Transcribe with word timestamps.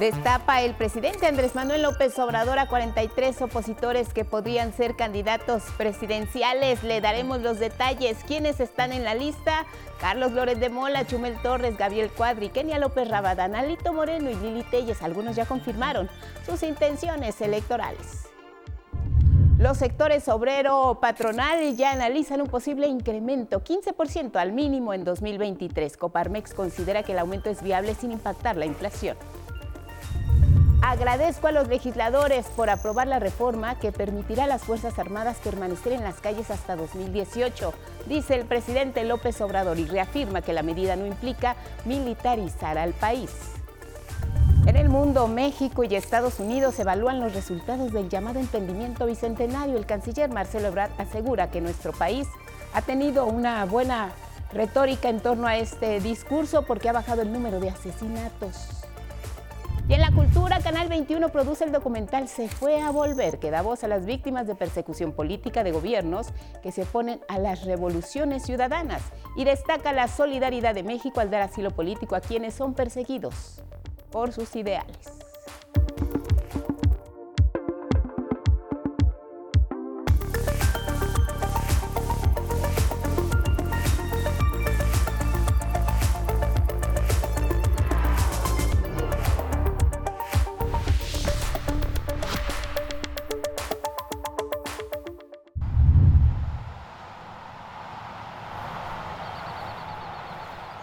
Destapa 0.00 0.62
el 0.62 0.72
presidente 0.72 1.26
Andrés 1.26 1.54
Manuel 1.54 1.82
López 1.82 2.18
Obrador 2.18 2.58
a 2.58 2.68
43 2.68 3.42
opositores 3.42 4.14
que 4.14 4.24
podrían 4.24 4.72
ser 4.72 4.96
candidatos 4.96 5.62
presidenciales. 5.76 6.82
Le 6.82 7.02
daremos 7.02 7.42
los 7.42 7.58
detalles. 7.58 8.16
¿Quiénes 8.26 8.60
están 8.60 8.94
en 8.94 9.04
la 9.04 9.14
lista? 9.14 9.66
Carlos 10.00 10.32
Lórez 10.32 10.58
de 10.58 10.70
Mola, 10.70 11.06
Chumel 11.06 11.36
Torres, 11.42 11.76
Gabriel 11.76 12.08
Cuadri, 12.08 12.48
Kenia 12.48 12.78
López 12.78 13.10
Rabadán, 13.10 13.54
Alito 13.54 13.92
Moreno 13.92 14.30
y 14.30 14.36
Lili 14.36 14.62
Telles. 14.62 15.02
Algunos 15.02 15.36
ya 15.36 15.44
confirmaron 15.44 16.08
sus 16.46 16.62
intenciones 16.62 17.38
electorales. 17.42 18.30
Los 19.58 19.76
sectores 19.76 20.26
obrero 20.30 20.96
patronal 21.02 21.76
ya 21.76 21.92
analizan 21.92 22.40
un 22.40 22.46
posible 22.46 22.86
incremento, 22.86 23.62
15% 23.62 24.36
al 24.36 24.52
mínimo 24.52 24.94
en 24.94 25.04
2023. 25.04 25.98
Coparmex 25.98 26.54
considera 26.54 27.02
que 27.02 27.12
el 27.12 27.18
aumento 27.18 27.50
es 27.50 27.62
viable 27.62 27.94
sin 27.94 28.12
impactar 28.12 28.56
la 28.56 28.64
inflación. 28.64 29.18
Agradezco 30.82 31.46
a 31.46 31.52
los 31.52 31.68
legisladores 31.68 32.46
por 32.56 32.70
aprobar 32.70 33.06
la 33.06 33.18
reforma 33.18 33.78
que 33.78 33.92
permitirá 33.92 34.44
a 34.44 34.46
las 34.46 34.62
Fuerzas 34.62 34.98
Armadas 34.98 35.36
permanecer 35.44 35.92
en 35.92 36.02
las 36.02 36.20
calles 36.20 36.50
hasta 36.50 36.74
2018, 36.74 37.74
dice 38.06 38.34
el 38.34 38.46
presidente 38.46 39.04
López 39.04 39.40
Obrador 39.42 39.78
y 39.78 39.84
reafirma 39.84 40.40
que 40.40 40.54
la 40.54 40.62
medida 40.62 40.96
no 40.96 41.04
implica 41.04 41.56
militarizar 41.84 42.78
al 42.78 42.94
país. 42.94 43.30
En 44.66 44.76
el 44.76 44.88
mundo, 44.88 45.28
México 45.28 45.84
y 45.84 45.94
Estados 45.94 46.40
Unidos 46.40 46.78
evalúan 46.78 47.20
los 47.20 47.34
resultados 47.34 47.92
del 47.92 48.08
llamado 48.08 48.38
emprendimiento 48.38 49.04
bicentenario. 49.04 49.76
El 49.76 49.86
canciller 49.86 50.30
Marcelo 50.30 50.68
Ebrard 50.68 50.92
asegura 50.98 51.50
que 51.50 51.60
nuestro 51.60 51.92
país 51.92 52.26
ha 52.72 52.80
tenido 52.80 53.26
una 53.26 53.64
buena 53.66 54.12
retórica 54.52 55.10
en 55.10 55.20
torno 55.20 55.46
a 55.46 55.56
este 55.56 56.00
discurso 56.00 56.62
porque 56.62 56.88
ha 56.88 56.92
bajado 56.92 57.22
el 57.22 57.32
número 57.32 57.60
de 57.60 57.70
asesinatos. 57.70 58.80
Y 59.90 59.94
en 59.94 60.02
la 60.02 60.12
cultura, 60.12 60.60
Canal 60.60 60.88
21 60.88 61.30
produce 61.30 61.64
el 61.64 61.72
documental 61.72 62.28
Se 62.28 62.46
fue 62.46 62.80
a 62.80 62.92
volver, 62.92 63.40
que 63.40 63.50
da 63.50 63.60
voz 63.60 63.82
a 63.82 63.88
las 63.88 64.06
víctimas 64.06 64.46
de 64.46 64.54
persecución 64.54 65.10
política 65.10 65.64
de 65.64 65.72
gobiernos 65.72 66.28
que 66.62 66.70
se 66.70 66.82
oponen 66.82 67.18
a 67.26 67.40
las 67.40 67.64
revoluciones 67.64 68.44
ciudadanas 68.44 69.02
y 69.34 69.42
destaca 69.42 69.92
la 69.92 70.06
solidaridad 70.06 70.76
de 70.76 70.84
México 70.84 71.18
al 71.18 71.32
dar 71.32 71.42
asilo 71.42 71.72
político 71.72 72.14
a 72.14 72.20
quienes 72.20 72.54
son 72.54 72.74
perseguidos 72.74 73.64
por 74.12 74.30
sus 74.30 74.54
ideales. 74.54 74.96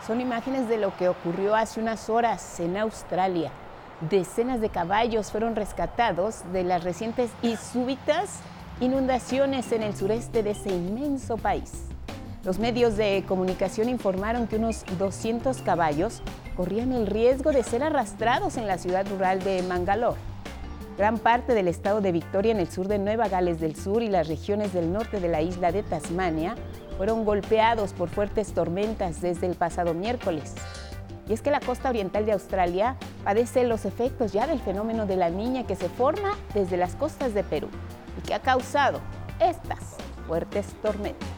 Son 0.08 0.22
imágenes 0.22 0.70
de 0.70 0.78
lo 0.78 0.96
que 0.96 1.10
ocurrió 1.10 1.54
hace 1.54 1.82
unas 1.82 2.10
horas 2.10 2.62
en 2.62 2.78
Australia. 2.78 3.52
Decenas 4.10 4.62
de 4.62 4.70
caballos 4.70 5.32
fueron 5.32 5.54
rescatados 5.54 6.50
de 6.54 6.64
las 6.64 6.86
recientes 6.86 7.30
y 7.42 7.58
súbitas 7.58 8.40
inundaciones 8.80 9.70
en 9.74 9.84
el 9.84 9.94
sureste 9.98 10.44
de 10.44 10.52
ese 10.52 10.70
inmenso 10.70 11.36
país. 11.36 11.88
Los 12.46 12.58
medios 12.58 12.96
de 12.96 13.26
comunicación 13.28 13.90
informaron 13.90 14.48
que 14.48 14.56
unos 14.56 14.86
200 14.98 15.62
caballos 15.64 16.22
corrían 16.56 16.94
el 16.94 17.06
riesgo 17.06 17.52
de 17.52 17.64
ser 17.64 17.84
arrastrados 17.84 18.56
en 18.56 18.66
la 18.66 18.78
ciudad 18.78 19.06
rural 19.10 19.44
de 19.44 19.62
Mangalore. 19.64 20.22
Gran 20.98 21.18
parte 21.18 21.54
del 21.54 21.68
estado 21.68 22.00
de 22.00 22.14
Victoria 22.14 22.54
en 22.54 22.62
el 22.62 22.72
sur 22.72 22.88
de 22.88 22.98
Nueva 22.98 23.28
Gales 23.28 23.60
del 23.60 23.76
Sur 23.76 24.02
y 24.02 24.08
las 24.08 24.30
regiones 24.30 24.72
del 24.72 24.94
norte 24.94 25.20
de 25.20 25.28
la 25.28 25.42
isla 25.42 25.74
de 25.74 25.84
Tasmania 25.84 26.56
fueron 26.98 27.24
golpeados 27.24 27.94
por 27.94 28.10
fuertes 28.10 28.54
tormentas 28.54 29.22
desde 29.22 29.48
el 29.48 29.56
pasado 29.56 29.94
miércoles. 29.94 30.56
Y 31.30 31.34
es 31.34 31.42
que 31.42 31.52
la 31.52 31.60
costa 31.60 31.90
oriental 31.90 32.26
de 32.26 32.32
Australia 32.32 32.96
padece 33.24 33.66
los 33.66 33.86
efectos 33.86 34.34
ya 34.34 34.48
del 34.48 34.60
fenómeno 34.60 35.06
de 35.06 35.18
la 35.18 35.30
niña 35.30 35.66
que 35.68 35.76
se 35.76 35.90
forma 35.90 36.38
desde 36.54 36.78
las 36.78 36.96
costas 36.96 37.34
de 37.34 37.44
Perú 37.44 37.70
y 38.18 38.22
que 38.22 38.34
ha 38.34 38.42
causado 38.42 39.00
estas 39.40 39.98
fuertes 40.26 40.66
tormentas. 40.82 41.37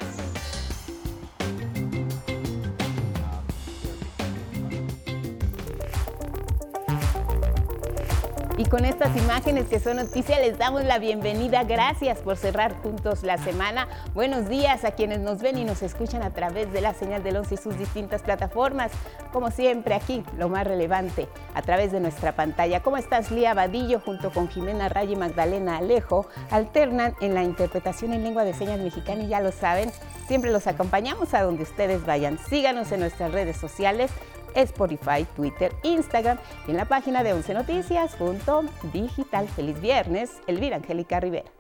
Y 8.60 8.66
con 8.66 8.84
estas 8.84 9.16
imágenes 9.16 9.68
que 9.68 9.80
son 9.80 9.96
noticia 9.96 10.38
les 10.38 10.58
damos 10.58 10.84
la 10.84 11.00
bienvenida. 11.00 11.64
Gracias 11.64 12.20
por 12.20 12.36
cerrar 12.36 12.76
juntos 12.82 13.24
la 13.24 13.38
semana. 13.38 13.88
Buenos 14.14 14.50
días 14.50 14.84
a 14.84 14.92
quienes 14.92 15.22
nos 15.22 15.42
ven 15.42 15.58
y 15.58 15.64
nos 15.64 15.82
escuchan 15.82 16.24
a 16.24 16.32
través 16.32 16.74
de 16.74 16.82
la 16.82 16.94
señal 16.94 17.24
del 17.24 17.38
11 17.38 17.54
y 17.54 17.58
sus 17.58 17.80
distintas 17.80 18.22
plataformas. 18.22 18.92
Como 19.32 19.50
siempre 19.50 19.96
aquí, 19.96 20.26
lo 20.38 20.50
más 20.50 20.68
relevante 20.68 21.30
a 21.54 21.62
través 21.62 21.94
de 21.94 22.02
nuestra 22.02 22.36
pantalla. 22.36 22.84
¿Cómo 22.84 22.98
estás, 22.98 23.32
Lía 23.32 23.54
Vadillo? 23.54 24.02
Junto 24.02 24.30
con 24.30 24.50
Jimena 24.50 24.90
Ray 24.90 25.14
y 25.14 25.16
Magdalena 25.16 25.78
Alejo, 25.78 26.28
alternan 26.52 27.16
en 27.22 27.36
la 27.36 27.44
interpretación 27.44 28.12
en 28.12 28.26
lengua 28.26 28.44
de 28.44 28.54
señas 28.54 28.82
mexicana 28.82 29.24
y 29.24 29.30
ya 29.30 29.40
lo 29.40 29.54
saben, 29.54 29.90
siempre 30.28 30.52
los 30.52 30.68
acompañamos 30.68 31.34
a 31.34 31.44
donde 31.44 31.64
ustedes 31.64 32.06
vayan. 32.06 32.38
Síganos 32.38 32.92
en 32.92 33.00
nuestras 33.00 33.32
redes 33.32 33.56
sociales 33.56 34.12
Spotify, 34.56 35.26
Twitter, 35.36 35.74
Instagram 35.84 36.38
y 36.68 36.72
en 36.72 36.78
la 36.78 36.86
página 36.86 37.24
de 37.24 37.34
11 37.34 37.54
noticias.digital. 37.54 39.48
Feliz 39.50 39.80
viernes, 39.82 40.42
Elvira 40.48 40.78
Angélica 40.78 41.20
Rivera. 41.20 41.59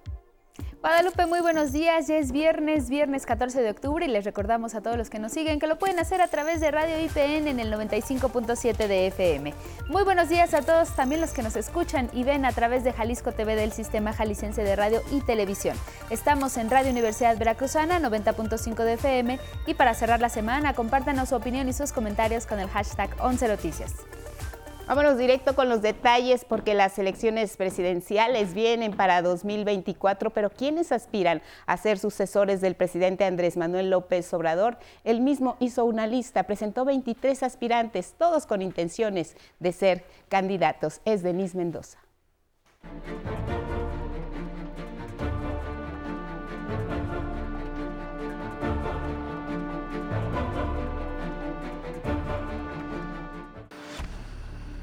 Guadalupe, 0.81 1.25
muy 1.25 1.41
buenos 1.41 1.73
días. 1.73 2.07
Ya 2.07 2.15
es 2.15 2.31
viernes, 2.31 2.89
viernes 2.89 3.25
14 3.25 3.61
de 3.61 3.69
octubre 3.69 4.05
y 4.05 4.07
les 4.07 4.23
recordamos 4.23 4.75
a 4.75 4.81
todos 4.81 4.95
los 4.95 5.09
que 5.09 5.19
nos 5.19 5.33
siguen 5.33 5.59
que 5.59 5.67
lo 5.67 5.77
pueden 5.77 5.99
hacer 5.99 6.21
a 6.21 6.29
través 6.29 6.61
de 6.61 6.71
Radio 6.71 6.97
IPN 7.01 7.49
en 7.49 7.59
el 7.59 7.73
95.7 7.73 8.87
de 8.87 9.07
FM. 9.07 9.53
Muy 9.89 10.03
buenos 10.03 10.29
días 10.29 10.53
a 10.53 10.61
todos 10.61 10.95
también 10.95 11.19
los 11.19 11.31
que 11.31 11.43
nos 11.43 11.57
escuchan 11.57 12.09
y 12.13 12.23
ven 12.23 12.45
a 12.45 12.53
través 12.53 12.85
de 12.85 12.93
Jalisco 12.93 13.33
TV 13.33 13.57
del 13.57 13.73
Sistema 13.73 14.13
Jalicense 14.13 14.63
de 14.63 14.77
Radio 14.77 15.01
y 15.11 15.19
Televisión. 15.19 15.75
Estamos 16.09 16.55
en 16.55 16.69
Radio 16.69 16.91
Universidad 16.91 17.37
Veracruzana 17.37 17.99
90.5 17.99 18.81
de 18.85 18.93
FM 18.93 19.39
y 19.67 19.73
para 19.73 19.93
cerrar 19.93 20.21
la 20.21 20.29
semana 20.29 20.73
compártanos 20.75 21.27
su 21.27 21.35
opinión 21.35 21.67
y 21.67 21.73
sus 21.73 21.91
comentarios 21.91 22.45
con 22.45 22.57
el 22.57 22.69
hashtag 22.69 23.09
11 23.19 23.49
Noticias. 23.49 23.95
Vámonos 24.89 25.19
directo 25.19 25.53
con 25.53 25.69
los 25.69 25.83
detalles 25.83 26.45
porque 26.45 26.73
las 26.73 26.97
elecciones 26.97 27.55
presidenciales 27.57 28.55
vienen 28.55 28.93
para 28.93 29.21
2024, 29.21 30.31
pero 30.31 30.49
¿quiénes 30.49 30.91
aspiran 30.91 31.43
a 31.67 31.77
ser 31.77 31.99
sucesores 31.99 32.59
del 32.59 32.73
presidente 32.73 33.23
Andrés 33.23 33.55
Manuel 33.55 33.91
López 33.91 34.33
Obrador? 34.33 34.79
Él 35.03 35.21
mismo 35.21 35.57
hizo 35.59 35.85
una 35.85 36.07
lista, 36.07 36.41
presentó 36.41 36.85
23 36.85 37.43
aspirantes, 37.43 38.15
todos 38.17 38.47
con 38.47 38.63
intenciones 38.63 39.35
de 39.59 39.73
ser 39.73 40.05
candidatos. 40.27 41.01
Es 41.05 41.21
Denise 41.21 41.55
Mendoza. 41.55 41.99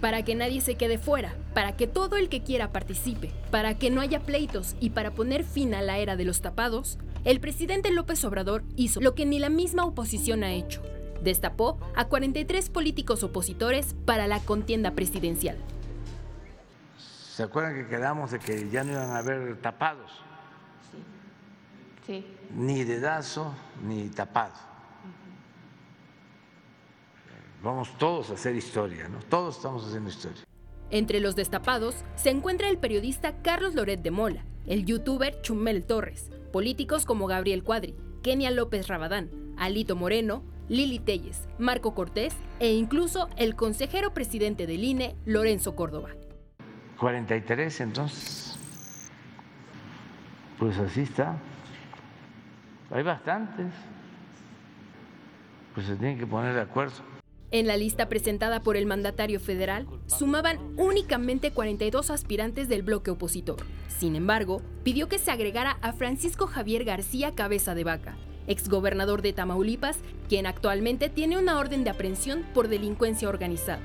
Para 0.07 0.23
que 0.23 0.37
nadie 0.37 0.61
se 0.61 0.77
quede 0.77 0.99
fuera, 0.99 1.35
para 1.53 1.73
que 1.73 1.89
todo 1.89 2.17
el 2.17 2.29
que 2.29 2.45
quiera 2.45 2.71
participe, 2.71 3.33
para 3.51 3.77
que 3.77 3.91
no 3.91 4.01
haya 4.01 4.21
pleitos 4.21 4.77
y 4.79 4.91
para 4.91 5.11
poner 5.11 5.43
fin 5.43 5.75
a 5.75 5.83
la 5.83 5.99
era 5.99 6.15
de 6.15 6.25
los 6.25 6.43
tapados, 6.43 6.97
el 7.25 7.41
presidente 7.41 7.91
López 7.91 8.25
Obrador 8.25 8.63
hizo 8.77 9.01
lo 9.01 9.17
que 9.17 9.27
ni 9.27 9.41
la 9.41 9.49
misma 9.49 9.85
oposición 9.85 10.45
ha 10.45 10.53
hecho. 10.53 10.81
Destapó 11.25 11.81
a 11.97 12.05
43 12.05 12.71
políticos 12.71 13.25
opositores 13.25 13.97
para 14.05 14.29
la 14.29 14.39
contienda 14.39 14.93
presidencial. 14.93 15.57
¿Se 17.35 17.43
acuerdan 17.43 17.75
que 17.75 17.89
quedamos 17.89 18.31
de 18.31 18.39
que 18.39 18.71
ya 18.71 18.85
no 18.85 18.93
iban 18.93 19.11
a 19.11 19.19
haber 19.19 19.61
tapados? 19.61 20.13
Sí. 22.07 22.25
Ni 22.55 22.85
dedazo 22.85 23.53
ni 23.83 24.09
tapado 24.11 24.76
vamos 27.67 27.91
todos 27.99 28.31
a 28.31 28.35
hacer 28.35 28.55
historia, 28.55 29.09
¿no? 29.09 29.19
Todos 29.29 29.57
estamos 29.57 29.85
haciendo 29.87 30.09
historia. 30.09 30.43
Entre 30.91 31.21
los 31.21 31.35
destapados 31.35 31.97
se 32.15 32.31
encuentra 32.31 32.69
el 32.69 32.79
periodista 32.79 33.43
Carlos 33.43 33.75
Loret 33.75 34.01
de 34.03 34.11
Mola, 34.13 34.45
el 34.67 34.87
youtuber 34.87 35.41
Chumel 35.43 35.85
Torres, 35.85 36.31
políticos 36.53 37.05
como 37.05 37.27
Gabriel 37.27 37.65
Cuadri, 37.65 37.97
Kenia 38.23 38.51
López 38.51 38.87
Rabadán, 38.87 39.31
Alito 39.59 39.97
Moreno, 39.97 40.45
Lili 40.69 40.99
Telles, 40.99 41.49
Marco 41.59 41.95
Cortés 41.95 42.35
e 42.61 42.73
incluso 42.73 43.29
el 43.37 43.57
consejero 43.57 44.15
presidente 44.15 44.67
del 44.67 44.85
INE, 44.85 45.17
Lorenzo 45.25 45.75
Córdoba. 45.75 46.11
43 46.99 47.81
entonces. 47.81 48.59
Pues 50.59 50.79
así 50.79 51.03
está. 51.03 51.37
Hay 52.91 53.03
bastantes. 53.03 53.73
Pues 55.75 55.87
se 55.87 55.97
tienen 55.97 56.19
que 56.19 56.27
poner 56.27 56.55
de 56.55 56.63
acuerdo. 56.63 57.16
En 57.57 57.67
la 57.67 57.79
lista 57.79 58.11
presentada 58.11 58.61
por 58.61 58.77
el 58.77 58.85
mandatario 58.85 59.41
federal, 59.41 59.87
sumaban 60.09 60.59
únicamente 60.77 61.53
42 61.53 62.11
aspirantes 62.11 62.69
del 62.69 62.83
bloque 62.83 63.11
opositor. 63.11 63.57
Sin 63.89 64.15
embargo, 64.15 64.61
pidió 64.85 65.09
que 65.09 65.19
se 65.19 65.31
agregara 65.31 65.79
a 65.81 65.95
Francisco 65.95 66.47
Javier 66.47 66.85
García 66.85 67.35
Cabeza 67.35 67.75
de 67.75 67.83
Vaca, 67.83 68.15
exgobernador 68.47 69.23
de 69.23 69.33
Tamaulipas, 69.33 69.97
quien 70.29 70.45
actualmente 70.45 71.09
tiene 71.09 71.39
una 71.39 71.59
orden 71.59 71.83
de 71.83 71.89
aprehensión 71.89 72.45
por 72.53 72.69
delincuencia 72.69 73.31
organizada. 73.31 73.81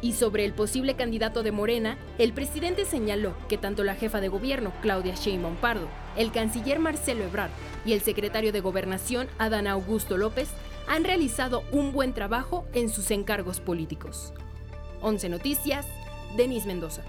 Y 0.00 0.12
sobre 0.12 0.46
el 0.46 0.54
posible 0.54 0.94
candidato 0.94 1.42
de 1.42 1.52
Morena, 1.52 1.98
el 2.16 2.32
presidente 2.32 2.86
señaló 2.86 3.34
que 3.50 3.58
tanto 3.58 3.84
la 3.84 3.96
jefa 3.96 4.22
de 4.22 4.28
gobierno, 4.28 4.72
Claudia 4.80 5.14
Sheinbaum 5.14 5.56
Pardo, 5.56 5.88
el 6.16 6.32
canciller 6.32 6.78
Marcelo 6.78 7.24
Ebrard 7.24 7.50
y 7.84 7.92
el 7.92 8.00
secretario 8.00 8.50
de 8.50 8.62
Gobernación, 8.62 9.28
Adán 9.36 9.66
Augusto 9.66 10.16
López, 10.16 10.48
han 10.88 11.04
realizado 11.04 11.64
un 11.72 11.92
buen 11.92 12.14
trabajo 12.14 12.66
en 12.72 12.88
sus 12.88 13.10
encargos 13.10 13.60
políticos. 13.60 14.32
11 15.00 15.28
Noticias, 15.28 15.86
Denis 16.36 16.66
Mendoza. 16.66 17.02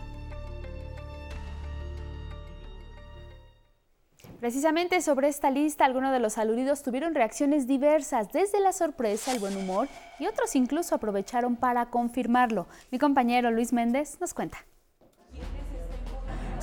Precisamente 4.39 5.01
sobre 5.01 5.27
esta 5.27 5.49
lista, 5.49 5.85
algunos 5.85 6.11
de 6.11 6.19
los 6.19 6.37
aludidos 6.37 6.83
tuvieron 6.83 7.15
reacciones 7.15 7.67
diversas, 7.67 8.31
desde 8.31 8.59
la 8.59 8.73
sorpresa, 8.73 9.31
el 9.31 9.39
buen 9.39 9.57
humor, 9.57 9.87
y 10.19 10.27
otros 10.27 10.55
incluso 10.55 10.93
aprovecharon 10.93 11.55
para 11.55 11.87
confirmarlo. 11.87 12.67
Mi 12.91 12.99
compañero 12.99 13.49
Luis 13.49 13.73
Méndez 13.73 14.19
nos 14.19 14.33
cuenta. 14.33 14.65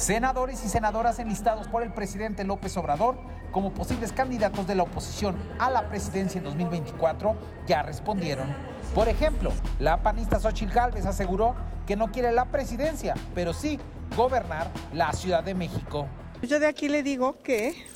Senadores 0.02 0.64
y 0.64 0.68
senadoras 0.68 1.20
enlistados 1.20 1.68
por 1.68 1.84
el 1.84 1.92
presidente 1.92 2.42
López 2.42 2.76
Obrador 2.76 3.16
como 3.52 3.72
posibles 3.72 4.12
candidatos 4.12 4.66
de 4.66 4.74
la 4.74 4.82
oposición 4.82 5.36
a 5.60 5.70
la 5.70 5.88
presidencia 5.88 6.38
en 6.38 6.44
2024 6.44 7.36
ya 7.68 7.84
respondieron. 7.84 8.48
Por 8.96 9.08
ejemplo, 9.08 9.52
la 9.78 10.02
panista 10.02 10.40
Xochitl 10.40 10.74
Gálvez 10.74 11.06
aseguró 11.06 11.54
que 11.86 11.94
no 11.94 12.10
quiere 12.10 12.32
la 12.32 12.46
presidencia, 12.46 13.14
pero 13.32 13.54
sí 13.54 13.78
gobernar 14.16 14.72
la 14.92 15.12
Ciudad 15.12 15.44
de 15.44 15.54
México. 15.54 16.08
Yo 16.42 16.58
de 16.58 16.66
aquí 16.66 16.88
le 16.88 17.04
digo 17.04 17.40
que 17.40 17.86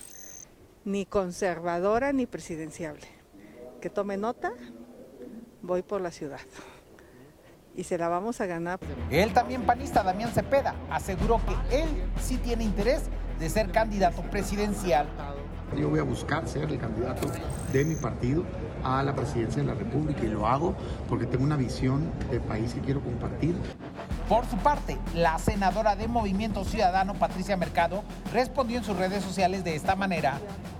ni 0.85 1.07
conservadora 1.07 2.13
ni 2.13 2.27
presidenciable. 2.27 3.09
Que 3.81 3.91
tome 3.91 4.17
nota, 4.17 4.53
voy 5.61 5.83
por 5.83 6.01
la 6.01 6.13
ciudad 6.13 6.39
y 7.77 7.85
se 7.85 7.99
la 7.99 8.09
vamos 8.09 8.41
a 8.41 8.47
ganar. 8.47 8.79
El 9.11 9.33
también 9.33 9.63
panista 9.63 10.03
Damián 10.03 10.31
Cepeda 10.31 10.75
aseguró 10.91 11.41
que 11.45 11.83
él 11.83 11.89
sí 12.21 12.39
tiene 12.39 12.65
interés 12.65 13.05
de 13.39 13.49
ser 13.51 13.71
candidato 13.71 14.23
presidencial. 14.23 15.07
Yo 15.77 15.91
voy 15.91 15.99
a 15.99 16.05
buscar 16.05 16.49
ser 16.49 16.71
el 16.71 16.79
candidato 16.79 17.29
de 17.73 17.85
mi 17.85 17.97
partido 17.97 18.45
a 18.85 19.03
la 19.03 19.15
presidencia 19.15 19.63
de 19.63 19.69
la 19.69 19.75
República 19.75 20.23
y 20.23 20.29
lo 20.29 20.47
hago 20.47 20.75
porque 21.09 21.27
tengo 21.27 21.45
una 21.45 21.57
visión 21.57 22.11
de 22.31 22.39
país 22.41 22.73
que 22.73 22.81
quiero 22.81 23.01
compartir. 23.01 23.57
Por 24.29 24.47
su 24.47 24.57
parte, 24.59 24.97
la 25.15 25.39
senadora 25.39 25.97
de 25.97 26.09
Movimiento 26.09 26.65
Ciudadano, 26.65 27.15
Patricia 27.15 27.57
Mercado, 27.57 28.05
respondió 28.33 28.79
en 28.79 28.85
sus 28.85 28.97
redes 28.97 29.23
sociales 29.23 29.65
de 29.65 29.75
esta 29.75 29.97
manera. 29.97 30.39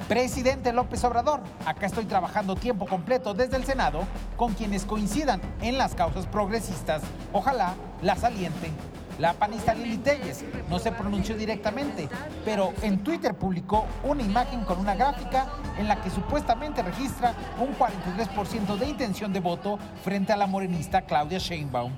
Presidente 0.09 0.73
López 0.73 1.03
Obrador, 1.03 1.41
acá 1.65 1.87
estoy 1.87 2.05
trabajando 2.05 2.55
tiempo 2.55 2.87
completo 2.87 3.35
desde 3.35 3.57
el 3.57 3.65
Senado 3.65 4.05
con 4.37 4.55
quienes 4.55 4.85
coincidan 4.85 5.41
en 5.63 5.79
las 5.79 5.97
causas 5.97 6.27
progresistas. 6.27 7.03
Ojalá 7.33 7.75
la 8.03 8.15
saliente. 8.15 8.71
La 9.19 9.33
panista 9.33 9.75
Lili 9.75 9.97
Telles 9.97 10.45
no 10.71 10.79
se 10.79 10.93
pronunció 10.93 11.37
directamente, 11.37 12.09
pero 12.45 12.73
en 12.83 13.03
Twitter 13.03 13.35
publicó 13.35 13.85
una 14.05 14.23
imagen 14.23 14.65
con 14.65 14.79
una 14.79 14.95
gráfica 14.95 15.49
en 15.77 15.89
la 15.89 16.01
que 16.01 16.11
supuestamente 16.11 16.83
registra 16.83 17.35
un 17.59 17.75
43% 17.77 18.77
de 18.77 18.89
intención 18.89 19.33
de 19.33 19.41
voto 19.41 19.77
frente 20.05 20.33
a 20.33 20.37
la 20.37 20.47
morenista 20.47 21.03
Claudia 21.03 21.39
Sheinbaum. 21.39 21.93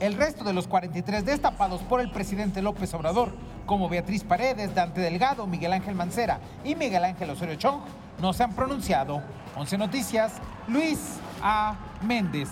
El 0.00 0.14
resto 0.14 0.44
de 0.44 0.54
los 0.54 0.66
43 0.66 1.26
destapados 1.26 1.82
por 1.82 2.00
el 2.00 2.10
presidente 2.10 2.62
López 2.62 2.94
Obrador, 2.94 3.32
como 3.68 3.88
Beatriz 3.90 4.24
Paredes, 4.24 4.74
Dante 4.74 5.02
Delgado, 5.02 5.46
Miguel 5.46 5.74
Ángel 5.74 5.94
Mancera 5.94 6.40
y 6.64 6.74
Miguel 6.74 7.04
Ángel 7.04 7.28
Osorio 7.30 7.54
Chong, 7.54 7.82
no 8.18 8.32
se 8.32 8.42
han 8.42 8.56
pronunciado. 8.56 9.22
11 9.56 9.78
Noticias, 9.78 10.32
Luis 10.66 11.18
A. 11.42 11.76
Méndez. 12.02 12.48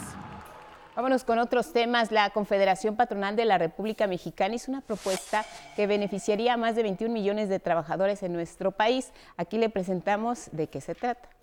Vámonos 0.95 1.25
con 1.25 1.39
otros 1.39 1.73
temas. 1.73 2.13
La 2.13 2.31
Confederación 2.31 2.97
Patronal 2.97 3.35
de 3.35 3.47
la 3.47 3.57
República 3.57 4.07
Mexicana 4.07 4.55
hizo 4.55 4.71
una 4.71 4.83
propuesta 4.83 5.45
que 5.75 5.87
beneficiaría 5.87 6.55
a 6.55 6.57
más 6.59 6.77
de 6.77 6.83
21 6.83 7.13
millones 7.13 7.49
de 7.49 7.61
trabajadores 7.61 8.23
en 8.23 8.35
nuestro 8.35 8.73
país. 8.73 9.13
Aquí 9.39 9.57
le 9.57 9.71
presentamos 9.71 10.51
de 10.53 10.69
qué 10.69 10.83
se 10.83 10.95
trata. 10.95 11.36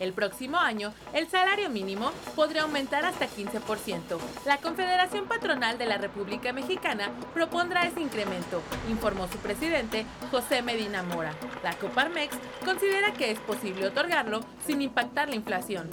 El 0.00 0.12
próximo 0.12 0.58
año, 0.58 0.92
el 1.12 1.28
salario 1.28 1.70
mínimo 1.70 2.12
podría 2.34 2.62
aumentar 2.62 3.04
hasta 3.04 3.26
15%. 3.26 4.18
La 4.44 4.58
Confederación 4.58 5.26
Patronal 5.26 5.78
de 5.78 5.86
la 5.86 5.98
República 5.98 6.52
Mexicana 6.52 7.10
propondrá 7.32 7.84
ese 7.86 8.00
incremento, 8.00 8.62
informó 8.90 9.26
su 9.28 9.38
presidente, 9.38 10.04
José 10.30 10.62
Medina 10.62 11.02
Mora. 11.02 11.32
La 11.62 11.74
Coparmex 11.74 12.36
considera 12.64 13.12
que 13.12 13.30
es 13.30 13.38
posible 13.40 13.86
otorgarlo 13.86 14.40
sin 14.66 14.82
impactar 14.82 15.28
la 15.28 15.36
inflación. 15.36 15.88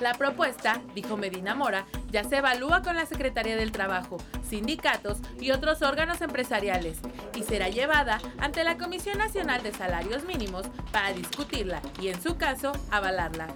La 0.00 0.14
propuesta, 0.14 0.80
dijo 0.94 1.16
Medina 1.16 1.56
Mora, 1.56 1.86
ya 2.12 2.22
se 2.22 2.36
evalúa 2.36 2.82
con 2.82 2.94
la 2.94 3.06
Secretaría 3.06 3.56
del 3.56 3.72
Trabajo, 3.72 4.18
sindicatos 4.48 5.18
y 5.40 5.50
otros 5.50 5.82
órganos 5.82 6.20
empresariales 6.20 6.98
y 7.34 7.42
será 7.42 7.68
llevada 7.68 8.20
ante 8.38 8.62
la 8.62 8.78
Comisión 8.78 9.18
Nacional 9.18 9.62
de 9.64 9.72
Salarios 9.72 10.24
Mínimos 10.24 10.66
para 10.92 11.12
discutirla 11.12 11.82
y, 12.00 12.08
en 12.08 12.22
su 12.22 12.36
caso, 12.36 12.72
avalarla. 12.92 13.47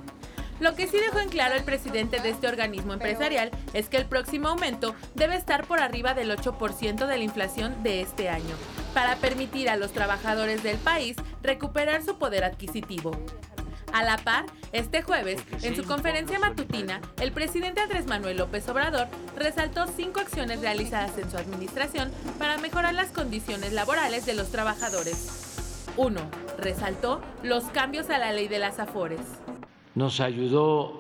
Lo 0.63 0.77
que 0.77 0.87
sí 0.87 0.97
dejó 0.97 1.19
en 1.19 1.29
claro 1.29 1.57
el 1.57 1.65
presidente 1.65 2.21
de 2.21 2.31
este 2.31 2.47
organismo 2.47 2.93
empresarial 2.93 3.51
es 3.75 3.89
que 3.89 3.97
el 3.97 4.07
próximo 4.07 4.47
aumento 4.47 4.95
debe 5.17 5.35
estar 5.35 5.67
por 5.67 5.81
arriba 5.81 6.15
del 6.15 6.31
8% 6.31 7.07
de 7.09 7.19
la 7.19 7.25
inflación 7.25 7.83
de 7.83 8.01
este 8.01 8.29
año, 8.29 8.55
para 8.95 9.17
permitir 9.17 9.69
a 9.69 9.75
los 9.75 9.91
trabajadores 9.91 10.63
del 10.63 10.77
país 10.77 11.17
recuperar 11.43 12.05
su 12.05 12.17
poder 12.17 12.45
adquisitivo. 12.45 13.11
A 13.93 14.05
la 14.05 14.19
par, 14.19 14.47
este 14.71 15.03
jueves, 15.03 15.43
en 15.63 15.75
su 15.75 15.83
conferencia 15.83 16.39
matutina, 16.39 17.01
el 17.21 17.33
presidente 17.33 17.81
Andrés 17.81 18.07
Manuel 18.07 18.37
López 18.37 18.69
Obrador 18.69 19.09
resaltó 19.37 19.89
cinco 19.89 20.21
acciones 20.21 20.61
realizadas 20.61 21.19
en 21.19 21.29
su 21.29 21.39
administración 21.39 22.13
para 22.39 22.57
mejorar 22.59 22.95
las 22.95 23.11
condiciones 23.11 23.73
laborales 23.73 24.27
de 24.27 24.35
los 24.35 24.53
trabajadores. 24.53 25.89
1. 25.97 26.21
Resaltó 26.59 27.21
los 27.43 27.65
cambios 27.65 28.11
a 28.11 28.19
la 28.19 28.33
ley 28.33 28.47
de 28.47 28.61
las 28.61 28.79
AFORES. 28.79 29.42
Nos 29.95 30.21
ayudó 30.21 30.99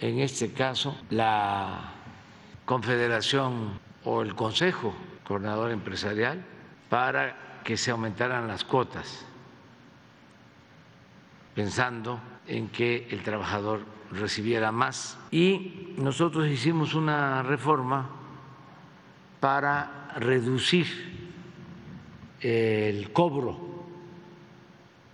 en 0.00 0.20
este 0.20 0.52
caso 0.52 0.96
la 1.10 1.92
Confederación 2.64 3.80
o 4.04 4.22
el 4.22 4.34
Consejo 4.34 4.94
Coordinador 5.24 5.70
Empresarial 5.70 6.44
para 6.88 7.60
que 7.64 7.76
se 7.76 7.90
aumentaran 7.90 8.46
las 8.46 8.64
cuotas 8.64 9.26
pensando 11.54 12.20
en 12.46 12.68
que 12.68 13.06
el 13.10 13.22
trabajador 13.22 13.84
recibiera 14.10 14.72
más. 14.72 15.18
Y 15.30 15.94
nosotros 15.96 16.48
hicimos 16.48 16.94
una 16.94 17.42
reforma 17.42 18.08
para 19.40 20.08
reducir 20.16 20.86
el 22.40 23.12
cobro 23.12 23.58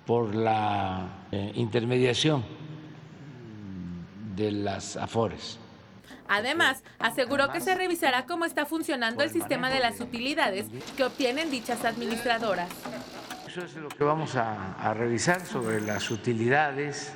por 0.07 0.35
la 0.35 1.27
eh, 1.31 1.53
intermediación 1.57 2.58
de 4.39 4.53
las 4.53 4.97
AFORES. 4.97 5.59
Además, 6.29 6.85
aseguró 6.99 7.51
que 7.51 7.61
se 7.61 7.75
revisará 7.75 8.27
cómo 8.27 8.45
está 8.45 8.67
funcionando 8.67 9.23
el 9.23 9.31
sistema 9.31 9.71
de 9.71 9.81
las 9.81 10.01
utilidades 10.01 10.67
que 10.97 11.05
obtienen 11.05 11.51
dichas 11.51 11.85
administradoras. 11.85 12.69
Eso 13.47 13.65
es 13.65 13.77
lo 13.77 13.89
que 13.89 14.05
vamos 14.05 14.37
a, 14.37 14.95
revisar 14.95 15.45
sobre 15.45 15.81
las 15.81 16.11
utilidades 16.11 17.13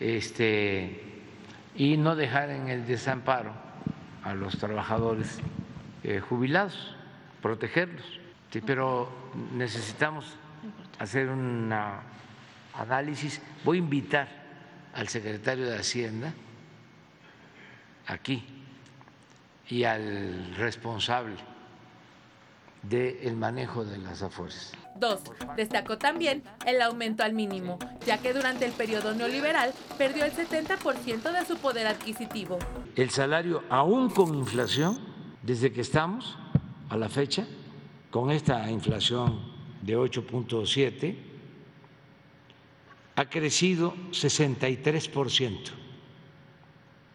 este, 0.00 1.22
y 1.76 1.98
no 1.98 2.16
dejar 2.16 2.50
en 2.50 2.68
el 2.68 2.86
desamparo 2.86 3.52
a 4.24 4.34
los 4.34 4.58
trabajadores 4.58 5.38
eh, 6.02 6.20
jubilados, 6.20 6.96
protegerlos. 7.42 8.18
pero 8.66 9.08
necesitamos 9.54 10.36
hacer 10.98 11.28
un 11.28 11.72
análisis. 12.74 13.42
Voy 13.64 13.76
a 13.76 13.80
invitar 13.80 14.41
al 14.94 15.08
secretario 15.08 15.66
de 15.66 15.76
Hacienda 15.76 16.34
aquí 18.06 18.44
y 19.68 19.84
al 19.84 20.54
responsable 20.56 21.36
del 22.82 23.36
manejo 23.36 23.84
de 23.84 23.98
las 23.98 24.22
afuerzas. 24.22 24.72
Dos, 24.96 25.20
destacó 25.56 25.98
también 25.98 26.42
el 26.66 26.82
aumento 26.82 27.22
al 27.22 27.32
mínimo, 27.32 27.78
ya 28.04 28.18
que 28.18 28.32
durante 28.32 28.66
el 28.66 28.72
periodo 28.72 29.14
neoliberal 29.14 29.72
perdió 29.96 30.24
el 30.24 30.32
70% 30.32 31.32
de 31.32 31.46
su 31.46 31.56
poder 31.56 31.86
adquisitivo. 31.86 32.58
El 32.96 33.10
salario, 33.10 33.62
aún 33.70 34.10
con 34.10 34.34
inflación, 34.34 34.98
desde 35.42 35.72
que 35.72 35.80
estamos 35.80 36.36
a 36.90 36.96
la 36.96 37.08
fecha, 37.08 37.46
con 38.10 38.30
esta 38.30 38.70
inflación 38.70 39.40
de 39.80 39.96
8.7, 39.96 41.31
ha 43.16 43.28
crecido 43.28 43.94
63%. 44.10 45.70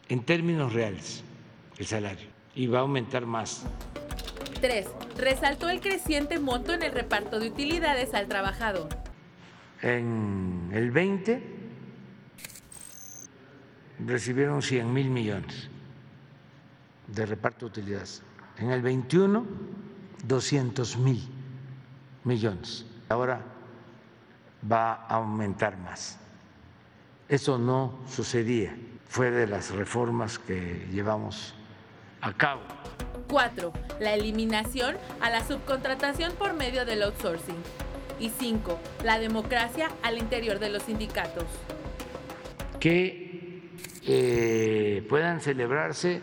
en 0.10 0.24
términos 0.24 0.72
reales 0.72 1.24
el 1.78 1.86
salario 1.86 2.28
y 2.56 2.68
va 2.68 2.80
a 2.80 2.82
aumentar 2.82 3.26
más. 3.26 3.64
3. 4.62 4.88
Resaltó 5.18 5.70
el 5.70 5.82
creciente 5.82 6.40
monto 6.40 6.74
en 6.74 6.82
el 6.82 6.92
reparto 6.92 7.40
de 7.40 7.50
utilidades 7.50 8.14
al 8.14 8.28
trabajador. 8.28 8.90
En 9.82 10.70
el 10.74 10.92
20 10.92 11.44
recibieron 14.06 14.62
100 14.62 14.94
mil 14.94 15.10
millones 15.10 15.70
de 17.08 17.26
reparto 17.26 17.66
de 17.66 17.80
utilidades. 17.80 18.24
En 18.58 18.72
el 18.72 18.82
21, 18.82 19.46
200 20.26 20.98
mil 20.98 21.22
millones. 22.24 22.86
Ahora 23.10 23.57
va 24.72 24.94
a 24.94 25.16
aumentar 25.16 25.78
más. 25.78 26.18
Eso 27.30 27.58
no 27.58 28.00
sucedía, 28.10 28.76
fue 29.08 29.32
de 29.32 29.48
las 29.48 29.72
reformas 29.72 30.40
que 30.40 30.88
llevamos 30.92 31.54
a 32.22 32.34
cabo. 32.34 32.62
4. 33.30 33.74
La 34.00 34.14
eliminación 34.14 34.96
a 35.22 35.30
la 35.30 35.46
subcontratación 35.46 36.34
por 36.34 36.54
medio 36.54 36.86
del 36.86 37.04
outsourcing. 37.04 37.58
Y 38.20 38.30
5. 38.30 38.80
La 39.04 39.20
democracia 39.20 39.90
al 40.02 40.18
interior 40.18 40.60
de 40.60 40.70
los 40.70 40.84
sindicatos. 40.84 41.46
Que 42.80 43.70
eh, 44.04 45.06
puedan 45.10 45.42
celebrarse 45.42 46.22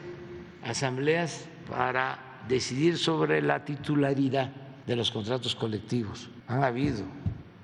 asambleas 0.64 1.46
para 1.70 2.40
decidir 2.48 2.98
sobre 2.98 3.42
la 3.42 3.64
titularidad 3.64 4.50
de 4.86 4.96
los 4.96 5.10
contratos 5.10 5.54
colectivos. 5.54 6.30
Han 6.48 6.64
habido 6.64 7.04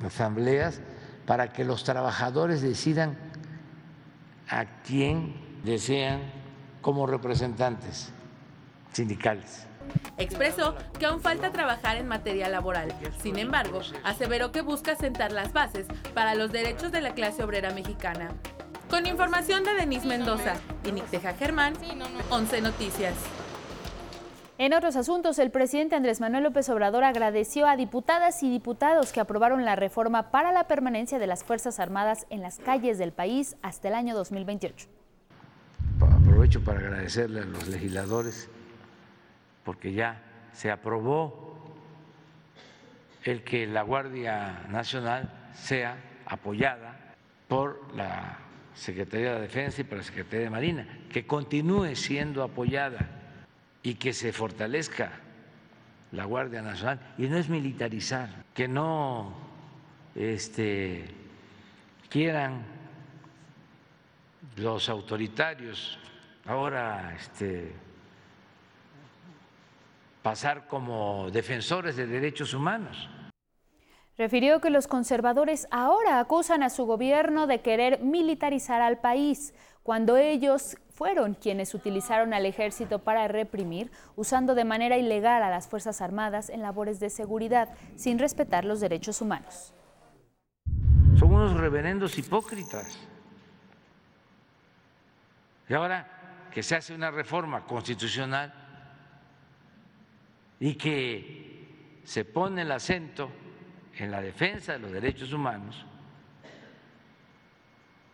asambleas 0.04 0.80
para 1.26 1.52
que 1.52 1.64
los 1.64 1.85
trabajadores 1.85 2.62
decidan 2.62 3.16
a 4.49 4.64
quién 4.83 5.35
desean 5.64 6.21
como 6.80 7.07
representantes 7.07 8.12
sindicales. 8.92 9.66
Expresó 10.19 10.75
que 10.99 11.07
aún 11.07 11.21
falta 11.21 11.50
trabajar 11.52 11.97
en 11.97 12.09
materia 12.09 12.49
laboral. 12.49 12.95
Sin 13.23 13.38
embargo, 13.38 13.80
aseveró 14.04 14.52
que 14.52 14.62
busca 14.62 14.97
sentar 14.97 15.33
las 15.33 15.52
bases 15.52 15.87
para 16.14 16.35
los 16.35 16.52
derechos 16.52 16.92
de 16.92 17.00
la 17.00 17.14
clase 17.14 17.42
obrera 17.42 17.73
mexicana. 17.73 18.30
Con 18.88 19.07
información 19.07 19.64
de 19.64 19.75
Denise 19.75 20.07
Mendoza 20.07 20.54
y 20.85 20.92
Nicteja 20.92 21.35
Germán, 21.35 21.75
11 22.30 22.61
Noticias. 22.61 23.14
En 24.61 24.75
otros 24.75 24.95
asuntos, 24.97 25.38
el 25.38 25.50
presidente 25.50 25.97
Andrés 25.97 26.21
Manuel 26.21 26.45
López 26.45 26.69
Obrador 26.69 27.02
agradeció 27.02 27.67
a 27.67 27.76
diputadas 27.76 28.43
y 28.43 28.50
diputados 28.50 29.11
que 29.11 29.19
aprobaron 29.21 29.64
la 29.64 29.75
reforma 29.75 30.31
para 30.31 30.52
la 30.52 30.64
permanencia 30.64 31.19
de 31.19 31.26
las 31.26 31.45
Fuerzas 31.45 31.81
Armadas 31.81 32.26
en 32.29 32.43
las 32.43 32.59
calles 32.59 32.99
del 32.99 33.11
país 33.11 33.57
hasta 33.62 33.88
el 33.88 33.95
año 33.95 34.14
2028. 34.14 34.87
Aprovecho 36.02 36.62
para 36.62 36.81
agradecerle 36.81 37.40
a 37.40 37.45
los 37.47 37.69
legisladores 37.69 38.50
porque 39.64 39.95
ya 39.95 40.21
se 40.52 40.71
aprobó 40.71 41.57
el 43.25 43.43
que 43.43 43.67
la 43.67 43.81
Guardia 43.81 44.67
Nacional 44.69 45.33
sea 45.55 45.97
apoyada 46.26 47.14
por 47.49 47.81
la 47.97 48.37
Secretaría 48.75 49.37
de 49.37 49.40
Defensa 49.40 49.81
y 49.81 49.85
por 49.85 49.97
la 49.97 50.05
Secretaría 50.05 50.45
de 50.45 50.50
Marina, 50.50 50.99
que 51.11 51.26
continúe 51.26 51.97
siendo 51.97 52.43
apoyada 52.43 53.20
y 53.83 53.95
que 53.95 54.13
se 54.13 54.33
fortalezca 54.33 55.13
la 56.13 56.25
Guardia 56.25 56.63
Nacional 56.63 57.15
y 57.19 57.29
no 57.29 57.37
es 57.37 57.49
militarizar, 57.49 58.45
que 58.55 58.69
no 58.69 59.33
este, 60.15 61.05
quieran 62.09 62.65
los 64.57 64.89
autoritarios 64.89 65.99
ahora 66.47 67.15
este, 67.15 67.73
pasar 70.23 70.67
como 70.67 71.31
defensores 71.31 71.97
de 71.97 72.07
derechos 72.07 72.55
humanos. 72.55 73.09
Refirió 74.19 74.61
que 74.61 74.69
los 74.69 74.87
conservadores 74.87 75.67
ahora 75.71 76.21
acusan 76.21 76.63
a 76.63 76.69
su 76.69 76.85
gobierno 76.85 77.47
de 77.47 77.63
querer 77.63 78.01
militarizar 78.01 78.83
al 78.83 78.99
país, 79.01 79.55
cuando 79.83 80.19
ellos 80.19 80.77
fueron 81.00 81.33
quienes 81.33 81.73
utilizaron 81.73 82.35
al 82.35 82.45
ejército 82.45 82.99
para 82.99 83.26
reprimir, 83.26 83.90
usando 84.16 84.54
de 84.54 84.66
manera 84.66 84.99
ilegal 84.99 85.42
a 85.42 85.49
las 85.49 85.66
Fuerzas 85.66 86.02
Armadas 86.02 86.50
en 86.50 86.61
labores 86.61 87.00
de 87.00 87.09
seguridad, 87.09 87.71
sin 87.97 88.19
respetar 88.19 88.66
los 88.66 88.80
derechos 88.80 89.23
humanos. 89.23 89.73
Son 91.19 91.33
unos 91.33 91.54
reverendos 91.54 92.19
hipócritas. 92.19 92.99
Y 95.71 95.73
ahora 95.73 96.49
que 96.52 96.62
se 96.62 96.76
hace 96.76 96.95
una 96.95 97.11
reforma 97.11 97.64
constitucional 97.64 98.52
y 100.59 100.75
que 100.75 102.02
se 102.04 102.26
pone 102.26 102.61
el 102.61 102.73
acento 102.73 103.30
en 103.97 104.11
la 104.11 104.21
defensa 104.21 104.75
de 104.75 104.80
los 104.80 104.92
derechos 104.92 105.33
humanos, 105.33 105.83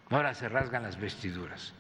ahora 0.09 0.33
se 0.35 0.49
rasgan 0.49 0.85
las 0.85 0.97
vestiduras. 0.97 1.75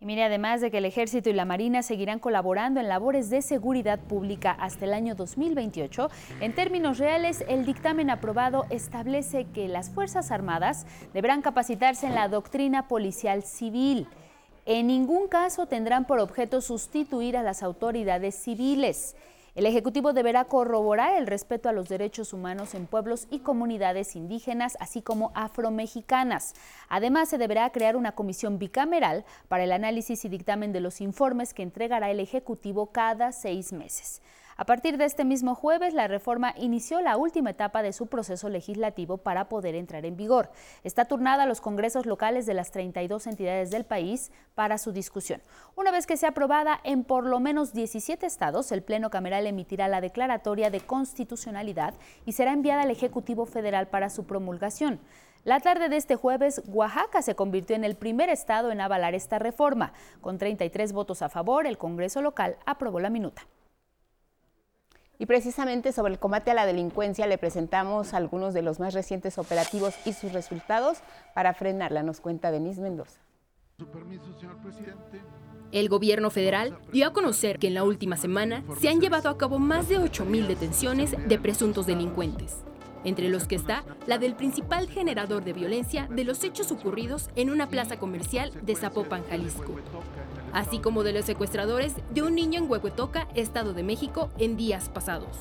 Y 0.00 0.06
mire, 0.06 0.24
además 0.24 0.60
de 0.60 0.70
que 0.70 0.78
el 0.78 0.84
Ejército 0.84 1.30
y 1.30 1.32
la 1.32 1.44
Marina 1.44 1.82
seguirán 1.82 2.18
colaborando 2.18 2.80
en 2.80 2.88
labores 2.88 3.30
de 3.30 3.42
seguridad 3.42 3.98
pública 4.00 4.50
hasta 4.50 4.84
el 4.84 4.92
año 4.92 5.14
2028, 5.14 6.10
en 6.40 6.54
términos 6.54 6.98
reales, 6.98 7.44
el 7.48 7.64
dictamen 7.64 8.10
aprobado 8.10 8.66
establece 8.70 9.46
que 9.54 9.68
las 9.68 9.90
Fuerzas 9.90 10.30
Armadas 10.30 10.86
deberán 11.12 11.42
capacitarse 11.42 12.06
en 12.06 12.14
la 12.14 12.28
doctrina 12.28 12.88
policial 12.88 13.44
civil. 13.44 14.08
En 14.66 14.86
ningún 14.86 15.28
caso 15.28 15.66
tendrán 15.66 16.06
por 16.06 16.18
objeto 16.18 16.60
sustituir 16.60 17.36
a 17.36 17.42
las 17.42 17.62
autoridades 17.62 18.34
civiles. 18.34 19.14
El 19.54 19.66
Ejecutivo 19.66 20.12
deberá 20.12 20.46
corroborar 20.46 21.16
el 21.16 21.28
respeto 21.28 21.68
a 21.68 21.72
los 21.72 21.88
derechos 21.88 22.32
humanos 22.32 22.74
en 22.74 22.86
pueblos 22.86 23.28
y 23.30 23.38
comunidades 23.38 24.16
indígenas, 24.16 24.76
así 24.80 25.00
como 25.00 25.30
afromexicanas. 25.36 26.54
Además, 26.88 27.28
se 27.28 27.38
deberá 27.38 27.70
crear 27.70 27.94
una 27.94 28.16
comisión 28.16 28.58
bicameral 28.58 29.24
para 29.46 29.62
el 29.62 29.70
análisis 29.70 30.24
y 30.24 30.28
dictamen 30.28 30.72
de 30.72 30.80
los 30.80 31.00
informes 31.00 31.54
que 31.54 31.62
entregará 31.62 32.10
el 32.10 32.18
Ejecutivo 32.18 32.90
cada 32.90 33.30
seis 33.30 33.72
meses. 33.72 34.22
A 34.56 34.66
partir 34.66 34.98
de 34.98 35.04
este 35.04 35.24
mismo 35.24 35.56
jueves, 35.56 35.94
la 35.94 36.06
reforma 36.06 36.54
inició 36.56 37.00
la 37.00 37.16
última 37.16 37.50
etapa 37.50 37.82
de 37.82 37.92
su 37.92 38.06
proceso 38.06 38.48
legislativo 38.48 39.18
para 39.18 39.48
poder 39.48 39.74
entrar 39.74 40.06
en 40.06 40.16
vigor. 40.16 40.50
Está 40.84 41.06
turnada 41.06 41.42
a 41.42 41.46
los 41.46 41.60
congresos 41.60 42.06
locales 42.06 42.46
de 42.46 42.54
las 42.54 42.70
32 42.70 43.26
entidades 43.26 43.72
del 43.72 43.84
país 43.84 44.30
para 44.54 44.78
su 44.78 44.92
discusión. 44.92 45.42
Una 45.74 45.90
vez 45.90 46.06
que 46.06 46.16
sea 46.16 46.28
aprobada 46.28 46.78
en 46.84 47.02
por 47.02 47.26
lo 47.26 47.40
menos 47.40 47.72
17 47.72 48.26
estados, 48.26 48.70
el 48.70 48.84
Pleno 48.84 49.10
Cameral 49.10 49.48
emitirá 49.48 49.88
la 49.88 50.00
declaratoria 50.00 50.70
de 50.70 50.80
constitucionalidad 50.80 51.94
y 52.24 52.32
será 52.32 52.52
enviada 52.52 52.82
al 52.82 52.92
Ejecutivo 52.92 53.46
Federal 53.46 53.88
para 53.88 54.08
su 54.08 54.24
promulgación. 54.24 55.00
La 55.42 55.58
tarde 55.58 55.88
de 55.88 55.96
este 55.96 56.14
jueves, 56.14 56.62
Oaxaca 56.68 57.22
se 57.22 57.34
convirtió 57.34 57.74
en 57.74 57.84
el 57.84 57.96
primer 57.96 58.30
estado 58.30 58.70
en 58.70 58.80
avalar 58.80 59.14
esta 59.14 59.40
reforma. 59.40 59.92
Con 60.20 60.38
33 60.38 60.92
votos 60.92 61.22
a 61.22 61.28
favor, 61.28 61.66
el 61.66 61.76
Congreso 61.76 62.22
local 62.22 62.56
aprobó 62.64 63.00
la 63.00 63.10
minuta. 63.10 63.42
Y 65.24 65.26
precisamente 65.26 65.92
sobre 65.92 66.12
el 66.12 66.18
combate 66.18 66.50
a 66.50 66.54
la 66.54 66.66
delincuencia 66.66 67.26
le 67.26 67.38
presentamos 67.38 68.12
algunos 68.12 68.52
de 68.52 68.60
los 68.60 68.78
más 68.78 68.92
recientes 68.92 69.38
operativos 69.38 69.94
y 70.04 70.12
sus 70.12 70.34
resultados 70.34 70.98
para 71.34 71.54
frenarla, 71.54 72.02
nos 72.02 72.20
cuenta 72.20 72.50
Denise 72.50 72.82
Mendoza. 72.82 73.22
Su 73.78 73.86
permiso, 73.86 74.38
señor 74.38 74.58
presidente. 74.58 75.22
El 75.72 75.88
gobierno 75.88 76.28
federal 76.28 76.76
dio 76.92 77.06
a 77.06 77.14
conocer 77.14 77.58
que 77.58 77.68
en 77.68 77.72
la 77.72 77.84
última 77.84 78.18
semana 78.18 78.64
se 78.78 78.90
han 78.90 79.00
llevado 79.00 79.30
a 79.30 79.38
cabo 79.38 79.58
más 79.58 79.88
de 79.88 79.98
8.000 79.98 80.46
detenciones 80.46 81.14
de 81.26 81.38
presuntos 81.38 81.86
delincuentes, 81.86 82.58
entre 83.04 83.28
los 83.28 83.46
que 83.46 83.56
está 83.56 83.84
la 84.06 84.18
del 84.18 84.34
principal 84.34 84.88
generador 84.88 85.44
de 85.44 85.52
violencia 85.52 86.08
de 86.10 86.24
los 86.24 86.42
hechos 86.44 86.72
ocurridos 86.72 87.30
en 87.36 87.50
una 87.50 87.68
plaza 87.68 87.98
comercial 87.98 88.50
de 88.62 88.74
Zapopan, 88.74 89.24
Jalisco 89.28 89.74
así 90.54 90.78
como 90.78 91.02
de 91.02 91.12
los 91.12 91.26
secuestradores 91.26 91.94
de 92.10 92.22
un 92.22 92.34
niño 92.34 92.60
en 92.60 92.70
Huehuetoca, 92.70 93.28
Estado 93.34 93.74
de 93.74 93.82
México, 93.82 94.30
en 94.38 94.56
días 94.56 94.88
pasados. 94.88 95.36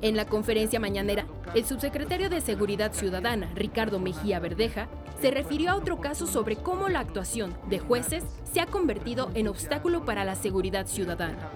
En 0.00 0.16
la 0.16 0.24
conferencia 0.24 0.80
mañanera, 0.80 1.26
el 1.54 1.66
subsecretario 1.66 2.30
de 2.30 2.40
Seguridad 2.40 2.94
Ciudadana, 2.94 3.50
Ricardo 3.54 4.00
Mejía 4.00 4.40
Verdeja, 4.40 4.88
se 5.20 5.30
refirió 5.30 5.70
a 5.70 5.76
otro 5.76 6.00
caso 6.00 6.26
sobre 6.26 6.56
cómo 6.56 6.88
la 6.88 7.00
actuación 7.00 7.54
de 7.68 7.78
jueces 7.78 8.24
se 8.50 8.60
ha 8.60 8.66
convertido 8.66 9.30
en 9.34 9.46
obstáculo 9.46 10.06
para 10.06 10.24
la 10.24 10.36
seguridad 10.36 10.86
ciudadana. 10.86 11.50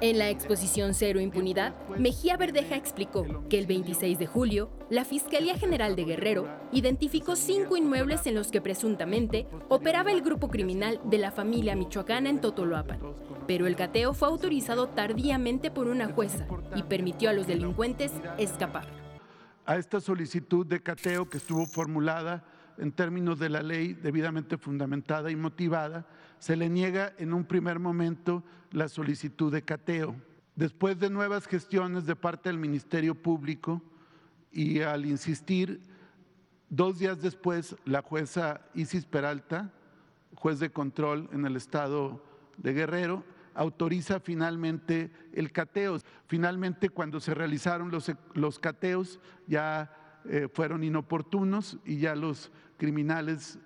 En 0.00 0.16
la 0.16 0.30
exposición 0.30 0.94
Cero 0.94 1.18
Impunidad, 1.18 1.74
Mejía 1.98 2.36
Verdeja 2.36 2.76
explicó 2.76 3.26
que 3.48 3.58
el 3.58 3.66
26 3.66 4.16
de 4.16 4.28
julio, 4.28 4.70
la 4.90 5.04
Fiscalía 5.04 5.58
General 5.58 5.96
de 5.96 6.04
Guerrero 6.04 6.48
identificó 6.70 7.34
cinco 7.34 7.76
inmuebles 7.76 8.24
en 8.28 8.36
los 8.36 8.52
que 8.52 8.60
presuntamente 8.60 9.48
operaba 9.68 10.12
el 10.12 10.22
grupo 10.22 10.50
criminal 10.50 11.00
de 11.02 11.18
la 11.18 11.32
familia 11.32 11.74
michoacana 11.74 12.30
en 12.30 12.40
Totoloapan. 12.40 13.00
Pero 13.48 13.66
el 13.66 13.74
cateo 13.74 14.14
fue 14.14 14.28
autorizado 14.28 14.88
tardíamente 14.88 15.72
por 15.72 15.88
una 15.88 16.06
jueza 16.12 16.46
y 16.76 16.84
permitió 16.84 17.30
a 17.30 17.32
los 17.32 17.48
delincuentes 17.48 18.12
escapar. 18.38 18.86
A 19.66 19.78
esta 19.78 20.00
solicitud 20.00 20.64
de 20.64 20.80
cateo 20.80 21.28
que 21.28 21.38
estuvo 21.38 21.66
formulada 21.66 22.44
en 22.78 22.92
términos 22.92 23.40
de 23.40 23.48
la 23.48 23.64
ley 23.64 23.94
debidamente 23.94 24.58
fundamentada 24.58 25.32
y 25.32 25.34
motivada, 25.34 26.06
se 26.38 26.54
le 26.54 26.68
niega 26.68 27.14
en 27.18 27.32
un 27.32 27.44
primer 27.44 27.80
momento 27.80 28.44
la 28.70 28.88
solicitud 28.88 29.52
de 29.52 29.62
cateo. 29.62 30.14
Después 30.56 30.98
de 30.98 31.10
nuevas 31.10 31.46
gestiones 31.46 32.06
de 32.06 32.16
parte 32.16 32.48
del 32.48 32.58
Ministerio 32.58 33.14
Público 33.14 33.82
y 34.50 34.80
al 34.80 35.06
insistir, 35.06 35.80
dos 36.68 36.98
días 36.98 37.22
después 37.22 37.76
la 37.84 38.02
jueza 38.02 38.60
Isis 38.74 39.06
Peralta, 39.06 39.72
juez 40.34 40.58
de 40.58 40.70
control 40.70 41.28
en 41.32 41.46
el 41.46 41.56
estado 41.56 42.22
de 42.56 42.72
Guerrero, 42.72 43.24
autoriza 43.54 44.20
finalmente 44.20 45.10
el 45.32 45.52
cateo. 45.52 45.98
Finalmente, 46.26 46.90
cuando 46.90 47.20
se 47.20 47.34
realizaron 47.34 47.90
los, 47.90 48.10
los 48.34 48.58
cateos, 48.58 49.20
ya 49.46 49.92
eh, 50.24 50.48
fueron 50.52 50.84
inoportunos 50.84 51.78
y 51.84 51.98
ya 51.98 52.14
los 52.14 52.52
criminales 52.76 53.58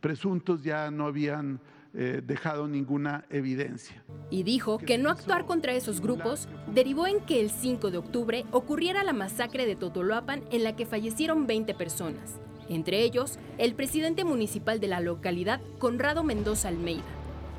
presuntos 0.00 0.62
ya 0.62 0.90
no 0.90 1.06
habían 1.06 1.60
eh, 1.94 2.20
dejado 2.24 2.68
ninguna 2.68 3.24
evidencia. 3.30 4.04
Y 4.30 4.42
dijo 4.42 4.78
que 4.78 4.98
no 4.98 5.10
actuar 5.10 5.46
contra 5.46 5.72
esos 5.72 6.00
grupos 6.00 6.48
derivó 6.72 7.06
en 7.06 7.20
que 7.20 7.40
el 7.40 7.50
5 7.50 7.90
de 7.90 7.98
octubre 7.98 8.44
ocurriera 8.50 9.02
la 9.04 9.12
masacre 9.12 9.66
de 9.66 9.76
Totoloapan 9.76 10.42
en 10.50 10.64
la 10.64 10.76
que 10.76 10.86
fallecieron 10.86 11.46
20 11.46 11.74
personas, 11.74 12.38
entre 12.68 13.02
ellos 13.02 13.38
el 13.56 13.74
presidente 13.74 14.24
municipal 14.24 14.80
de 14.80 14.88
la 14.88 15.00
localidad, 15.00 15.60
Conrado 15.78 16.24
Mendoza 16.24 16.68
Almeida. 16.68 17.02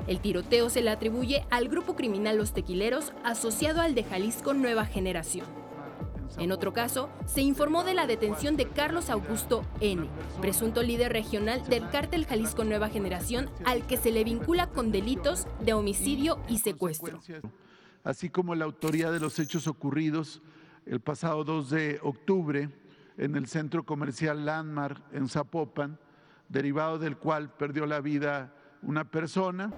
El 0.06 0.20
tiroteo 0.20 0.70
se 0.70 0.82
le 0.82 0.90
atribuye 0.90 1.44
al 1.50 1.68
grupo 1.68 1.94
criminal 1.94 2.36
Los 2.36 2.52
Tequileros 2.52 3.12
asociado 3.24 3.80
al 3.80 3.94
de 3.94 4.04
Jalisco 4.04 4.54
Nueva 4.54 4.86
Generación. 4.86 5.59
En 6.38 6.52
otro 6.52 6.72
caso, 6.72 7.10
se 7.26 7.42
informó 7.42 7.84
de 7.84 7.94
la 7.94 8.06
detención 8.06 8.56
de 8.56 8.68
Carlos 8.68 9.10
Augusto 9.10 9.64
N., 9.80 10.08
presunto 10.40 10.82
líder 10.82 11.12
regional 11.12 11.62
del 11.68 11.88
cártel 11.90 12.26
Jalisco 12.26 12.64
Nueva 12.64 12.88
Generación, 12.88 13.50
al 13.64 13.86
que 13.86 13.96
se 13.96 14.10
le 14.10 14.24
vincula 14.24 14.68
con 14.68 14.92
delitos 14.92 15.46
de 15.60 15.74
homicidio 15.74 16.38
y 16.48 16.58
secuestro. 16.58 17.20
Así 18.04 18.30
como 18.30 18.54
la 18.54 18.64
autoría 18.64 19.10
de 19.10 19.20
los 19.20 19.38
hechos 19.38 19.66
ocurridos 19.66 20.42
el 20.86 21.00
pasado 21.00 21.44
2 21.44 21.70
de 21.70 22.00
octubre 22.02 22.70
en 23.18 23.36
el 23.36 23.46
centro 23.46 23.84
comercial 23.84 24.46
Landmark 24.46 25.02
en 25.12 25.28
Zapopan, 25.28 25.98
derivado 26.48 26.98
del 26.98 27.16
cual 27.16 27.54
perdió 27.54 27.86
la 27.86 28.00
vida 28.00 28.54
una 28.82 29.10
persona. 29.10 29.72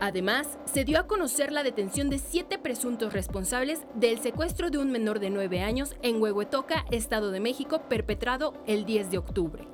Además, 0.00 0.58
se 0.64 0.84
dio 0.84 0.98
a 0.98 1.06
conocer 1.06 1.52
la 1.52 1.62
detención 1.62 2.10
de 2.10 2.18
siete 2.18 2.58
presuntos 2.58 3.12
responsables 3.12 3.80
del 3.94 4.18
secuestro 4.18 4.70
de 4.70 4.78
un 4.78 4.90
menor 4.90 5.20
de 5.20 5.30
nueve 5.30 5.60
años 5.60 5.96
en 6.02 6.20
Huehuetoca, 6.20 6.84
Estado 6.90 7.30
de 7.30 7.40
México, 7.40 7.82
perpetrado 7.88 8.54
el 8.66 8.84
10 8.84 9.10
de 9.10 9.18
octubre. 9.18 9.68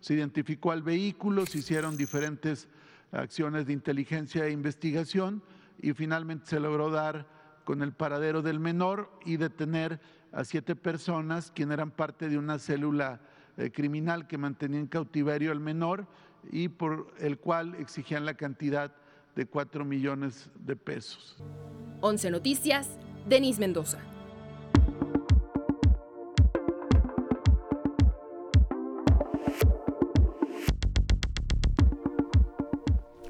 Se 0.00 0.14
identificó 0.14 0.70
al 0.70 0.82
vehículo, 0.82 1.46
se 1.46 1.58
hicieron 1.58 1.96
diferentes 1.96 2.68
acciones 3.10 3.66
de 3.66 3.72
inteligencia 3.72 4.46
e 4.46 4.50
investigación 4.50 5.42
y 5.80 5.92
finalmente 5.92 6.46
se 6.46 6.60
logró 6.60 6.90
dar 6.90 7.26
con 7.64 7.82
el 7.82 7.92
paradero 7.92 8.42
del 8.42 8.60
menor 8.60 9.10
y 9.24 9.38
detener 9.38 10.00
a 10.32 10.44
siete 10.44 10.76
personas, 10.76 11.50
quienes 11.50 11.74
eran 11.74 11.90
parte 11.90 12.28
de 12.28 12.38
una 12.38 12.58
célula 12.58 13.20
eh, 13.56 13.70
criminal 13.70 14.26
que 14.26 14.38
mantenía 14.38 14.78
en 14.78 14.86
cautiverio 14.86 15.52
al 15.52 15.60
menor 15.60 16.06
y 16.50 16.68
por 16.68 17.12
el 17.18 17.38
cual 17.38 17.74
exigían 17.76 18.24
la 18.24 18.34
cantidad 18.34 18.94
de 19.38 19.46
4 19.46 19.84
millones 19.84 20.50
de 20.58 20.74
pesos. 20.74 21.36
11 22.00 22.32
Noticias, 22.32 22.88
Denis 23.24 23.60
Mendoza. 23.60 24.00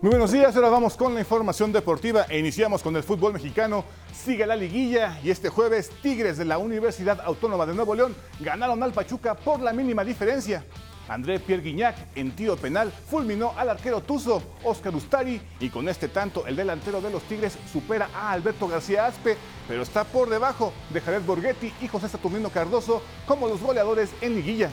Muy 0.00 0.10
buenos 0.10 0.32
días, 0.32 0.56
ahora 0.56 0.70
vamos 0.70 0.96
con 0.96 1.12
la 1.12 1.20
información 1.20 1.72
deportiva 1.72 2.24
e 2.30 2.38
iniciamos 2.38 2.82
con 2.82 2.96
el 2.96 3.02
fútbol 3.02 3.34
mexicano. 3.34 3.84
Sigue 4.14 4.46
la 4.46 4.56
liguilla 4.56 5.20
y 5.22 5.28
este 5.28 5.50
jueves 5.50 5.90
Tigres 6.00 6.38
de 6.38 6.46
la 6.46 6.56
Universidad 6.56 7.20
Autónoma 7.20 7.66
de 7.66 7.74
Nuevo 7.74 7.94
León 7.94 8.16
ganaron 8.40 8.82
al 8.82 8.92
Pachuca 8.92 9.34
por 9.34 9.60
la 9.60 9.74
mínima 9.74 10.04
diferencia. 10.04 10.64
André 11.08 11.40
Pierre 11.40 11.62
Guignac 11.62 11.96
en 12.14 12.32
tiro 12.32 12.56
penal 12.56 12.92
fulminó 12.92 13.54
al 13.56 13.70
arquero 13.70 14.02
Tuzo, 14.02 14.42
Oscar 14.62 14.94
Ustari, 14.94 15.40
y 15.58 15.70
con 15.70 15.88
este 15.88 16.08
tanto 16.08 16.46
el 16.46 16.54
delantero 16.54 17.00
de 17.00 17.10
los 17.10 17.22
Tigres 17.22 17.56
supera 17.72 18.10
a 18.14 18.32
Alberto 18.32 18.68
García 18.68 19.06
Aspe, 19.06 19.36
pero 19.66 19.82
está 19.82 20.04
por 20.04 20.28
debajo 20.28 20.72
de 20.90 21.00
Jared 21.00 21.22
Borghetti 21.22 21.72
y 21.80 21.88
José 21.88 22.08
Saturnino 22.08 22.50
Cardoso 22.50 23.02
como 23.26 23.48
los 23.48 23.60
goleadores 23.60 24.10
en 24.20 24.34
liguilla. 24.34 24.70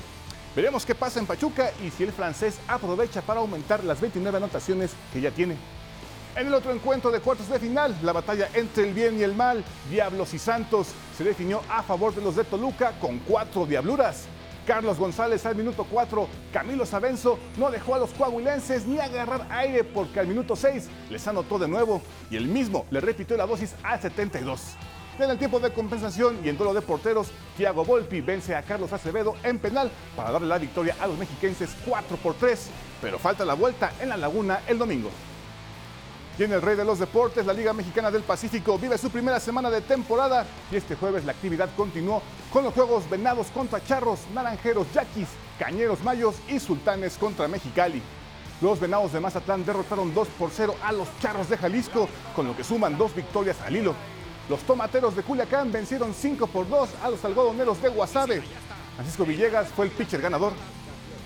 Veremos 0.56 0.86
qué 0.86 0.96
pasa 0.96 1.20
en 1.20 1.26
Pachuca 1.26 1.72
y 1.86 1.90
si 1.90 2.04
el 2.04 2.12
francés 2.12 2.60
aprovecha 2.68 3.22
para 3.22 3.40
aumentar 3.40 3.84
las 3.84 4.00
29 4.00 4.38
anotaciones 4.38 4.92
que 5.12 5.22
ya 5.22 5.32
tiene. 5.32 5.56
En 6.36 6.48
el 6.48 6.54
otro 6.54 6.74
encuentro 6.74 7.12
de 7.12 7.22
cuartos 7.22 7.48
de 7.48 7.60
final, 7.60 7.96
la 8.04 8.12
batalla 8.12 8.50
entre 8.54 8.88
el 8.88 8.94
bien 8.94 9.18
y 9.18 9.24
el 9.24 9.36
mal, 9.36 9.64
Diablos 9.90 10.34
y 10.34 10.40
Santos, 10.40 10.88
se 11.18 11.24
definió 11.24 11.62
a 11.70 11.82
favor 11.82 12.14
de 12.14 12.22
los 12.22 12.36
de 12.36 12.44
Toluca 12.44 12.92
con 13.00 13.20
cuatro 13.20 13.66
diabluras. 13.66 14.28
Carlos 14.66 14.98
González 14.98 15.46
al 15.46 15.56
minuto 15.56 15.86
4, 15.90 16.28
Camilo 16.52 16.86
Sabenzo 16.86 17.38
no 17.58 17.70
dejó 17.70 17.96
a 17.96 18.00
los 18.00 18.12
coahuilenses 18.12 18.86
ni 18.88 19.00
agarrar 19.00 19.46
aire 19.52 19.84
porque 19.84 20.20
al 20.20 20.28
minuto 20.28 20.56
6 20.56 20.90
les 21.10 21.28
anotó 21.28 21.60
de 21.60 21.68
nuevo 21.68 22.02
y 22.32 22.36
el 22.36 22.48
mismo 22.48 22.86
le 22.90 23.00
repitió 23.00 23.38
la 23.38 23.46
dosis 23.46 23.76
al 23.84 24.02
72. 24.02 24.76
En 25.20 25.30
el 25.30 25.38
tiempo 25.38 25.60
de 25.60 25.72
compensación 25.72 26.40
y 26.44 26.50
en 26.50 26.58
duelo 26.58 26.74
de 26.74 26.82
porteros, 26.82 27.32
Thiago 27.56 27.86
Volpi 27.86 28.22
vence 28.22 28.56
a 28.56 28.64
Carlos 28.64 28.92
Acevedo 28.92 29.36
en 29.44 29.60
penal 29.60 29.90
para 30.16 30.32
darle 30.32 30.48
la 30.48 30.58
victoria 30.58 30.96
a 31.00 31.08
los 31.08 31.18
mexiquenses 31.18 31.70
4 31.86 32.18
por 32.18 32.34
3, 32.34 32.70
pero 33.02 33.20
falta 33.20 33.46
la 33.46 33.54
vuelta 33.54 33.94
en 34.02 34.10
la 34.10 34.18
laguna 34.18 34.62
el 34.68 34.78
domingo. 34.78 35.12
Y 36.38 36.44
en 36.44 36.52
el 36.52 36.62
Rey 36.62 36.76
de 36.76 36.84
los 36.84 37.00
Deportes, 37.00 37.46
la 37.46 37.54
Liga 37.54 37.72
Mexicana 37.72 38.12
del 38.12 38.24
Pacífico 38.24 38.78
vive 38.78 38.98
su 38.98 39.10
primera 39.10 39.40
semana 39.40 39.70
de 39.70 39.80
temporada 39.80 40.46
y 40.70 40.76
este 40.76 40.96
jueves 40.96 41.24
la 41.24 41.32
actividad 41.32 41.70
continuó 41.78 42.22
con 42.52 42.66
los 42.66 42.74
juegos 42.74 43.10
Venados 43.10 43.48
contra 43.48 43.82
Charros, 43.82 44.20
Naranjeros, 44.34 44.88
Yaquis, 44.94 45.30
Cañeros 45.58 46.04
Mayos 46.04 46.36
y 46.50 46.60
Sultanes 46.60 47.18
contra 47.18 47.48
Mexicali. 47.48 48.02
Los 48.60 48.82
Venados 48.82 49.14
de 49.14 49.22
Mazatlán 49.22 49.66
derrotaron 49.66 50.14
2 50.14 50.28
por 50.38 50.50
0 50.52 50.76
a 50.84 50.92
los 50.92 51.08
Charros 51.22 51.50
de 51.50 51.58
Jalisco, 51.58 52.10
con 52.36 52.48
lo 52.48 52.56
que 52.56 52.66
suman 52.66 52.98
dos 52.98 53.16
victorias 53.16 53.56
al 53.66 53.78
hilo. 53.78 53.96
Los 54.50 54.60
Tomateros 54.64 55.16
de 55.16 55.24
Culiacán 55.24 55.72
vencieron 55.72 56.14
5 56.14 56.48
por 56.48 56.68
2 56.68 56.90
a 57.02 57.10
los 57.12 57.24
Algodoneros 57.24 57.82
de 57.82 57.88
Guasave. 57.88 58.44
Francisco 58.96 59.26
Villegas 59.26 59.70
fue 59.70 59.86
el 59.86 59.92
pitcher 59.92 60.22
ganador. 60.22 60.52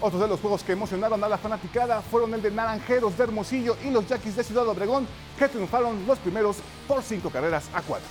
Otros 0.01 0.21
de 0.21 0.29
los 0.29 0.39
juegos 0.39 0.63
que 0.63 0.71
emocionaron 0.71 1.21
a 1.21 1.27
la 1.27 1.37
fanaticada 1.37 2.01
fueron 2.01 2.33
el 2.33 2.41
de 2.41 2.51
Naranjeros 2.51 3.17
de 3.17 3.23
Hermosillo 3.25 3.75
y 3.83 3.89
los 3.89 4.07
Yaquis 4.07 4.37
de 4.37 4.45
Ciudad 4.45 4.65
Obregón, 4.67 5.05
que 5.37 5.49
triunfaron 5.49 6.07
los 6.07 6.17
primeros 6.19 6.57
por 6.87 7.03
cinco 7.03 7.29
carreras 7.29 7.69
a 7.73 7.81
cuatro. 7.81 8.07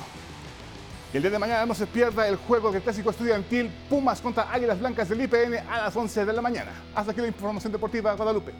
Y 1.14 1.16
el 1.16 1.22
día 1.22 1.32
de 1.32 1.38
mañana 1.38 1.64
no 1.64 1.74
se 1.74 1.86
pierda 1.86 2.28
el 2.28 2.36
juego 2.36 2.70
del 2.70 2.82
clásico 2.82 3.08
estudiantil 3.08 3.70
Pumas 3.88 4.20
contra 4.20 4.52
Águilas 4.52 4.78
Blancas 4.78 5.08
del 5.08 5.22
IPN 5.22 5.66
a 5.70 5.84
las 5.84 5.96
11 5.96 6.26
de 6.26 6.32
la 6.34 6.42
mañana. 6.42 6.72
Hasta 6.94 7.12
aquí 7.12 7.22
la 7.22 7.28
información 7.28 7.72
deportiva 7.72 8.12
Guadalupe. 8.12 8.52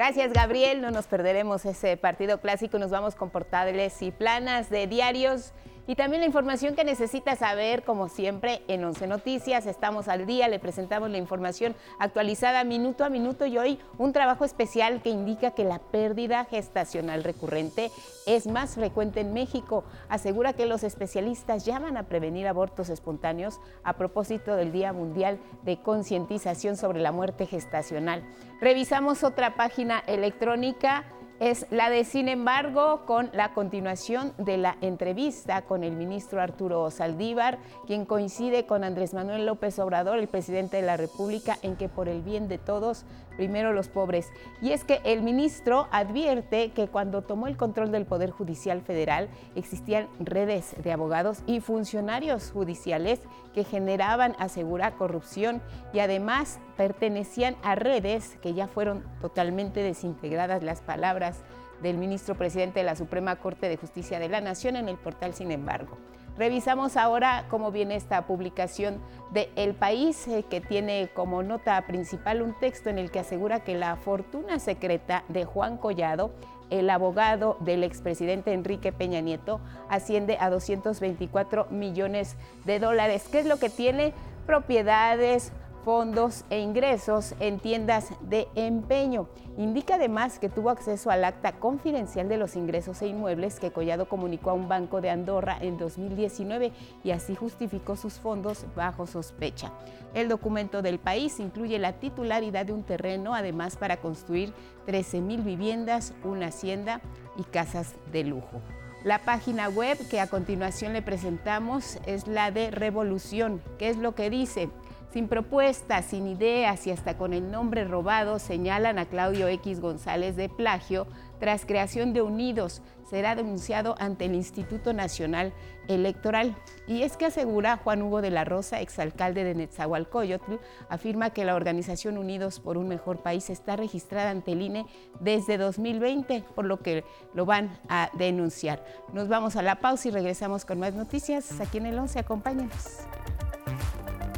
Gracias, 0.00 0.32
Gabriel. 0.32 0.80
No 0.80 0.90
nos 0.90 1.06
perderemos 1.06 1.66
ese 1.66 1.98
partido 1.98 2.40
clásico. 2.40 2.78
Nos 2.78 2.90
vamos 2.90 3.14
con 3.14 3.28
portales 3.28 4.00
y 4.00 4.10
planas 4.10 4.70
de 4.70 4.86
diarios 4.86 5.52
y 5.90 5.96
también 5.96 6.20
la 6.20 6.26
información 6.26 6.76
que 6.76 6.84
necesita 6.84 7.34
saber, 7.34 7.82
como 7.82 8.08
siempre, 8.08 8.62
en 8.68 8.84
Once 8.84 9.08
Noticias. 9.08 9.66
Estamos 9.66 10.06
al 10.06 10.24
día, 10.24 10.46
le 10.46 10.60
presentamos 10.60 11.10
la 11.10 11.18
información 11.18 11.74
actualizada 11.98 12.62
minuto 12.62 13.04
a 13.04 13.08
minuto 13.08 13.44
y 13.44 13.58
hoy 13.58 13.80
un 13.98 14.12
trabajo 14.12 14.44
especial 14.44 15.02
que 15.02 15.10
indica 15.10 15.50
que 15.50 15.64
la 15.64 15.80
pérdida 15.80 16.44
gestacional 16.44 17.24
recurrente 17.24 17.90
es 18.24 18.46
más 18.46 18.76
frecuente 18.76 19.18
en 19.18 19.32
México. 19.32 19.82
Asegura 20.08 20.52
que 20.52 20.64
los 20.64 20.84
especialistas 20.84 21.66
llaman 21.66 21.96
a 21.96 22.04
prevenir 22.04 22.46
abortos 22.46 22.88
espontáneos 22.88 23.60
a 23.82 23.94
propósito 23.94 24.54
del 24.54 24.70
Día 24.70 24.92
Mundial 24.92 25.40
de 25.64 25.82
Concientización 25.82 26.76
sobre 26.76 27.00
la 27.00 27.10
Muerte 27.10 27.46
Gestacional. 27.46 28.22
Revisamos 28.60 29.24
otra 29.24 29.56
página 29.56 30.04
electrónica 30.06 31.04
es 31.40 31.66
la 31.70 31.88
de, 31.88 32.04
sin 32.04 32.28
embargo, 32.28 33.06
con 33.06 33.30
la 33.32 33.54
continuación 33.54 34.34
de 34.36 34.58
la 34.58 34.76
entrevista 34.82 35.62
con 35.62 35.82
el 35.82 35.92
ministro 35.92 36.42
Arturo 36.42 36.90
Saldívar, 36.90 37.58
quien 37.86 38.04
coincide 38.04 38.66
con 38.66 38.84
Andrés 38.84 39.14
Manuel 39.14 39.46
López 39.46 39.78
Obrador, 39.78 40.18
el 40.18 40.28
presidente 40.28 40.76
de 40.76 40.82
la 40.82 40.98
República, 40.98 41.56
en 41.62 41.76
que 41.76 41.88
por 41.88 42.08
el 42.08 42.20
bien 42.20 42.46
de 42.48 42.58
todos, 42.58 43.06
primero 43.40 43.72
los 43.72 43.88
pobres. 43.88 44.34
Y 44.60 44.72
es 44.72 44.84
que 44.84 45.00
el 45.02 45.22
ministro 45.22 45.88
advierte 45.92 46.72
que 46.72 46.88
cuando 46.88 47.22
tomó 47.22 47.46
el 47.46 47.56
control 47.56 47.90
del 47.90 48.04
Poder 48.04 48.30
Judicial 48.30 48.82
Federal 48.82 49.30
existían 49.54 50.08
redes 50.18 50.74
de 50.82 50.92
abogados 50.92 51.38
y 51.46 51.60
funcionarios 51.60 52.50
judiciales 52.50 53.20
que 53.54 53.64
generaban, 53.64 54.36
asegura, 54.38 54.90
corrupción 54.90 55.62
y 55.94 56.00
además 56.00 56.60
pertenecían 56.76 57.56
a 57.62 57.76
redes 57.76 58.36
que 58.42 58.52
ya 58.52 58.68
fueron 58.68 59.04
totalmente 59.22 59.82
desintegradas 59.82 60.62
las 60.62 60.82
palabras 60.82 61.38
del 61.82 61.96
ministro 61.96 62.34
presidente 62.34 62.80
de 62.80 62.84
la 62.84 62.94
Suprema 62.94 63.36
Corte 63.36 63.70
de 63.70 63.78
Justicia 63.78 64.18
de 64.18 64.28
la 64.28 64.42
Nación 64.42 64.76
en 64.76 64.90
el 64.90 64.98
portal 64.98 65.32
Sin 65.32 65.50
embargo. 65.50 65.96
Revisamos 66.38 66.96
ahora 66.96 67.44
cómo 67.50 67.70
viene 67.70 67.96
esta 67.96 68.26
publicación 68.26 68.98
de 69.30 69.50
El 69.56 69.74
País, 69.74 70.26
eh, 70.28 70.44
que 70.48 70.60
tiene 70.60 71.10
como 71.12 71.42
nota 71.42 71.80
principal 71.86 72.40
un 72.40 72.58
texto 72.58 72.88
en 72.88 72.98
el 72.98 73.10
que 73.10 73.18
asegura 73.18 73.60
que 73.60 73.76
la 73.76 73.96
fortuna 73.96 74.58
secreta 74.58 75.24
de 75.28 75.44
Juan 75.44 75.76
Collado, 75.76 76.32
el 76.70 76.88
abogado 76.88 77.56
del 77.60 77.84
expresidente 77.84 78.52
Enrique 78.52 78.92
Peña 78.92 79.20
Nieto, 79.20 79.60
asciende 79.88 80.38
a 80.40 80.50
224 80.50 81.66
millones 81.70 82.36
de 82.64 82.78
dólares. 82.78 83.28
¿Qué 83.30 83.40
es 83.40 83.46
lo 83.46 83.58
que 83.58 83.68
tiene? 83.68 84.14
Propiedades, 84.46 85.52
fondos 85.84 86.44
e 86.50 86.60
ingresos 86.60 87.34
en 87.40 87.58
tiendas 87.58 88.10
de 88.20 88.48
empeño. 88.54 89.28
Indica 89.56 89.96
además 89.96 90.38
que 90.38 90.48
tuvo 90.48 90.70
acceso 90.70 91.10
al 91.10 91.24
acta 91.24 91.52
confidencial 91.52 92.28
de 92.28 92.36
los 92.36 92.56
ingresos 92.56 93.02
e 93.02 93.08
inmuebles 93.08 93.60
que 93.60 93.72
Collado 93.72 94.08
comunicó 94.08 94.50
a 94.50 94.54
un 94.54 94.68
banco 94.68 95.00
de 95.00 95.10
Andorra 95.10 95.58
en 95.60 95.78
2019 95.78 96.72
y 97.02 97.10
así 97.10 97.34
justificó 97.34 97.96
sus 97.96 98.14
fondos 98.14 98.66
bajo 98.74 99.06
sospecha. 99.06 99.72
El 100.14 100.28
documento 100.28 100.82
del 100.82 100.98
país 100.98 101.40
incluye 101.40 101.78
la 101.78 101.94
titularidad 101.94 102.66
de 102.66 102.72
un 102.72 102.82
terreno, 102.82 103.34
además 103.34 103.76
para 103.76 103.98
construir 103.98 104.52
13 104.86 105.20
mil 105.20 105.42
viviendas, 105.42 106.14
una 106.24 106.46
hacienda 106.46 107.00
y 107.36 107.44
casas 107.44 107.94
de 108.12 108.24
lujo. 108.24 108.60
La 109.02 109.20
página 109.20 109.70
web 109.70 109.96
que 110.10 110.20
a 110.20 110.26
continuación 110.26 110.92
le 110.92 111.00
presentamos 111.00 111.98
es 112.04 112.26
la 112.26 112.50
de 112.50 112.70
Revolución. 112.70 113.62
¿Qué 113.78 113.88
es 113.88 113.96
lo 113.96 114.14
que 114.14 114.28
dice? 114.28 114.68
Sin 115.12 115.26
propuestas, 115.26 116.04
sin 116.04 116.28
ideas 116.28 116.86
y 116.86 116.92
hasta 116.92 117.16
con 117.18 117.32
el 117.32 117.50
nombre 117.50 117.84
robado, 117.84 118.38
señalan 118.38 118.98
a 118.98 119.06
Claudio 119.06 119.48
X 119.48 119.80
González 119.80 120.36
de 120.36 120.48
plagio 120.48 121.08
tras 121.40 121.66
creación 121.66 122.12
de 122.12 122.22
Unidos. 122.22 122.80
Será 123.08 123.34
denunciado 123.34 123.96
ante 123.98 124.26
el 124.26 124.36
Instituto 124.36 124.92
Nacional 124.92 125.52
Electoral. 125.88 126.54
Y 126.86 127.02
es 127.02 127.16
que 127.16 127.26
asegura 127.26 127.78
Juan 127.78 128.02
Hugo 128.02 128.22
de 128.22 128.30
la 128.30 128.44
Rosa, 128.44 128.80
exalcalde 128.80 129.42
de 129.42 129.56
Netzahualcoyotl, 129.56 130.60
afirma 130.88 131.30
que 131.30 131.44
la 131.44 131.56
organización 131.56 132.16
Unidos 132.16 132.60
por 132.60 132.78
un 132.78 132.86
Mejor 132.86 133.18
País 133.20 133.50
está 133.50 133.74
registrada 133.74 134.30
ante 134.30 134.52
el 134.52 134.62
INE 134.62 134.86
desde 135.18 135.58
2020, 135.58 136.44
por 136.54 136.66
lo 136.66 136.78
que 136.78 137.02
lo 137.34 137.46
van 137.46 137.76
a 137.88 138.10
denunciar. 138.14 138.84
Nos 139.12 139.26
vamos 139.26 139.56
a 139.56 139.62
la 139.62 139.80
pausa 139.80 140.06
y 140.06 140.12
regresamos 140.12 140.64
con 140.64 140.78
más 140.78 140.94
noticias. 140.94 141.60
Aquí 141.60 141.78
en 141.78 141.86
el 141.86 141.98
11, 141.98 142.20
acompáñenos. 142.20 143.00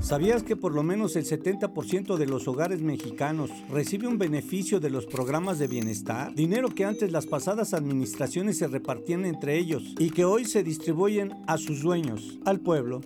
¿Sabías 0.02 0.42
que 0.42 0.56
por 0.56 0.74
lo 0.74 0.82
menos 0.82 1.14
el 1.14 1.24
70% 1.24 2.16
de 2.16 2.26
los 2.26 2.48
hogares 2.48 2.82
mexicanos 2.82 3.50
recibe 3.70 4.08
un 4.08 4.18
beneficio 4.18 4.80
de 4.80 4.90
los 4.90 5.06
programas 5.06 5.60
de 5.60 5.68
bienestar? 5.68 6.34
Dinero 6.34 6.68
que 6.70 6.84
antes 6.84 7.12
las 7.12 7.26
pasadas 7.26 7.72
administraciones 7.72 8.58
se 8.58 8.66
repartían 8.66 9.24
entre 9.24 9.56
ellos 9.56 9.94
y 9.98 10.10
que 10.10 10.24
hoy 10.24 10.44
se 10.44 10.64
distribuyen 10.64 11.32
a 11.46 11.56
sus 11.56 11.82
dueños, 11.82 12.40
al 12.44 12.58
pueblo. 12.58 13.00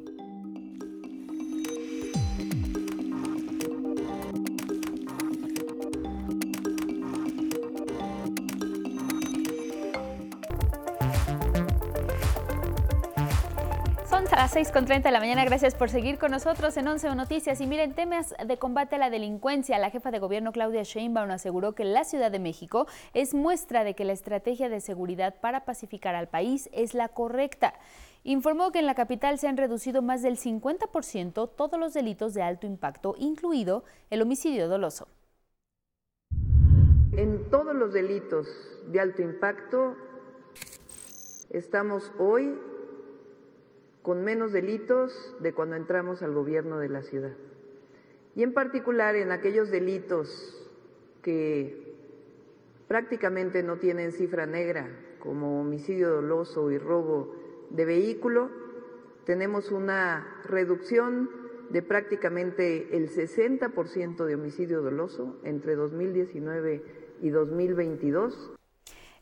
A 14.37 14.43
las 14.43 14.55
6.30 14.55 15.03
de 15.03 15.11
la 15.11 15.19
mañana. 15.19 15.47
Gracias 15.47 15.75
por 15.75 15.89
seguir 15.89 16.19
con 16.19 16.31
nosotros 16.31 16.77
en 16.77 16.87
11 16.87 17.15
Noticias. 17.15 17.59
Y 17.63 17.67
miren, 17.67 17.95
temas 17.95 18.35
de 18.47 18.59
combate 18.59 18.97
a 18.97 18.99
la 18.99 19.09
delincuencia. 19.09 19.79
La 19.79 19.89
jefa 19.89 20.11
de 20.11 20.19
gobierno 20.19 20.53
Claudia 20.53 20.83
Sheinbaum 20.83 21.31
aseguró 21.31 21.75
que 21.75 21.85
la 21.85 22.05
Ciudad 22.05 22.31
de 22.31 22.39
México 22.39 22.87
es 23.15 23.33
muestra 23.33 23.83
de 23.83 23.95
que 23.95 24.05
la 24.05 24.13
estrategia 24.13 24.69
de 24.69 24.81
seguridad 24.81 25.37
para 25.41 25.65
pacificar 25.65 26.15
al 26.15 26.29
país 26.29 26.69
es 26.73 26.93
la 26.93 27.09
correcta. 27.09 27.75
Informó 28.25 28.73
que 28.73 28.79
en 28.79 28.87
la 28.87 28.95
capital 28.95 29.39
se 29.39 29.49
han 29.49 29.57
reducido 29.57 30.03
más 30.03 30.21
del 30.21 30.37
50% 30.37 31.51
todos 31.57 31.81
los 31.81 31.95
delitos 31.95 32.35
de 32.35 32.43
alto 32.43 32.67
impacto, 32.67 33.15
incluido 33.17 33.85
el 34.11 34.21
homicidio 34.21 34.69
doloso. 34.69 35.09
En 37.13 37.49
todos 37.51 37.75
los 37.75 37.95
delitos 37.95 38.47
de 38.89 39.01
alto 39.01 39.23
impacto 39.23 39.97
estamos 41.49 42.13
hoy 42.19 42.55
con 44.07 44.23
menos 44.23 44.53
delitos 44.53 45.35
de 45.41 45.53
cuando 45.53 45.75
entramos 45.75 46.23
al 46.23 46.33
gobierno 46.33 46.79
de 46.79 46.89
la 46.89 47.03
ciudad. 47.03 47.33
Y 48.37 48.45
en 48.45 48.55
particular 48.55 49.17
en 49.17 49.33
aquellos 49.33 49.69
delitos 49.69 50.65
que 51.23 51.93
prácticamente 52.87 53.65
no 53.65 53.79
tienen 53.79 54.13
cifra 54.13 54.47
negra, 54.47 54.89
como 55.19 55.61
homicidio 55.61 56.09
doloso 56.11 56.71
y 56.71 56.79
robo 56.79 57.35
de 57.71 57.85
vehículo, 57.85 58.49
tenemos 59.25 59.73
una 59.73 60.41
reducción 60.45 61.29
de 61.71 61.83
prácticamente 61.83 62.97
el 62.97 63.11
60% 63.11 64.25
de 64.25 64.35
homicidio 64.37 64.83
doloso 64.83 65.37
entre 65.43 65.75
2019 65.75 66.85
y 67.23 67.31
2022 67.31 68.56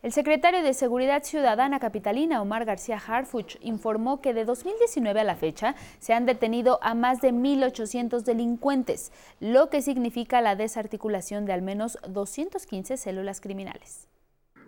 el 0.05 0.13
secretario 0.13 0.63
de 0.63 0.75
Seguridad 0.75 1.23
Ciudadana 1.23 1.81
Capitalina, 1.81 2.43
Omar 2.43 2.67
García 2.67 2.99
Harfuch, 2.99 3.57
informó 3.63 4.21
que 4.21 4.35
de 4.35 4.45
2019 4.45 5.21
a 5.21 5.25
la 5.25 5.35
fecha 5.35 5.75
se 5.99 6.13
han 6.13 6.27
detenido 6.27 6.79
a 6.83 6.95
más 6.95 7.23
de 7.23 7.33
1.800 7.33 8.23
delincuentes, 8.23 9.13
lo 9.41 9.71
que 9.71 9.81
significa 9.81 10.43
la 10.43 10.57
desarticulación 10.57 11.47
de 11.47 11.55
al 11.55 11.63
menos 11.63 11.97
215 12.07 12.99
células 12.99 13.41
criminales. 13.41 14.07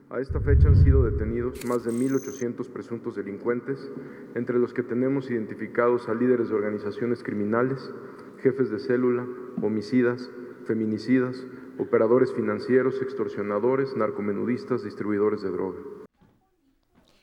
A 0.08 0.20
esta 0.20 0.40
fecha 0.40 0.68
han 0.68 0.82
sido 0.82 1.04
detenidos 1.04 1.66
más 1.66 1.84
de 1.84 1.90
1.800 1.90 2.72
presuntos 2.72 3.16
delincuentes, 3.16 3.90
entre 4.36 4.58
los 4.58 4.72
que 4.72 4.84
tenemos 4.84 5.30
identificados 5.30 6.08
a 6.08 6.14
líderes 6.14 6.48
de 6.48 6.54
organizaciones 6.54 7.22
criminales, 7.22 7.92
jefes 8.38 8.70
de 8.70 8.78
célula, 8.78 9.26
homicidas, 9.60 10.30
feminicidas, 10.64 11.46
operadores 11.78 12.32
financieros, 12.32 13.00
extorsionadores, 13.02 13.94
narcomenudistas, 13.96 14.82
distribuidores 14.84 15.42
de 15.42 15.50
droga. 15.50 15.78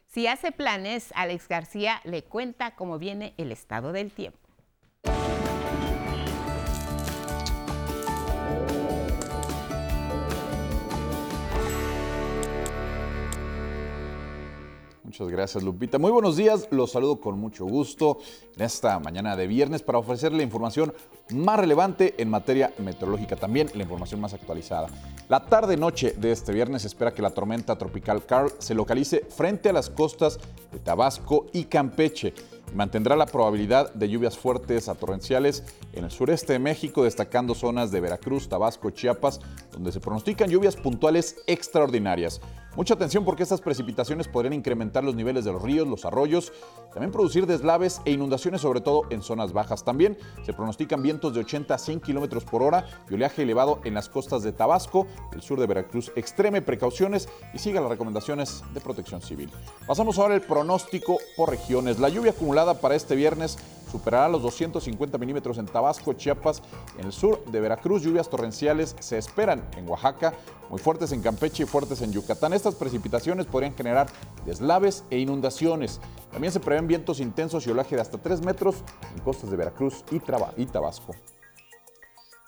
Si 0.08 0.28
hace 0.28 0.52
planes, 0.52 1.12
Alex 1.16 1.48
García 1.48 2.00
le 2.04 2.24
cuenta 2.24 2.76
cómo 2.76 3.00
viene 3.00 3.34
el 3.38 3.52
estado 3.52 3.92
del 3.92 4.12
tiempo. 4.12 4.42
Muchas 15.13 15.30
gracias, 15.30 15.63
Lupita. 15.63 15.99
Muy 15.99 16.10
buenos 16.10 16.38
días, 16.38 16.67
los 16.71 16.93
saludo 16.93 17.21
con 17.21 17.38
mucho 17.38 17.65
gusto 17.65 18.17
en 18.56 18.63
esta 18.63 18.97
mañana 18.97 19.36
de 19.36 19.45
viernes 19.45 19.84
para 19.84 19.99
ofrecerle 19.99 20.39
la 20.39 20.43
información 20.43 20.91
más 21.30 21.60
relevante 21.60 22.15
en 22.17 22.32
materia 22.32 22.73
meteorológica, 22.80 23.36
también 23.36 23.69
la 23.76 23.84
información 23.84 24.19
más 24.19 24.34
actualizada. 24.34 24.88
La 25.30 25.45
tarde-noche 25.45 26.15
de 26.17 26.32
este 26.32 26.52
viernes 26.52 26.84
espera 26.86 27.13
que 27.13 27.21
la 27.21 27.30
tormenta 27.30 27.78
tropical 27.78 28.26
Carl 28.26 28.54
se 28.58 28.73
localice 28.73 29.19
frente 29.30 29.69
a 29.69 29.73
las 29.73 29.91
costas 29.91 30.39
de 30.71 30.80
Tabasco 30.80 31.45
y 31.54 31.65
Campeche. 31.65 32.34
Mantendrá 32.74 33.16
la 33.16 33.28
probabilidad 33.28 33.94
de 33.94 34.10
lluvias 34.10 34.38
fuertes 34.38 34.90
a 34.90 34.96
torrenciales 34.96 35.64
en 35.94 36.06
el 36.06 36.12
sureste 36.12 36.54
de 36.54 36.60
México, 36.60 37.04
destacando 37.04 37.54
zonas 37.54 37.92
de 37.92 38.02
Veracruz, 38.02 38.50
Tabasco, 38.50 38.90
Chiapas, 38.90 39.40
donde 39.72 39.92
se 39.92 40.00
pronostican 40.00 40.50
lluvias 40.50 40.76
puntuales 40.76 41.38
extraordinarias. 41.46 42.42
Mucha 42.76 42.96
atención 42.96 43.24
porque 43.24 43.44
estas 43.44 43.62
precipitaciones 43.62 44.28
podrían 44.28 44.54
incrementar 44.54 45.04
los 45.04 45.14
niveles 45.14 45.46
de 45.46 45.52
los 45.52 45.62
ríos, 45.62 45.88
los 45.88 46.06
arroyos, 46.06 46.52
también 46.92 47.12
producir 47.12 47.46
deslaves 47.46 48.02
e 48.06 48.12
inundaciones, 48.12 48.62
sobre 48.62 48.82
todo 48.82 49.04
en 49.12 49.22
zonas 49.22 49.54
bajas. 49.54 49.84
También 49.84 50.18
se 50.44 50.54
pronostican 50.54 51.04
vientos 51.04 51.36
de 51.36 51.42
80 51.42 51.76
a 51.76 51.78
100 51.78 52.00
kilómetros 52.00 52.46
por 52.46 52.64
hora 52.64 52.88
y 53.12 53.14
oleaje 53.14 53.44
elevado 53.44 53.80
en 53.84 53.94
las 53.94 54.10
costas 54.10 54.42
de 54.42 54.54
Tabasco, 54.54 55.06
el 55.34 55.44
sur 55.44 55.60
de 55.60 55.68
Veracruz. 55.68 56.12
Extreme 56.16 56.64
precauciones 56.64 57.30
y 57.54 57.60
siga 57.60 57.80
las 57.80 57.92
recomendaciones 57.92 58.64
de 58.74 58.82
protección 58.82 59.22
civil. 59.22 59.52
Pasamos 59.86 60.18
ahora 60.18 60.34
al 60.34 60.42
pronóstico 60.42 61.18
por 61.38 61.52
regiones. 61.52 62.00
La 62.00 62.10
lluvia 62.10 62.32
acumulada 62.32 62.62
para 62.80 62.95
este 62.95 63.15
viernes 63.15 63.58
superará 63.91 64.28
los 64.28 64.41
250 64.41 65.17
milímetros 65.17 65.58
en 65.58 65.65
Tabasco, 65.65 66.13
Chiapas, 66.13 66.63
en 66.97 67.06
el 67.06 67.12
sur 67.12 67.43
de 67.45 67.60
Veracruz. 67.60 68.02
Lluvias 68.02 68.30
torrenciales 68.30 68.95
se 68.99 69.17
esperan 69.17 69.63
en 69.78 69.88
Oaxaca, 69.88 70.34
muy 70.69 70.80
fuertes 70.80 71.12
en 71.12 71.21
Campeche 71.21 71.63
y 71.63 71.65
fuertes 71.65 72.02
en 72.02 72.12
Yucatán. 72.12 72.54
Estas 72.54 72.76
precipitaciones 72.76 73.45
podrían 73.45 73.76
generar 73.76 74.08
deslaves 74.45 75.04
e 75.10 75.19
inundaciones. 75.19 75.99
También 76.32 76.54
se 76.54 76.60
prevén 76.60 76.88
vientos 76.88 77.19
intensos 77.19 77.67
y 77.67 77.71
olaje 77.71 77.95
de 77.95 78.02
hasta 78.02 78.17
3 78.17 78.43
metros 78.43 78.78
en 79.15 79.21
costas 79.21 79.52
de 79.52 79.58
Veracruz 79.58 80.04
y 80.10 80.65
Tabasco. 80.65 81.13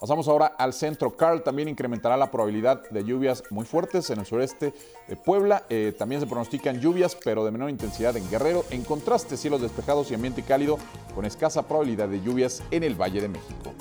Pasamos 0.06 0.28
ahora 0.28 0.54
al 0.60 0.72
centro. 0.72 1.18
Carl 1.18 1.41
también 1.41 1.68
incrementará 1.68 2.15
la 2.15 2.30
probabilidad 2.30 2.88
de 2.91 3.04
lluvias 3.04 3.41
muy 3.50 3.65
fuertes 3.65 4.12
en 4.12 4.20
el 4.20 4.26
sureste 4.28 4.72
de 5.08 5.15
Puebla. 5.15 5.63
Eh, 5.68 5.96
también 5.98 6.22
se 6.22 6.28
pronostican 6.28 6.80
lluvias, 6.80 7.18
pero 7.24 7.44
de 7.44 7.50
menor 7.50 7.72
intensidad 7.72 8.15
en 8.15 8.30
Guerrero. 8.30 8.65
En 8.70 8.84
contraste, 8.84 9.36
cielos 9.36 9.62
despejados 9.62 10.12
y 10.12 10.13
ambiente 10.13 10.44
cálido 10.44 10.78
con 11.15 11.26
escasa 11.26 11.68
probabilidad 11.68 12.08
de 12.08 12.22
lluvias 12.22 12.62
en 12.70 12.84
el 12.84 12.94
Valle 12.94 13.20
de 13.20 13.30
México. 13.30 13.74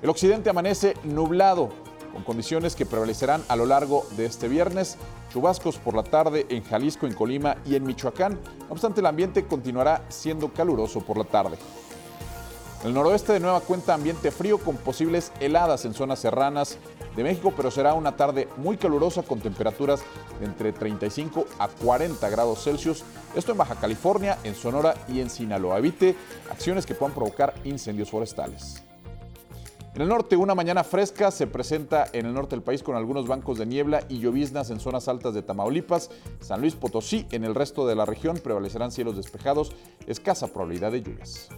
El 0.00 0.10
occidente 0.10 0.48
amanece 0.48 0.94
nublado 1.02 1.70
con 2.12 2.22
condiciones 2.22 2.76
que 2.76 2.86
prevalecerán 2.86 3.42
a 3.48 3.56
lo 3.56 3.66
largo 3.66 4.06
de 4.16 4.26
este 4.26 4.46
viernes. 4.46 4.96
Chubascos 5.32 5.76
por 5.78 5.96
la 5.96 6.04
tarde 6.04 6.46
en 6.50 6.62
Jalisco, 6.62 7.04
en 7.04 7.14
Colima 7.14 7.56
y 7.66 7.74
en 7.74 7.82
Michoacán. 7.82 8.38
No 8.60 8.74
obstante, 8.74 9.00
el 9.00 9.06
ambiente 9.06 9.44
continuará 9.44 10.04
siendo 10.08 10.52
caluroso 10.52 11.00
por 11.00 11.18
la 11.18 11.24
tarde. 11.24 11.56
El 12.84 12.94
noroeste 12.94 13.32
de 13.32 13.40
nueva 13.40 13.60
cuenta 13.60 13.94
ambiente 13.94 14.30
frío 14.30 14.58
con 14.58 14.76
posibles 14.76 15.32
heladas 15.40 15.84
en 15.84 15.94
zonas 15.94 16.20
serranas 16.20 16.78
de 17.16 17.24
México, 17.24 17.52
pero 17.56 17.70
será 17.70 17.94
una 17.94 18.16
tarde 18.16 18.48
muy 18.58 18.76
calurosa 18.76 19.22
con 19.22 19.40
temperaturas 19.40 20.02
de 20.38 20.46
entre 20.46 20.72
35 20.72 21.46
a 21.58 21.68
40 21.68 22.28
grados 22.28 22.62
Celsius. 22.62 23.02
Esto 23.34 23.52
en 23.52 23.58
Baja 23.58 23.76
California, 23.76 24.38
en 24.44 24.54
Sonora 24.54 24.94
y 25.08 25.20
en 25.20 25.30
Sinaloa. 25.30 25.78
Evite 25.78 26.14
acciones 26.50 26.86
que 26.86 26.94
puedan 26.94 27.14
provocar 27.14 27.54
incendios 27.64 28.10
forestales. 28.10 28.82
En 29.94 30.02
el 30.02 30.08
norte, 30.08 30.36
una 30.36 30.54
mañana 30.54 30.84
fresca 30.84 31.30
se 31.30 31.46
presenta 31.46 32.06
en 32.12 32.26
el 32.26 32.34
norte 32.34 32.54
del 32.54 32.62
país 32.62 32.82
con 32.82 32.96
algunos 32.96 33.26
bancos 33.26 33.56
de 33.56 33.64
niebla 33.64 34.04
y 34.10 34.18
lloviznas 34.18 34.68
en 34.68 34.78
zonas 34.78 35.08
altas 35.08 35.32
de 35.32 35.40
Tamaulipas, 35.40 36.10
San 36.40 36.60
Luis 36.60 36.74
Potosí. 36.74 37.26
En 37.30 37.44
el 37.44 37.54
resto 37.54 37.86
de 37.86 37.94
la 37.94 38.04
región 38.04 38.36
prevalecerán 38.36 38.92
cielos 38.92 39.16
despejados, 39.16 39.72
escasa 40.06 40.48
probabilidad 40.48 40.92
de 40.92 41.02
lluvias. 41.02 41.48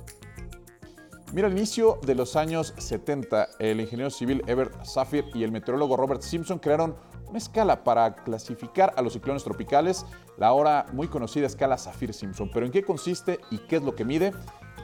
Mira, 1.35 1.47
al 1.47 1.53
inicio 1.53 1.99
de 2.07 2.15
los 2.15 2.37
años 2.37 2.73
70, 2.79 3.49
el 3.59 3.83
ingeniero 3.83 4.09
civil 4.09 4.43
Ebert 4.47 4.83
Safir 4.85 5.27
y 5.35 5.45
el 5.45 5.53
meteorólogo 5.53 5.95
Robert 5.95 6.23
Simpson 6.23 6.59
crearon 6.59 6.97
una 7.29 7.37
escala 7.37 7.85
para 7.85 8.15
clasificar 8.15 8.95
a 8.97 9.03
los 9.03 9.13
ciclones 9.13 9.45
tropicales, 9.45 10.07
la 10.39 10.47
ahora 10.47 10.87
muy 10.95 11.07
conocida 11.09 11.47
escala 11.47 11.77
Saffir-Simpson. 11.77 12.51
Pero 12.51 12.65
¿en 12.65 12.73
qué 12.73 12.83
consiste 12.83 13.41
y 13.51 13.59
qué 13.59 13.77
es 13.77 13.83
lo 13.83 13.95
que 13.95 14.07
mide? 14.07 14.33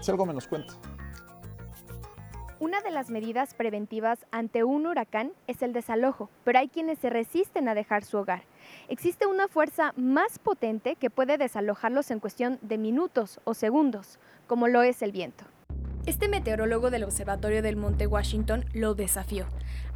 Si 0.03 0.11
algo 0.11 0.27
menos 0.27 0.47
cuenta. 0.47 0.75
Una 2.61 2.83
de 2.83 2.91
las 2.91 3.09
medidas 3.09 3.55
preventivas 3.55 4.27
ante 4.31 4.65
un 4.65 4.87
huracán 4.87 5.33
es 5.47 5.63
el 5.63 5.73
desalojo, 5.73 6.29
pero 6.45 6.59
hay 6.59 6.69
quienes 6.69 6.99
se 6.99 7.09
resisten 7.09 7.69
a 7.69 7.75
dejar 7.75 8.05
su 8.05 8.19
hogar. 8.19 8.43
Existe 8.89 9.25
una 9.25 9.49
fuerza 9.49 9.95
más 9.97 10.39
potente 10.39 10.97
que 10.97 11.09
puede 11.09 11.39
desalojarlos 11.39 12.11
en 12.11 12.21
cuestión 12.21 12.59
de 12.61 12.77
minutos 12.77 13.41
o 13.45 13.55
segundos, 13.55 14.19
como 14.47 14.69
lo 14.69 14.83
es 14.83 15.01
el 15.01 15.13
viento. 15.13 15.45
Este 16.07 16.29
meteorólogo 16.29 16.91
del 16.91 17.05
Observatorio 17.05 17.63
del 17.63 17.77
Monte 17.77 18.07
Washington 18.07 18.67
lo 18.75 18.95
desafió. 18.95 19.47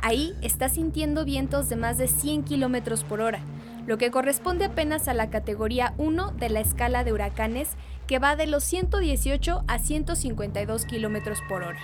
Ahí 0.00 0.34
está 0.40 0.70
sintiendo 0.70 1.26
vientos 1.26 1.68
de 1.68 1.76
más 1.76 1.98
de 1.98 2.08
100 2.08 2.44
kilómetros 2.44 3.04
por 3.04 3.20
hora, 3.20 3.40
lo 3.86 3.98
que 3.98 4.10
corresponde 4.10 4.64
apenas 4.64 5.06
a 5.06 5.12
la 5.12 5.28
categoría 5.28 5.92
1 5.98 6.32
de 6.32 6.48
la 6.48 6.60
escala 6.60 7.04
de 7.04 7.12
huracanes, 7.12 7.76
que 8.06 8.18
va 8.18 8.36
de 8.36 8.46
los 8.46 8.64
118 8.64 9.64
a 9.68 9.78
152 9.78 10.86
kilómetros 10.86 11.40
por 11.46 11.62
hora. 11.62 11.80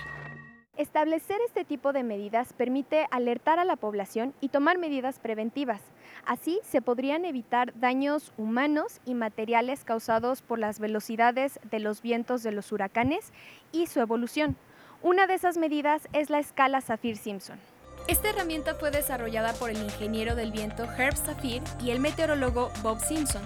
Establecer 0.75 1.37
este 1.45 1.63
tipo 1.63 1.93
de 1.93 2.03
medidas 2.03 2.51
permite 2.53 3.05
alertar 3.11 3.59
a 3.59 3.63
la 3.63 3.75
población 3.75 4.33
y 4.41 4.49
tomar 4.49 4.79
medidas 4.79 5.19
preventivas. 5.19 5.81
Así 6.25 6.59
se 6.63 6.81
podrían 6.81 7.23
evitar 7.23 7.77
daños 7.79 8.33
humanos 8.37 8.99
y 9.05 9.13
materiales 9.13 9.83
causados 9.83 10.41
por 10.41 10.57
las 10.57 10.79
velocidades 10.79 11.59
de 11.69 11.79
los 11.79 12.01
vientos 12.01 12.41
de 12.41 12.51
los 12.51 12.71
huracanes 12.71 13.31
y 13.71 13.85
su 13.85 13.99
evolución. 13.99 14.57
Una 15.03 15.27
de 15.27 15.35
esas 15.35 15.57
medidas 15.57 16.07
es 16.13 16.31
la 16.31 16.39
escala 16.39 16.81
Saffir-Simpson. 16.81 17.59
Esta 18.07 18.29
herramienta 18.29 18.73
fue 18.75 18.89
desarrollada 18.89 19.53
por 19.53 19.69
el 19.69 19.77
ingeniero 19.77 20.35
del 20.35 20.51
viento 20.51 20.85
Herb 20.85 21.15
Saffir 21.15 21.61
y 21.83 21.91
el 21.91 21.99
meteorólogo 21.99 22.71
Bob 22.81 22.99
Simpson. 22.99 23.43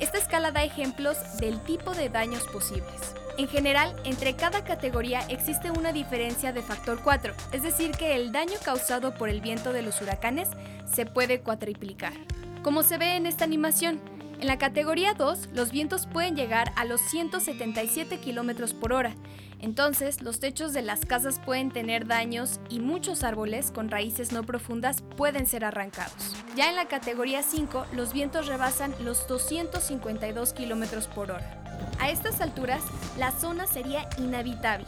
Esta 0.00 0.16
escala 0.16 0.52
da 0.52 0.64
ejemplos 0.64 1.18
del 1.38 1.60
tipo 1.64 1.92
de 1.92 2.08
daños 2.08 2.46
posibles. 2.48 3.14
En 3.38 3.48
general, 3.48 3.94
entre 4.04 4.34
cada 4.34 4.64
categoría 4.64 5.20
existe 5.28 5.70
una 5.70 5.92
diferencia 5.92 6.52
de 6.52 6.62
factor 6.62 7.00
4, 7.04 7.34
es 7.52 7.62
decir, 7.62 7.90
que 7.90 8.14
el 8.16 8.32
daño 8.32 8.54
causado 8.64 9.12
por 9.14 9.28
el 9.28 9.42
viento 9.42 9.74
de 9.74 9.82
los 9.82 10.00
huracanes 10.00 10.48
se 10.90 11.04
puede 11.04 11.40
cuatriplicar. 11.40 12.14
Como 12.62 12.82
se 12.82 12.96
ve 12.96 13.14
en 13.14 13.26
esta 13.26 13.44
animación, 13.44 14.00
en 14.40 14.46
la 14.46 14.56
categoría 14.56 15.12
2 15.12 15.50
los 15.52 15.70
vientos 15.70 16.06
pueden 16.06 16.34
llegar 16.34 16.72
a 16.76 16.86
los 16.86 17.02
177 17.02 18.20
km 18.20 18.72
por 18.74 18.94
hora, 18.94 19.14
entonces 19.60 20.22
los 20.22 20.40
techos 20.40 20.72
de 20.72 20.82
las 20.82 21.04
casas 21.04 21.40
pueden 21.44 21.70
tener 21.70 22.06
daños 22.06 22.60
y 22.68 22.80
muchos 22.80 23.24
árboles 23.24 23.70
con 23.70 23.90
raíces 23.90 24.32
no 24.32 24.42
profundas 24.42 25.02
pueden 25.16 25.46
ser 25.46 25.64
arrancados. 25.64 26.34
Ya 26.56 26.68
en 26.68 26.76
la 26.76 26.88
categoría 26.88 27.42
5 27.42 27.86
los 27.92 28.12
vientos 28.12 28.46
rebasan 28.46 28.94
los 29.00 29.26
252 29.28 30.52
km 30.52 31.06
por 31.08 31.30
hora. 31.30 31.62
A 31.98 32.10
estas 32.10 32.40
alturas, 32.40 32.82
la 33.18 33.32
zona 33.32 33.66
sería 33.66 34.08
inhabitable. 34.18 34.86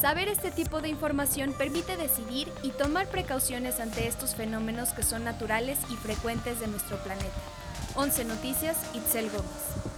Saber 0.00 0.28
este 0.28 0.50
tipo 0.50 0.80
de 0.80 0.88
información 0.88 1.54
permite 1.56 1.96
decidir 1.96 2.48
y 2.62 2.70
tomar 2.70 3.06
precauciones 3.06 3.78
ante 3.78 4.08
estos 4.08 4.34
fenómenos 4.34 4.90
que 4.90 5.04
son 5.04 5.22
naturales 5.22 5.78
y 5.90 5.96
frecuentes 5.96 6.58
de 6.58 6.66
nuestro 6.66 6.96
planeta. 7.04 7.30
11 7.94 8.24
Noticias, 8.24 8.76
Itzel 8.94 9.30
Gómez. 9.30 9.91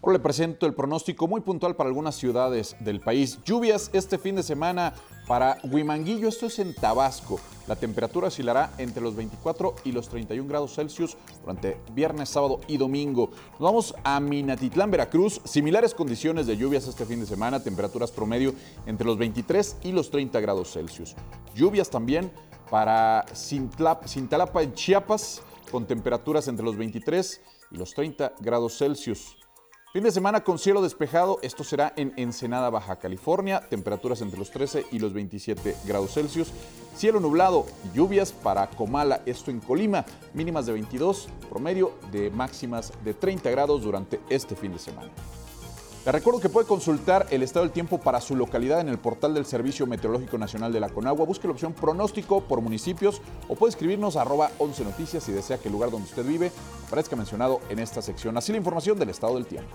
Ahora 0.00 0.12
le 0.12 0.22
presento 0.22 0.64
el 0.66 0.74
pronóstico 0.74 1.26
muy 1.26 1.40
puntual 1.40 1.74
para 1.74 1.88
algunas 1.88 2.14
ciudades 2.14 2.76
del 2.78 3.00
país. 3.00 3.40
Lluvias 3.44 3.90
este 3.92 4.16
fin 4.16 4.36
de 4.36 4.44
semana 4.44 4.94
para 5.26 5.58
Huimanguillo, 5.64 6.28
esto 6.28 6.46
es 6.46 6.60
en 6.60 6.72
Tabasco. 6.72 7.40
La 7.66 7.74
temperatura 7.74 8.28
oscilará 8.28 8.70
entre 8.78 9.02
los 9.02 9.16
24 9.16 9.74
y 9.84 9.90
los 9.90 10.08
31 10.08 10.48
grados 10.48 10.74
Celsius 10.76 11.16
durante 11.40 11.80
viernes, 11.92 12.28
sábado 12.28 12.60
y 12.68 12.76
domingo. 12.76 13.30
Nos 13.52 13.60
vamos 13.60 13.94
a 14.04 14.20
Minatitlán, 14.20 14.92
Veracruz. 14.92 15.40
Similares 15.44 15.94
condiciones 15.94 16.46
de 16.46 16.56
lluvias 16.56 16.86
este 16.86 17.04
fin 17.04 17.18
de 17.18 17.26
semana, 17.26 17.62
temperaturas 17.62 18.12
promedio 18.12 18.54
entre 18.86 19.04
los 19.04 19.18
23 19.18 19.78
y 19.82 19.90
los 19.90 20.10
30 20.10 20.38
grados 20.40 20.72
Celsius. 20.74 21.16
Lluvias 21.56 21.90
también 21.90 22.30
para 22.70 23.26
Cintalapa 23.34 24.62
en 24.62 24.74
Chiapas, 24.74 25.42
con 25.72 25.86
temperaturas 25.86 26.46
entre 26.46 26.64
los 26.64 26.76
23 26.76 27.40
y 27.72 27.76
los 27.76 27.94
30 27.94 28.34
grados 28.40 28.78
Celsius. 28.78 29.37
Fin 29.90 30.02
de 30.02 30.12
semana 30.12 30.44
con 30.44 30.58
cielo 30.58 30.82
despejado, 30.82 31.38
esto 31.40 31.64
será 31.64 31.94
en 31.96 32.12
Ensenada, 32.18 32.68
Baja 32.68 32.96
California, 32.96 33.60
temperaturas 33.70 34.20
entre 34.20 34.38
los 34.38 34.50
13 34.50 34.84
y 34.92 34.98
los 34.98 35.14
27 35.14 35.76
grados 35.86 36.12
Celsius. 36.12 36.52
Cielo 36.94 37.20
nublado 37.20 37.64
lluvias 37.94 38.30
para 38.32 38.68
Comala, 38.68 39.22
esto 39.24 39.50
en 39.50 39.60
Colima, 39.60 40.04
mínimas 40.34 40.66
de 40.66 40.74
22, 40.74 41.28
promedio 41.48 41.92
de 42.12 42.28
máximas 42.28 42.92
de 43.02 43.14
30 43.14 43.48
grados 43.50 43.80
durante 43.80 44.20
este 44.28 44.54
fin 44.54 44.74
de 44.74 44.78
semana. 44.78 45.10
Le 46.08 46.12
recuerdo 46.12 46.40
que 46.40 46.48
puede 46.48 46.66
consultar 46.66 47.26
el 47.28 47.42
estado 47.42 47.66
del 47.66 47.70
tiempo 47.70 47.98
para 47.98 48.22
su 48.22 48.34
localidad 48.34 48.80
en 48.80 48.88
el 48.88 48.96
portal 48.96 49.34
del 49.34 49.44
Servicio 49.44 49.86
Meteorológico 49.86 50.38
Nacional 50.38 50.72
de 50.72 50.80
la 50.80 50.88
Conagua. 50.88 51.26
Busque 51.26 51.46
la 51.46 51.52
opción 51.52 51.74
pronóstico 51.74 52.40
por 52.40 52.62
municipios 52.62 53.20
o 53.46 53.56
puede 53.56 53.72
escribirnos 53.72 54.16
a 54.16 54.22
arroba 54.22 54.50
11 54.56 54.84
noticias 54.84 55.22
si 55.22 55.32
desea 55.32 55.58
que 55.58 55.68
el 55.68 55.72
lugar 55.72 55.90
donde 55.90 56.08
usted 56.08 56.24
vive 56.24 56.50
aparezca 56.86 57.14
mencionado 57.14 57.60
en 57.68 57.78
esta 57.78 58.00
sección. 58.00 58.38
Así 58.38 58.52
la 58.52 58.56
información 58.56 58.98
del 58.98 59.10
estado 59.10 59.34
del 59.34 59.44
tiempo. 59.44 59.68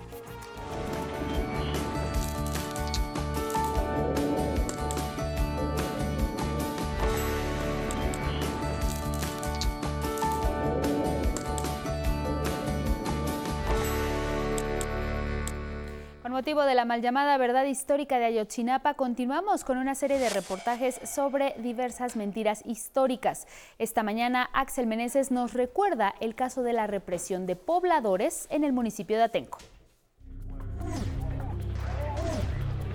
De 16.62 16.76
la 16.76 16.86
mal 16.86 17.02
llamada 17.02 17.36
verdad 17.40 17.66
histórica 17.66 18.20
de 18.20 18.26
Ayotzinapa, 18.26 18.94
continuamos 18.94 19.64
con 19.64 19.80
una 19.80 19.96
serie 19.96 20.20
de 20.20 20.30
reportajes 20.30 21.00
sobre 21.04 21.56
diversas 21.58 22.16
mentiras 22.16 22.62
históricas. 22.64 23.48
Esta 23.80 24.04
mañana, 24.04 24.52
Axel 24.54 24.86
Meneses 24.86 25.32
nos 25.32 25.54
recuerda 25.54 26.14
el 26.22 26.36
caso 26.36 26.62
de 26.62 26.74
la 26.74 26.86
represión 26.86 27.48
de 27.48 27.56
pobladores 27.56 28.46
en 28.52 28.64
el 28.64 28.72
municipio 28.72 29.18
de 29.18 29.24
Atenco. 29.24 29.58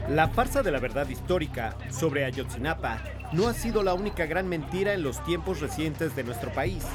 La 0.08 0.28
farsa 0.28 0.62
de 0.62 0.70
la 0.70 0.78
verdad 0.78 1.08
histórica 1.08 1.76
sobre 1.90 2.24
Ayotzinapa 2.24 3.02
no 3.32 3.48
ha 3.48 3.54
sido 3.54 3.82
la 3.82 3.94
única 3.94 4.26
gran 4.26 4.46
mentira 4.46 4.92
en 4.92 5.02
los 5.02 5.22
tiempos 5.24 5.60
recientes 5.60 6.14
de 6.14 6.22
nuestro 6.22 6.52
país. 6.52 6.86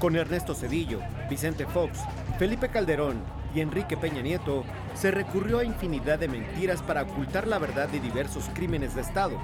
Con 0.00 0.16
Ernesto 0.16 0.52
Cedillo, 0.54 0.98
Vicente 1.30 1.64
Fox, 1.64 2.00
Felipe 2.38 2.68
Calderón 2.68 3.41
y 3.54 3.60
Enrique 3.60 3.96
Peña 3.96 4.22
Nieto, 4.22 4.64
se 4.94 5.10
recurrió 5.10 5.58
a 5.58 5.64
infinidad 5.64 6.18
de 6.18 6.28
mentiras 6.28 6.82
para 6.82 7.02
ocultar 7.02 7.46
la 7.46 7.58
verdad 7.58 7.88
de 7.88 8.00
diversos 8.00 8.44
crímenes 8.54 8.94
de 8.94 9.02
Estado. 9.02 9.38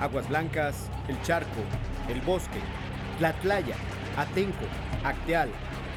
Aguas 0.00 0.28
Blancas, 0.28 0.88
El 1.08 1.20
Charco, 1.22 1.60
El 2.08 2.20
Bosque, 2.22 2.60
Tlatlaya, 3.18 3.76
Atenco, 4.16 4.64
Acteal, 5.04 5.50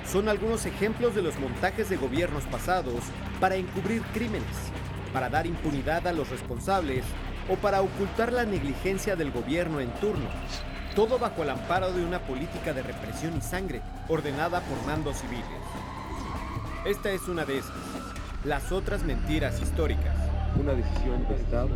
son 0.10 0.28
algunos 0.28 0.66
ejemplos 0.66 1.14
de 1.14 1.22
los 1.22 1.38
montajes 1.40 1.90
de 1.90 1.98
gobiernos 1.98 2.44
pasados 2.46 3.04
para 3.40 3.56
encubrir 3.56 4.02
crímenes, 4.14 4.48
para 5.14 5.30
dar 5.30 5.46
impunidad 5.46 6.08
a 6.08 6.14
los 6.14 6.30
responsables 6.30 7.04
o 7.48 7.56
para 7.56 7.82
ocultar 7.82 8.34
la 8.34 8.46
negligencia 8.46 9.16
del 9.16 9.32
gobierno 9.32 9.80
en 9.80 9.92
turno. 9.94 10.30
Todo 10.96 11.20
bajo 11.20 11.44
el 11.44 11.52
amparo 11.52 11.92
de 11.94 12.04
una 12.04 12.20
política 12.20 12.74
de 12.74 12.84
represión 12.84 13.38
y 13.38 13.42
sangre 13.42 13.82
ordenada 14.08 14.62
por 14.62 14.84
mandos 14.88 15.18
civiles. 15.18 15.46
Esta 16.90 17.12
es 17.12 17.28
una 17.28 17.46
de 17.46 17.60
esas. 17.60 17.72
Las 18.44 18.72
otras 18.72 19.04
mentiras 19.04 19.62
históricas. 19.62 20.16
Una 20.60 20.74
decisión 20.74 21.24
de 21.28 21.36
Estado. 21.36 21.70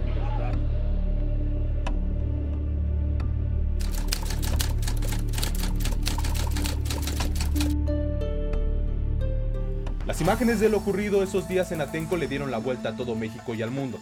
Las 10.07 10.19
imágenes 10.19 10.59
de 10.59 10.69
lo 10.69 10.77
ocurrido 10.77 11.21
esos 11.21 11.47
días 11.47 11.71
en 11.71 11.81
Atenco 11.81 12.17
le 12.17 12.27
dieron 12.27 12.49
la 12.49 12.57
vuelta 12.57 12.89
a 12.89 12.95
todo 12.95 13.13
México 13.13 13.53
y 13.53 13.61
al 13.61 13.69
mundo. 13.69 13.99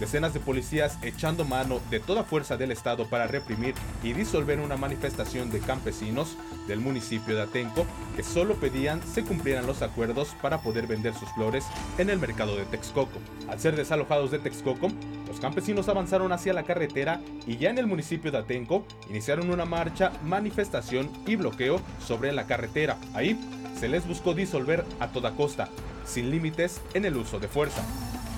Decenas 0.00 0.34
de 0.34 0.40
policías 0.40 0.98
echando 1.02 1.44
mano 1.44 1.80
de 1.90 2.00
toda 2.00 2.24
fuerza 2.24 2.56
del 2.56 2.72
Estado 2.72 3.06
para 3.08 3.26
reprimir 3.28 3.74
y 4.02 4.12
disolver 4.12 4.58
una 4.58 4.76
manifestación 4.76 5.50
de 5.50 5.60
campesinos 5.60 6.36
del 6.66 6.80
municipio 6.80 7.36
de 7.36 7.42
Atenco 7.42 7.86
que 8.16 8.22
solo 8.22 8.54
pedían 8.56 9.00
se 9.06 9.22
cumplieran 9.22 9.66
los 9.66 9.82
acuerdos 9.82 10.34
para 10.42 10.58
poder 10.62 10.86
vender 10.86 11.14
sus 11.14 11.28
flores 11.34 11.64
en 11.98 12.10
el 12.10 12.18
mercado 12.18 12.56
de 12.56 12.64
Texcoco. 12.64 13.18
Al 13.48 13.60
ser 13.60 13.76
desalojados 13.76 14.30
de 14.30 14.40
Texcoco, 14.40 14.88
los 15.28 15.38
campesinos 15.38 15.88
avanzaron 15.88 16.32
hacia 16.32 16.52
la 16.52 16.64
carretera 16.64 17.20
y 17.46 17.56
ya 17.56 17.70
en 17.70 17.78
el 17.78 17.86
municipio 17.86 18.32
de 18.32 18.38
Atenco 18.38 18.84
iniciaron 19.08 19.50
una 19.50 19.64
marcha, 19.64 20.12
manifestación 20.24 21.10
y 21.26 21.36
bloqueo 21.36 21.80
sobre 22.04 22.32
la 22.32 22.46
carretera. 22.46 22.98
Ahí 23.14 23.38
se 23.78 23.88
les 23.88 24.06
buscó 24.06 24.34
disolver 24.34 24.84
a 25.00 25.08
toda 25.08 25.32
costa, 25.36 25.68
sin 26.04 26.30
límites 26.30 26.80
en 26.94 27.04
el 27.04 27.16
uso 27.16 27.38
de 27.38 27.48
fuerza. 27.48 27.82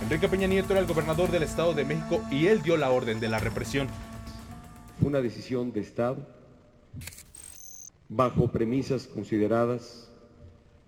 Enrique 0.03 0.29
Peña 0.29 0.47
Nieto 0.47 0.73
era 0.73 0.81
el 0.81 0.87
gobernador 0.87 1.31
del 1.31 1.43
Estado 1.43 1.73
de 1.73 1.85
México 1.85 2.21
y 2.31 2.47
él 2.47 2.63
dio 2.63 2.77
la 2.77 2.91
orden 2.91 3.19
de 3.19 3.29
la 3.29 3.39
represión. 3.39 3.89
Una 5.01 5.21
decisión 5.21 5.73
de 5.73 5.81
Estado 5.81 6.19
bajo 8.09 8.53
premisas 8.53 9.07
consideradas 9.07 10.11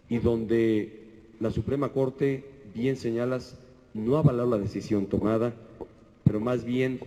y 0.08 0.18
donde 0.18 1.32
la 1.40 1.50
Suprema 1.50 1.88
Corte, 1.88 2.44
bien 2.74 2.96
señalas, 2.96 3.58
no 3.94 4.18
avaló 4.18 4.46
la 4.46 4.58
decisión 4.58 5.06
tomada, 5.06 5.54
pero 6.22 6.38
más 6.38 6.64
bien 6.64 7.00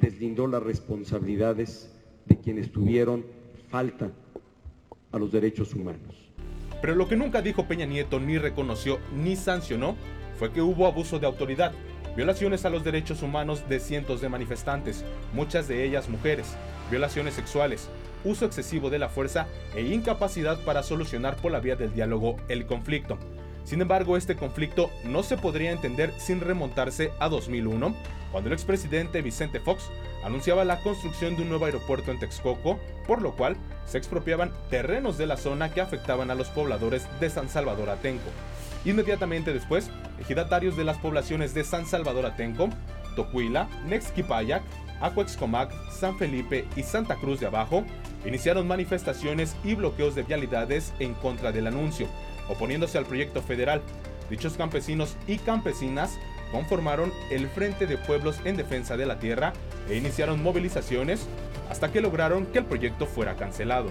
deslindó 0.00 0.46
las 0.46 0.62
responsabilidades 0.62 1.92
de 2.26 2.38
quienes 2.38 2.72
tuvieron 2.72 3.24
falta 3.68 4.10
a 5.12 5.18
los 5.18 5.30
derechos 5.30 5.74
humanos. 5.74 6.16
Pero 6.80 6.94
lo 6.94 7.06
que 7.08 7.16
nunca 7.16 7.42
dijo 7.42 7.68
Peña 7.68 7.86
Nieto 7.86 8.18
ni 8.18 8.38
reconoció 8.38 8.98
ni 9.14 9.36
sancionó 9.36 9.96
fue 10.42 10.50
que 10.50 10.60
hubo 10.60 10.88
abuso 10.88 11.20
de 11.20 11.26
autoridad, 11.28 11.70
violaciones 12.16 12.64
a 12.64 12.68
los 12.68 12.82
derechos 12.82 13.22
humanos 13.22 13.68
de 13.68 13.78
cientos 13.78 14.20
de 14.20 14.28
manifestantes, 14.28 15.04
muchas 15.32 15.68
de 15.68 15.84
ellas 15.84 16.08
mujeres, 16.08 16.56
violaciones 16.90 17.34
sexuales, 17.34 17.88
uso 18.24 18.44
excesivo 18.44 18.90
de 18.90 18.98
la 18.98 19.08
fuerza 19.08 19.46
e 19.76 19.82
incapacidad 19.82 20.58
para 20.64 20.82
solucionar 20.82 21.36
por 21.36 21.52
la 21.52 21.60
vía 21.60 21.76
del 21.76 21.94
diálogo 21.94 22.38
el 22.48 22.66
conflicto. 22.66 23.18
Sin 23.62 23.82
embargo, 23.82 24.16
este 24.16 24.34
conflicto 24.34 24.90
no 25.04 25.22
se 25.22 25.36
podría 25.36 25.70
entender 25.70 26.12
sin 26.18 26.40
remontarse 26.40 27.12
a 27.20 27.28
2001, 27.28 27.94
cuando 28.32 28.48
el 28.48 28.54
expresidente 28.54 29.22
Vicente 29.22 29.60
Fox 29.60 29.90
anunciaba 30.24 30.64
la 30.64 30.80
construcción 30.80 31.36
de 31.36 31.42
un 31.42 31.50
nuevo 31.50 31.66
aeropuerto 31.66 32.10
en 32.10 32.18
Texcoco, 32.18 32.80
por 33.06 33.22
lo 33.22 33.36
cual 33.36 33.56
se 33.86 33.96
expropiaban 33.96 34.50
terrenos 34.70 35.18
de 35.18 35.26
la 35.26 35.36
zona 35.36 35.72
que 35.72 35.80
afectaban 35.80 36.32
a 36.32 36.34
los 36.34 36.48
pobladores 36.48 37.06
de 37.20 37.30
San 37.30 37.48
Salvador 37.48 37.90
Atenco. 37.90 38.28
Inmediatamente 38.84 39.52
después, 39.52 39.90
ejidatarios 40.20 40.76
de 40.76 40.84
las 40.84 40.98
poblaciones 40.98 41.54
de 41.54 41.64
San 41.64 41.86
Salvador 41.86 42.26
Atenco, 42.26 42.68
Tocuila, 43.14 43.68
Nexquipayac, 43.86 44.62
Acuexcomac, 45.00 45.72
San 45.90 46.18
Felipe 46.18 46.66
y 46.76 46.82
Santa 46.82 47.16
Cruz 47.16 47.40
de 47.40 47.46
Abajo 47.46 47.84
iniciaron 48.24 48.68
manifestaciones 48.68 49.56
y 49.64 49.74
bloqueos 49.74 50.14
de 50.14 50.22
vialidades 50.22 50.92
en 51.00 51.14
contra 51.14 51.52
del 51.52 51.66
anuncio, 51.66 52.06
oponiéndose 52.48 52.98
al 52.98 53.06
proyecto 53.06 53.42
federal. 53.42 53.82
Dichos 54.30 54.54
campesinos 54.54 55.16
y 55.26 55.38
campesinas 55.38 56.18
conformaron 56.52 57.12
el 57.30 57.48
Frente 57.48 57.86
de 57.86 57.98
Pueblos 57.98 58.40
en 58.44 58.56
Defensa 58.56 58.96
de 58.96 59.06
la 59.06 59.18
Tierra 59.18 59.52
e 59.88 59.96
iniciaron 59.96 60.42
movilizaciones 60.42 61.26
hasta 61.70 61.90
que 61.90 62.00
lograron 62.00 62.46
que 62.46 62.58
el 62.58 62.64
proyecto 62.64 63.06
fuera 63.06 63.36
cancelado. 63.36 63.90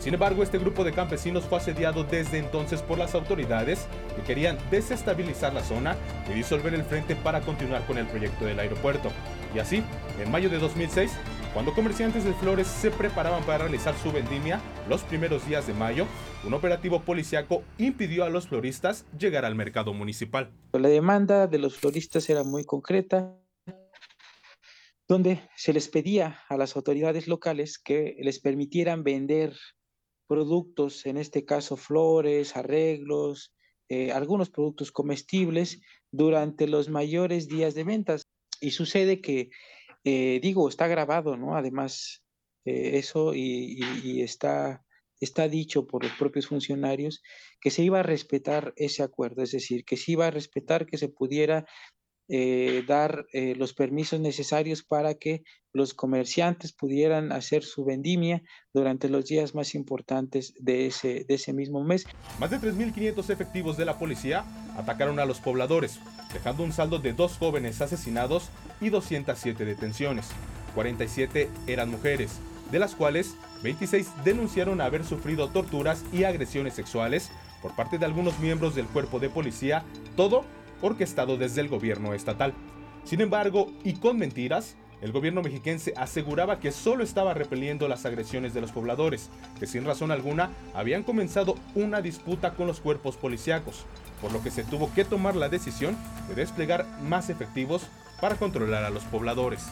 Sin 0.00 0.14
embargo, 0.14 0.42
este 0.42 0.58
grupo 0.58 0.82
de 0.82 0.92
campesinos 0.92 1.44
fue 1.44 1.58
asediado 1.58 2.04
desde 2.04 2.38
entonces 2.38 2.80
por 2.80 2.96
las 2.96 3.14
autoridades 3.14 3.86
que 4.16 4.22
querían 4.22 4.56
desestabilizar 4.70 5.52
la 5.52 5.62
zona 5.62 5.94
y 6.30 6.32
disolver 6.32 6.72
el 6.72 6.84
frente 6.84 7.14
para 7.14 7.42
continuar 7.42 7.86
con 7.86 7.98
el 7.98 8.06
proyecto 8.06 8.46
del 8.46 8.58
aeropuerto. 8.60 9.10
Y 9.54 9.58
así, 9.58 9.84
en 10.18 10.30
mayo 10.30 10.48
de 10.48 10.58
2006, 10.58 11.12
cuando 11.52 11.74
comerciantes 11.74 12.24
de 12.24 12.32
flores 12.32 12.66
se 12.66 12.90
preparaban 12.90 13.44
para 13.44 13.58
realizar 13.58 13.94
su 13.98 14.10
vendimia, 14.10 14.58
los 14.88 15.02
primeros 15.02 15.46
días 15.46 15.66
de 15.66 15.74
mayo, 15.74 16.06
un 16.46 16.54
operativo 16.54 17.02
policiaco 17.02 17.62
impidió 17.76 18.24
a 18.24 18.30
los 18.30 18.48
floristas 18.48 19.04
llegar 19.18 19.44
al 19.44 19.54
mercado 19.54 19.92
municipal. 19.92 20.50
La 20.72 20.88
demanda 20.88 21.46
de 21.46 21.58
los 21.58 21.76
floristas 21.76 22.30
era 22.30 22.42
muy 22.42 22.64
concreta, 22.64 23.36
donde 25.06 25.42
se 25.56 25.74
les 25.74 25.88
pedía 25.88 26.40
a 26.48 26.56
las 26.56 26.74
autoridades 26.74 27.28
locales 27.28 27.78
que 27.78 28.16
les 28.20 28.38
permitieran 28.38 29.02
vender 29.02 29.54
productos, 30.30 31.06
en 31.06 31.16
este 31.16 31.44
caso 31.44 31.76
flores, 31.76 32.56
arreglos, 32.56 33.52
eh, 33.88 34.12
algunos 34.12 34.48
productos 34.48 34.92
comestibles 34.92 35.80
durante 36.12 36.68
los 36.68 36.88
mayores 36.88 37.48
días 37.48 37.74
de 37.74 37.82
ventas. 37.82 38.22
Y 38.60 38.70
sucede 38.70 39.20
que, 39.20 39.50
eh, 40.04 40.38
digo, 40.40 40.68
está 40.68 40.86
grabado, 40.86 41.36
¿no? 41.36 41.56
Además, 41.56 42.22
eh, 42.64 42.92
eso 42.94 43.34
y, 43.34 43.80
y, 44.04 44.22
está, 44.22 44.84
está 45.18 45.48
dicho 45.48 45.88
por 45.88 46.04
los 46.04 46.12
propios 46.12 46.46
funcionarios 46.46 47.22
que 47.60 47.72
se 47.72 47.82
iba 47.82 47.98
a 47.98 48.04
respetar 48.04 48.72
ese 48.76 49.02
acuerdo, 49.02 49.42
es 49.42 49.50
decir, 49.50 49.84
que 49.84 49.96
se 49.96 50.12
iba 50.12 50.28
a 50.28 50.30
respetar 50.30 50.86
que 50.86 50.96
se 50.96 51.08
pudiera 51.08 51.66
eh, 52.32 52.84
dar 52.86 53.26
eh, 53.32 53.56
los 53.56 53.74
permisos 53.74 54.20
necesarios 54.20 54.84
para 54.84 55.14
que 55.14 55.42
los 55.72 55.94
comerciantes 55.94 56.72
pudieran 56.72 57.32
hacer 57.32 57.64
su 57.64 57.84
vendimia 57.84 58.42
durante 58.72 59.08
los 59.08 59.24
días 59.24 59.52
más 59.52 59.74
importantes 59.74 60.54
de 60.60 60.86
ese, 60.86 61.24
de 61.28 61.34
ese 61.34 61.52
mismo 61.52 61.82
mes. 61.82 62.06
Más 62.38 62.50
de 62.50 62.58
3.500 62.58 63.30
efectivos 63.30 63.76
de 63.76 63.84
la 63.84 63.98
policía 63.98 64.44
atacaron 64.76 65.18
a 65.18 65.24
los 65.24 65.40
pobladores, 65.40 65.98
dejando 66.32 66.62
un 66.62 66.72
saldo 66.72 67.00
de 67.00 67.14
dos 67.14 67.36
jóvenes 67.36 67.80
asesinados 67.80 68.48
y 68.80 68.90
207 68.90 69.64
detenciones. 69.64 70.28
47 70.76 71.48
eran 71.66 71.90
mujeres, 71.90 72.38
de 72.70 72.78
las 72.78 72.94
cuales 72.94 73.34
26 73.64 74.08
denunciaron 74.24 74.80
haber 74.80 75.04
sufrido 75.04 75.48
torturas 75.48 76.04
y 76.12 76.22
agresiones 76.22 76.74
sexuales 76.74 77.32
por 77.60 77.74
parte 77.74 77.98
de 77.98 78.06
algunos 78.06 78.38
miembros 78.38 78.76
del 78.76 78.86
cuerpo 78.86 79.18
de 79.18 79.30
policía, 79.30 79.84
todo 80.16 80.44
orquestado 80.80 81.36
desde 81.36 81.60
el 81.60 81.68
gobierno 81.68 82.14
estatal. 82.14 82.54
Sin 83.04 83.20
embargo, 83.20 83.70
y 83.84 83.94
con 83.94 84.18
mentiras, 84.18 84.76
el 85.00 85.12
gobierno 85.12 85.42
mexiquense 85.42 85.94
aseguraba 85.96 86.60
que 86.60 86.72
solo 86.72 87.02
estaba 87.02 87.32
repeliendo 87.32 87.88
las 87.88 88.04
agresiones 88.04 88.52
de 88.52 88.60
los 88.60 88.72
pobladores, 88.72 89.30
que 89.58 89.66
sin 89.66 89.84
razón 89.84 90.10
alguna 90.10 90.50
habían 90.74 91.02
comenzado 91.02 91.56
una 91.74 92.02
disputa 92.02 92.52
con 92.52 92.66
los 92.66 92.80
cuerpos 92.80 93.16
policíacos, 93.16 93.86
por 94.20 94.32
lo 94.32 94.42
que 94.42 94.50
se 94.50 94.64
tuvo 94.64 94.92
que 94.92 95.04
tomar 95.04 95.36
la 95.36 95.48
decisión 95.48 95.96
de 96.28 96.34
desplegar 96.34 96.86
más 97.02 97.30
efectivos 97.30 97.86
para 98.20 98.34
controlar 98.34 98.84
a 98.84 98.90
los 98.90 99.04
pobladores. 99.04 99.68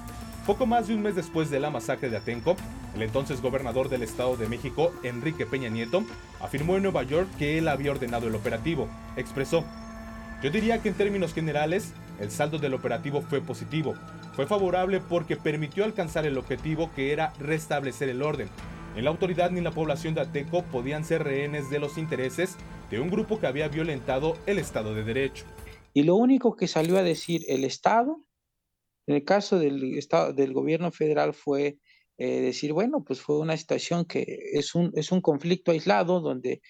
Poco 0.47 0.64
más 0.64 0.88
de 0.88 0.94
un 0.94 1.03
mes 1.03 1.14
después 1.14 1.51
de 1.51 1.61
la 1.61 1.68
masacre 1.68 2.09
de 2.09 2.16
Atenco, 2.16 2.57
el 2.94 3.03
entonces 3.03 3.42
gobernador 3.42 3.90
del 3.90 4.03
Estado 4.03 4.35
de 4.38 4.49
México, 4.49 4.92
Enrique 5.03 5.44
Peña 5.44 5.68
Nieto, 5.68 6.05
afirmó 6.40 6.77
en 6.77 6.85
Nueva 6.85 7.03
York 7.03 7.29
que 7.38 7.59
él 7.59 7.68
había 7.68 7.90
ordenado 7.90 8.29
el 8.29 8.35
operativo. 8.35 8.88
Expresó, 9.16 9.62
yo 10.42 10.51
diría 10.51 10.81
que 10.81 10.88
en 10.88 10.94
términos 10.94 11.35
generales, 11.35 11.92
el 12.20 12.31
saldo 12.31 12.59
del 12.59 12.74
operativo 12.74 13.22
fue 13.22 13.40
positivo. 13.40 13.94
Fue 14.35 14.46
favorable 14.46 15.01
porque 15.01 15.37
permitió 15.37 15.85
alcanzar 15.85 16.27
el 16.27 16.38
objetivo 16.38 16.90
que 16.94 17.12
era 17.12 17.33
restablecer 17.40 18.09
el 18.09 18.22
orden. 18.22 18.48
Ni 18.94 19.03
la 19.03 19.11
autoridad 19.11 19.51
ni 19.51 19.61
la 19.61 19.72
población 19.72 20.14
de 20.14 20.20
Ateco 20.20 20.63
podían 20.63 21.04
ser 21.04 21.25
rehenes 21.25 21.71
de 21.71 21.81
los 21.81 21.98
intereses 21.98 22.56
de 22.90 23.00
un 23.00 23.10
grupo 23.10 23.40
que 23.40 23.48
había 23.48 23.69
violentado 23.69 24.37
el 24.46 24.58
Estado 24.58 24.94
de 24.94 25.02
Derecho. 25.02 25.44
Y 25.92 26.04
lo 26.04 26.15
único 26.15 26.54
que 26.54 26.69
salió 26.69 26.98
a 26.98 27.02
decir 27.02 27.42
el 27.48 27.65
Estado, 27.65 28.23
en 29.08 29.17
el 29.17 29.25
caso 29.25 29.58
del, 29.58 29.98
estado, 29.98 30.33
del 30.33 30.52
gobierno 30.52 30.92
federal, 30.92 31.35
fue 31.35 31.79
eh, 32.17 32.40
decir, 32.40 32.73
bueno, 32.73 33.02
pues 33.04 33.21
fue 33.21 33.38
una 33.38 33.56
situación 33.56 34.04
que 34.04 34.25
es 34.52 34.77
un, 34.77 34.92
es 34.94 35.10
un 35.10 35.21
conflicto 35.21 35.73
aislado 35.73 36.21
donde 36.21 36.60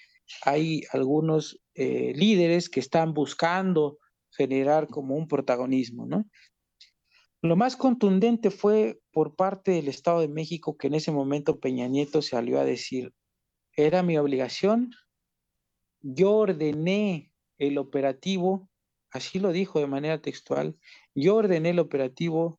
hay 0.45 0.83
algunos 0.93 1.61
eh, 1.75 2.13
líderes 2.15 2.69
que 2.69 2.81
están 2.81 3.15
buscando 3.15 3.99
generar 4.31 4.89
como 4.89 5.17
un 5.17 5.29
protagonismo, 5.29 6.07
¿no? 6.07 6.27
Lo 7.41 7.55
más 7.55 7.77
contundente 7.77 8.51
fue 8.51 9.01
por 9.13 9.37
parte 9.37 9.71
del 9.73 9.89
Estado 9.89 10.21
de 10.21 10.29
México 10.29 10.77
que 10.77 10.89
en 10.89 10.95
ese 10.95 11.13
momento 11.13 11.61
Peña 11.61 11.87
Nieto 11.87 12.21
salió 12.21 12.59
a 12.59 12.65
decir, 12.65 13.13
era 13.77 14.03
mi 14.03 14.19
obligación, 14.19 14.91
yo 16.01 16.33
ordené 16.33 17.33
el 17.59 17.79
operativo, 17.79 18.69
así 19.13 19.39
lo 19.39 19.53
dijo 19.53 19.79
de 19.79 19.87
manera 19.87 20.21
textual, 20.21 20.77
yo 21.15 21.37
ordené 21.37 21.71
el 21.71 21.79
operativo 21.79 22.59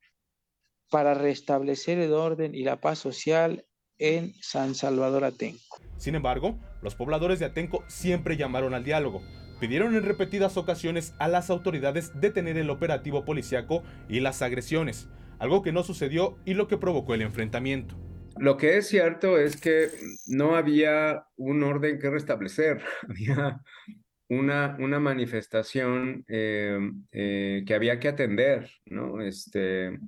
para 0.90 1.14
restablecer 1.14 2.00
el 2.00 2.14
orden 2.14 2.56
y 2.56 2.64
la 2.64 2.80
paz 2.80 3.00
social 3.00 3.66
en 4.00 4.34
San 4.42 4.76
Salvador 4.76 5.24
Atenco. 5.24 5.80
Sin 5.98 6.16
embargo, 6.16 6.58
los 6.82 6.96
pobladores 6.96 7.40
de 7.40 7.46
Atenco 7.46 7.84
siempre 7.88 8.38
llamaron 8.38 8.74
al 8.74 8.84
diálogo. 8.84 9.22
Pidieron 9.60 9.96
en 9.96 10.04
repetidas 10.04 10.56
ocasiones 10.56 11.14
a 11.20 11.28
las 11.28 11.50
autoridades 11.50 12.20
detener 12.20 12.58
el 12.58 12.70
operativo 12.70 13.26
policiaco 13.26 13.84
y 14.08 14.22
las 14.22 14.42
agresiones, 14.42 15.10
algo 15.38 15.62
que 15.62 15.74
no 15.74 15.84
sucedió 15.84 16.38
y 16.46 16.54
lo 16.54 16.68
que 16.68 16.78
provocó 16.78 17.14
el 17.14 17.22
enfrentamiento. 17.22 17.96
Lo 18.38 18.56
que 18.56 18.78
es 18.78 18.88
cierto 18.88 19.38
es 19.38 19.60
que 19.60 19.90
no 20.28 20.56
había 20.56 21.26
un 21.36 21.62
orden 21.64 22.00
que 22.00 22.10
restablecer, 22.10 22.82
había 23.10 23.62
una, 24.30 24.78
una 24.80 25.00
manifestación 25.00 26.24
em, 26.28 27.04
eh, 27.12 27.64
que 27.66 27.74
había 27.74 28.00
que 28.00 28.08
atender, 28.08 28.70
¿no? 28.86 29.22
Este, 29.22 30.00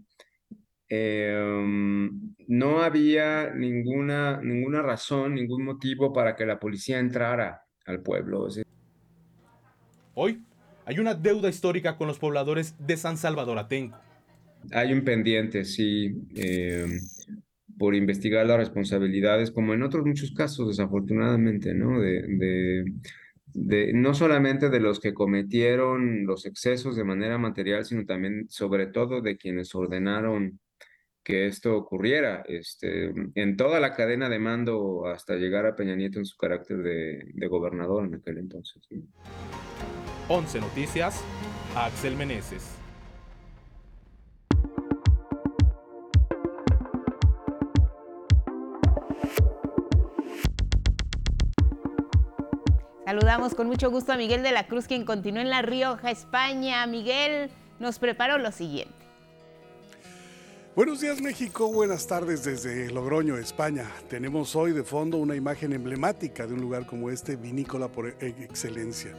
em, 0.93 2.33
no 2.47 2.81
había 2.81 3.51
ninguna, 3.53 4.41
ninguna 4.41 4.81
razón, 4.81 5.35
ningún 5.35 5.63
motivo 5.63 6.11
para 6.11 6.35
que 6.35 6.45
la 6.45 6.59
policía 6.59 6.99
entrara 6.99 7.63
al 7.85 8.01
pueblo. 8.01 8.47
Hoy 10.13 10.43
hay 10.85 10.99
una 10.99 11.13
deuda 11.13 11.47
histórica 11.47 11.97
con 11.97 12.07
los 12.07 12.19
pobladores 12.19 12.75
de 12.85 12.97
San 12.97 13.15
Salvador 13.15 13.57
Atenco. 13.57 13.97
Hay 14.73 14.91
un 14.91 15.03
pendiente, 15.03 15.63
sí, 15.63 16.13
em, 16.35 16.99
por 17.77 17.95
investigar 17.95 18.45
las 18.45 18.57
responsabilidades, 18.57 19.49
como 19.49 19.73
en 19.73 19.83
otros 19.83 20.05
muchos 20.05 20.31
casos, 20.31 20.67
desafortunadamente, 20.67 21.73
¿no? 21.73 22.01
de 22.01 22.83
de, 23.53 23.93
no 23.93 24.13
solamente 24.13 24.69
de 24.69 24.79
los 24.79 24.99
que 24.99 25.13
cometieron 25.13 26.25
los 26.25 26.45
excesos 26.45 26.95
de 26.95 27.03
manera 27.03 27.37
material, 27.37 27.85
sino 27.85 28.05
también, 28.05 28.47
sobre 28.49 28.87
todo, 28.87 29.21
de 29.21 29.37
quienes 29.37 29.73
ordenaron 29.75 30.59
que 31.23 31.47
esto 31.47 31.75
ocurriera, 31.75 32.43
este, 32.47 33.13
en 33.35 33.57
toda 33.57 33.79
la 33.79 33.93
cadena 33.93 34.27
de 34.29 34.39
mando 34.39 35.05
hasta 35.05 35.35
llegar 35.35 35.65
a 35.65 35.75
Peña 35.75 35.95
Nieto 35.95 36.19
en 36.19 36.25
su 36.25 36.37
carácter 36.37 36.77
de, 36.77 37.47
gobernador 37.47 38.05
en 38.05 38.15
aquel 38.15 38.39
entonces. 38.39 38.81
11 40.27 40.61
Noticias, 40.61 41.21
Axel 41.75 42.15
Meneses. 42.15 42.77
Saludamos 53.05 53.55
con 53.55 53.67
mucho 53.67 53.91
gusto 53.91 54.13
a 54.13 54.17
Miguel 54.17 54.41
de 54.41 54.53
la 54.53 54.67
Cruz, 54.67 54.87
quien 54.87 55.03
continúa 55.03 55.41
en 55.41 55.49
La 55.49 55.61
Rioja, 55.61 56.11
España. 56.11 56.87
Miguel 56.87 57.49
nos 57.77 57.99
preparó 57.99 58.37
lo 58.37 58.53
siguiente. 58.53 59.00
Buenos 60.73 61.01
días 61.01 61.19
México, 61.19 61.69
buenas 61.69 62.07
tardes 62.07 62.45
desde 62.45 62.89
Logroño, 62.91 63.35
España. 63.35 63.91
Tenemos 64.07 64.55
hoy 64.55 64.71
de 64.71 64.85
fondo 64.85 65.17
una 65.17 65.35
imagen 65.35 65.73
emblemática 65.73 66.47
de 66.47 66.53
un 66.53 66.61
lugar 66.61 66.85
como 66.85 67.09
este, 67.09 67.35
vinícola 67.35 67.89
por 67.89 68.07
e-, 68.07 68.15
excelencia. 68.21 69.13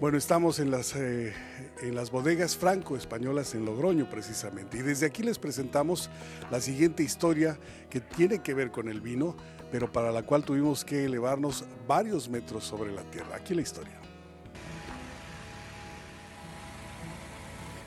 Bueno, 0.00 0.16
estamos 0.16 0.60
en 0.60 0.70
las, 0.70 0.94
eh, 0.94 1.34
en 1.82 1.96
las 1.96 2.12
bodegas 2.12 2.56
franco-españolas 2.56 3.56
en 3.56 3.64
Logroño 3.64 4.08
precisamente 4.08 4.78
y 4.78 4.82
desde 4.82 5.06
aquí 5.06 5.24
les 5.24 5.40
presentamos 5.40 6.08
la 6.52 6.60
siguiente 6.60 7.02
historia 7.02 7.58
que 7.90 8.00
tiene 8.00 8.38
que 8.38 8.54
ver 8.54 8.70
con 8.70 8.88
el 8.88 9.00
vino, 9.00 9.34
pero 9.72 9.90
para 9.90 10.12
la 10.12 10.22
cual 10.22 10.44
tuvimos 10.44 10.84
que 10.84 11.04
elevarnos 11.04 11.64
varios 11.88 12.28
metros 12.28 12.62
sobre 12.62 12.92
la 12.92 13.02
tierra. 13.10 13.34
Aquí 13.34 13.56
la 13.56 13.62
historia. 13.62 14.01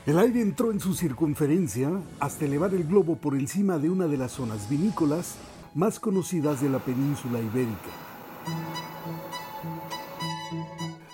El 0.06 0.18
aire 0.18 0.40
entró 0.40 0.70
en 0.70 0.78
su 0.78 0.94
circunferencia 0.94 1.90
hasta 2.20 2.44
elevar 2.44 2.72
el 2.74 2.84
globo 2.84 3.16
por 3.16 3.34
encima 3.34 3.78
de 3.78 3.90
una 3.90 4.06
de 4.06 4.16
las 4.16 4.32
zonas 4.32 4.68
vinícolas 4.68 5.36
más 5.74 5.98
conocidas 5.98 6.60
de 6.60 6.70
la 6.70 6.78
península 6.78 7.40
ibérica. 7.40 7.90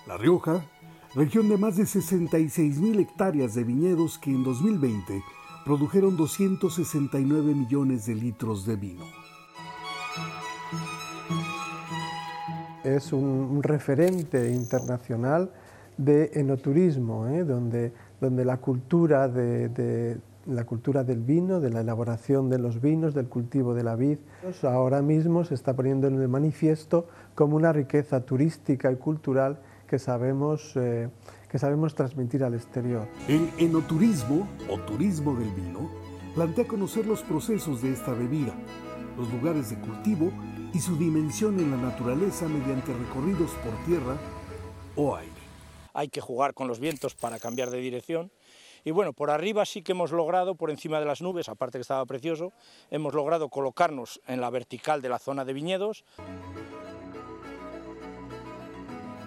La 0.07 0.19
Rioja, 0.19 0.65
región 1.15 1.49
de 1.49 1.57
más 1.57 1.77
de 1.77 1.87
66 1.87 2.79
mil 2.79 3.01
hectáreas 3.01 3.55
de 3.55 3.65
viñedos 3.65 4.19
que 4.19 4.31
en 4.31 4.45
2020 4.45 5.23
produjeron 5.65 6.17
269 6.17 7.55
millones 7.55 8.07
de 8.07 8.15
litros 8.15 8.67
de 8.67 8.77
vino. 8.77 9.05
es 12.85 13.13
un, 13.13 13.63
referente 13.63 14.51
internacional 14.51 15.51
de 15.97 16.31
enoturismo, 16.35 17.29
¿eh? 17.29 17.45
donde, 17.45 17.93
donde 18.23 18.45
la, 18.45 18.59
cultura 18.59 19.27
de, 19.27 20.17
la 20.47 20.65
cultura 20.65 21.03
del 21.03 21.21
vino, 21.21 21.59
de 21.59 21.71
la 21.71 21.81
elaboración 21.81 22.49
de 22.49 22.61
los 22.61 22.81
vinos, 22.81 23.15
del 23.15 23.27
cultivo 23.27 23.75
de 23.75 23.83
la 23.83 23.97
vid, 23.97 24.19
ahora 24.63 25.03
mismo 25.03 25.45
se 25.45 25.55
está 25.55 25.75
poniendo 25.75 26.07
en 26.07 26.21
el 26.21 26.29
manifiesto 26.29 27.09
como 27.35 27.57
una 27.57 27.73
riqueza 27.73 28.21
turística 28.21 28.93
y 28.93 28.97
cultural 28.97 29.59
que 29.89 29.99
sabemos, 29.99 30.73
eh, 30.77 31.09
que 31.51 31.59
sabemos 31.59 31.97
transmitir 31.97 32.45
al 32.45 32.55
exterior. 32.55 33.09
El 33.27 33.51
enoturismo, 33.59 34.47
o 34.71 34.79
turismo 34.79 35.35
del 35.35 35.51
vino, 35.51 35.91
plantea 36.37 36.69
conocer 36.69 37.07
los 37.07 37.23
procesos 37.23 37.83
de 37.83 37.93
esta 37.93 38.13
bebida, 38.13 38.55
los 39.19 39.31
lugares 39.33 39.69
de 39.71 39.81
cultivo 39.81 40.31
y 40.73 40.79
su 40.79 40.97
dimensión 40.97 41.59
en 41.59 41.73
la 41.73 41.77
naturaleza 41.77 42.47
mediante 42.47 42.95
recorridos 42.95 43.51
por 43.65 43.73
tierra 43.85 44.17
o 44.95 45.17
aire. 45.17 45.32
Hay 45.95 46.09
que 46.09 46.21
jugar 46.21 46.55
con 46.55 46.69
los 46.69 46.81
vientos 46.81 47.15
para 47.15 47.39
cambiar 47.39 47.71
de 47.71 47.79
dirección. 47.79 48.31
Y 48.85 48.91
bueno, 48.91 49.13
por 49.13 49.31
arriba 49.31 49.65
sí 49.65 49.83
que 49.83 49.93
hemos 49.93 50.11
logrado, 50.11 50.55
por 50.57 50.71
encima 50.71 50.99
de 50.99 51.07
las 51.07 51.23
nubes, 51.23 51.49
aparte 51.49 51.79
que 51.79 51.83
estaba 51.83 52.05
precioso, 52.05 52.53
hemos 52.91 53.15
logrado 53.15 53.49
colocarnos 53.49 54.21
en 54.27 54.41
la 54.41 54.51
vertical 54.51 55.03
de 55.03 55.09
la 55.09 55.19
zona 55.19 55.45
de 55.45 55.53
viñedos. 55.53 56.05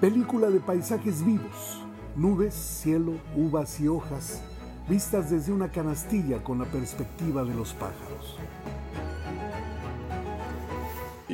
Película 0.02 0.50
de 0.50 0.60
paisajes 0.60 1.26
vivos, 1.26 1.82
nubes, 2.16 2.54
cielo, 2.54 3.14
uvas 3.36 3.80
y 3.80 3.88
hojas, 3.88 4.44
vistas 4.90 5.32
desde 5.32 5.54
una 5.54 5.72
canastilla 5.72 6.44
con 6.44 6.60
la 6.60 6.66
perspectiva 6.66 7.44
de 7.44 7.54
los 7.54 7.74
pájaros 7.74 8.38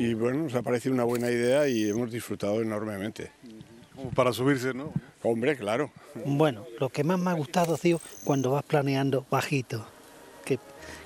y 0.02 0.14
bueno, 0.14 0.44
nos 0.44 0.54
ha 0.54 0.62
parecido 0.62 0.94
una 0.94 1.04
buena 1.04 1.30
idea 1.30 1.68
y 1.68 1.88
hemos 1.88 2.10
disfrutado 2.10 2.60
enormemente. 2.60 3.30
Como 4.02 4.14
para 4.14 4.32
subirse, 4.32 4.74
¿no? 4.74 4.90
Hombre, 5.22 5.56
claro. 5.56 5.92
Bueno, 6.26 6.64
lo 6.80 6.88
que 6.88 7.04
más 7.04 7.20
me 7.20 7.30
ha 7.30 7.34
gustado, 7.34 7.78
tío, 7.78 8.00
cuando 8.24 8.50
vas 8.50 8.64
planeando 8.64 9.24
bajito, 9.30 9.86
que, 10.44 10.58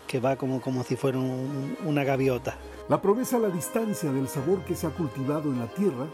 que 0.07 0.19
va 0.19 0.37
como, 0.37 0.63
como 0.63 0.83
si 0.83 0.97
fuera 0.97 1.19
una 1.19 2.05
gaviota. 2.05 2.57
La 2.89 3.03
promesa 3.03 3.37
a 3.37 3.41
la 3.41 3.51
distancia 3.51 4.11
del 4.11 4.29
sabor 4.29 4.65
que 4.65 4.75
se 4.75 4.87
ha 4.87 4.91
cultivado 4.91 5.53
en 5.53 5.59
la 5.59 5.67
tierra 5.67 6.07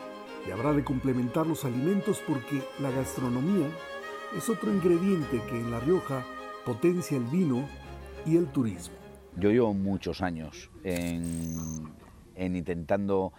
y 0.44 0.50
habrá 0.50 0.72
de 0.72 0.82
complementar 0.82 1.46
los 1.46 1.64
alimentos 1.64 2.20
porque 2.26 2.64
la 2.80 2.90
gastronomía 2.90 3.68
es 4.36 4.48
otro 4.48 4.72
ingrediente 4.72 5.40
que 5.48 5.60
en 5.60 5.70
La 5.70 5.78
Rioja 5.78 6.26
potencia 6.64 7.16
el 7.16 7.24
vino 7.24 7.64
y 8.26 8.36
el 8.36 8.48
turismo. 8.48 8.96
Yo 9.36 9.50
llevo 9.52 9.72
muchos 9.72 10.20
años 10.20 10.68
en, 10.82 11.92
en 12.34 12.56
intentando 12.56 13.32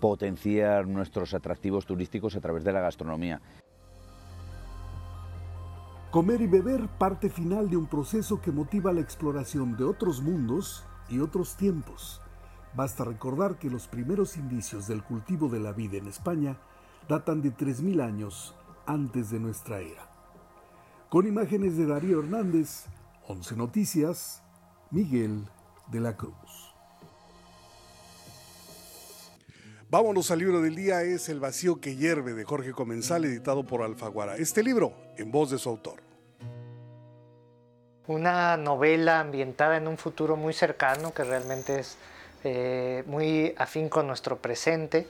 potenciar 0.00 0.86
nuestros 0.86 1.34
atractivos 1.34 1.86
turísticos 1.86 2.36
a 2.36 2.40
través 2.40 2.64
de 2.64 2.72
la 2.72 2.80
gastronomía. 2.80 3.40
Comer 6.10 6.40
y 6.40 6.46
beber 6.46 6.88
parte 6.88 7.28
final 7.28 7.68
de 7.68 7.76
un 7.76 7.86
proceso 7.86 8.40
que 8.40 8.52
motiva 8.52 8.92
la 8.92 9.00
exploración 9.00 9.76
de 9.76 9.84
otros 9.84 10.22
mundos 10.22 10.84
y 11.08 11.18
otros 11.18 11.56
tiempos. 11.56 12.22
Basta 12.74 13.04
recordar 13.04 13.58
que 13.58 13.70
los 13.70 13.86
primeros 13.86 14.36
indicios 14.36 14.86
del 14.86 15.02
cultivo 15.02 15.48
de 15.48 15.60
la 15.60 15.72
vida 15.72 15.98
en 15.98 16.08
España 16.08 16.58
datan 17.08 17.42
de 17.42 17.52
3.000 17.52 18.02
años 18.02 18.54
antes 18.86 19.30
de 19.30 19.40
nuestra 19.40 19.80
era. 19.80 20.10
Con 21.08 21.26
imágenes 21.26 21.76
de 21.76 21.86
Darío 21.86 22.20
Hernández, 22.20 22.86
11 23.28 23.56
Noticias, 23.56 24.42
Miguel 24.90 25.48
de 25.90 26.00
la 26.00 26.16
Cruz. 26.16 26.65
Vámonos 29.88 30.32
al 30.32 30.40
libro 30.40 30.60
del 30.62 30.74
día, 30.74 31.02
es 31.02 31.28
El 31.28 31.38
vacío 31.38 31.80
que 31.80 31.94
hierve 31.94 32.34
de 32.34 32.42
Jorge 32.42 32.72
Comensal, 32.72 33.24
editado 33.24 33.64
por 33.64 33.82
Alfaguara. 33.82 34.34
Este 34.34 34.64
libro, 34.64 34.92
en 35.16 35.30
voz 35.30 35.52
de 35.52 35.58
su 35.58 35.68
autor. 35.68 36.00
Una 38.08 38.56
novela 38.56 39.20
ambientada 39.20 39.76
en 39.76 39.86
un 39.86 39.96
futuro 39.96 40.34
muy 40.34 40.54
cercano, 40.54 41.14
que 41.14 41.22
realmente 41.22 41.78
es 41.78 41.98
eh, 42.42 43.04
muy 43.06 43.54
afín 43.58 43.88
con 43.88 44.08
nuestro 44.08 44.38
presente, 44.38 45.06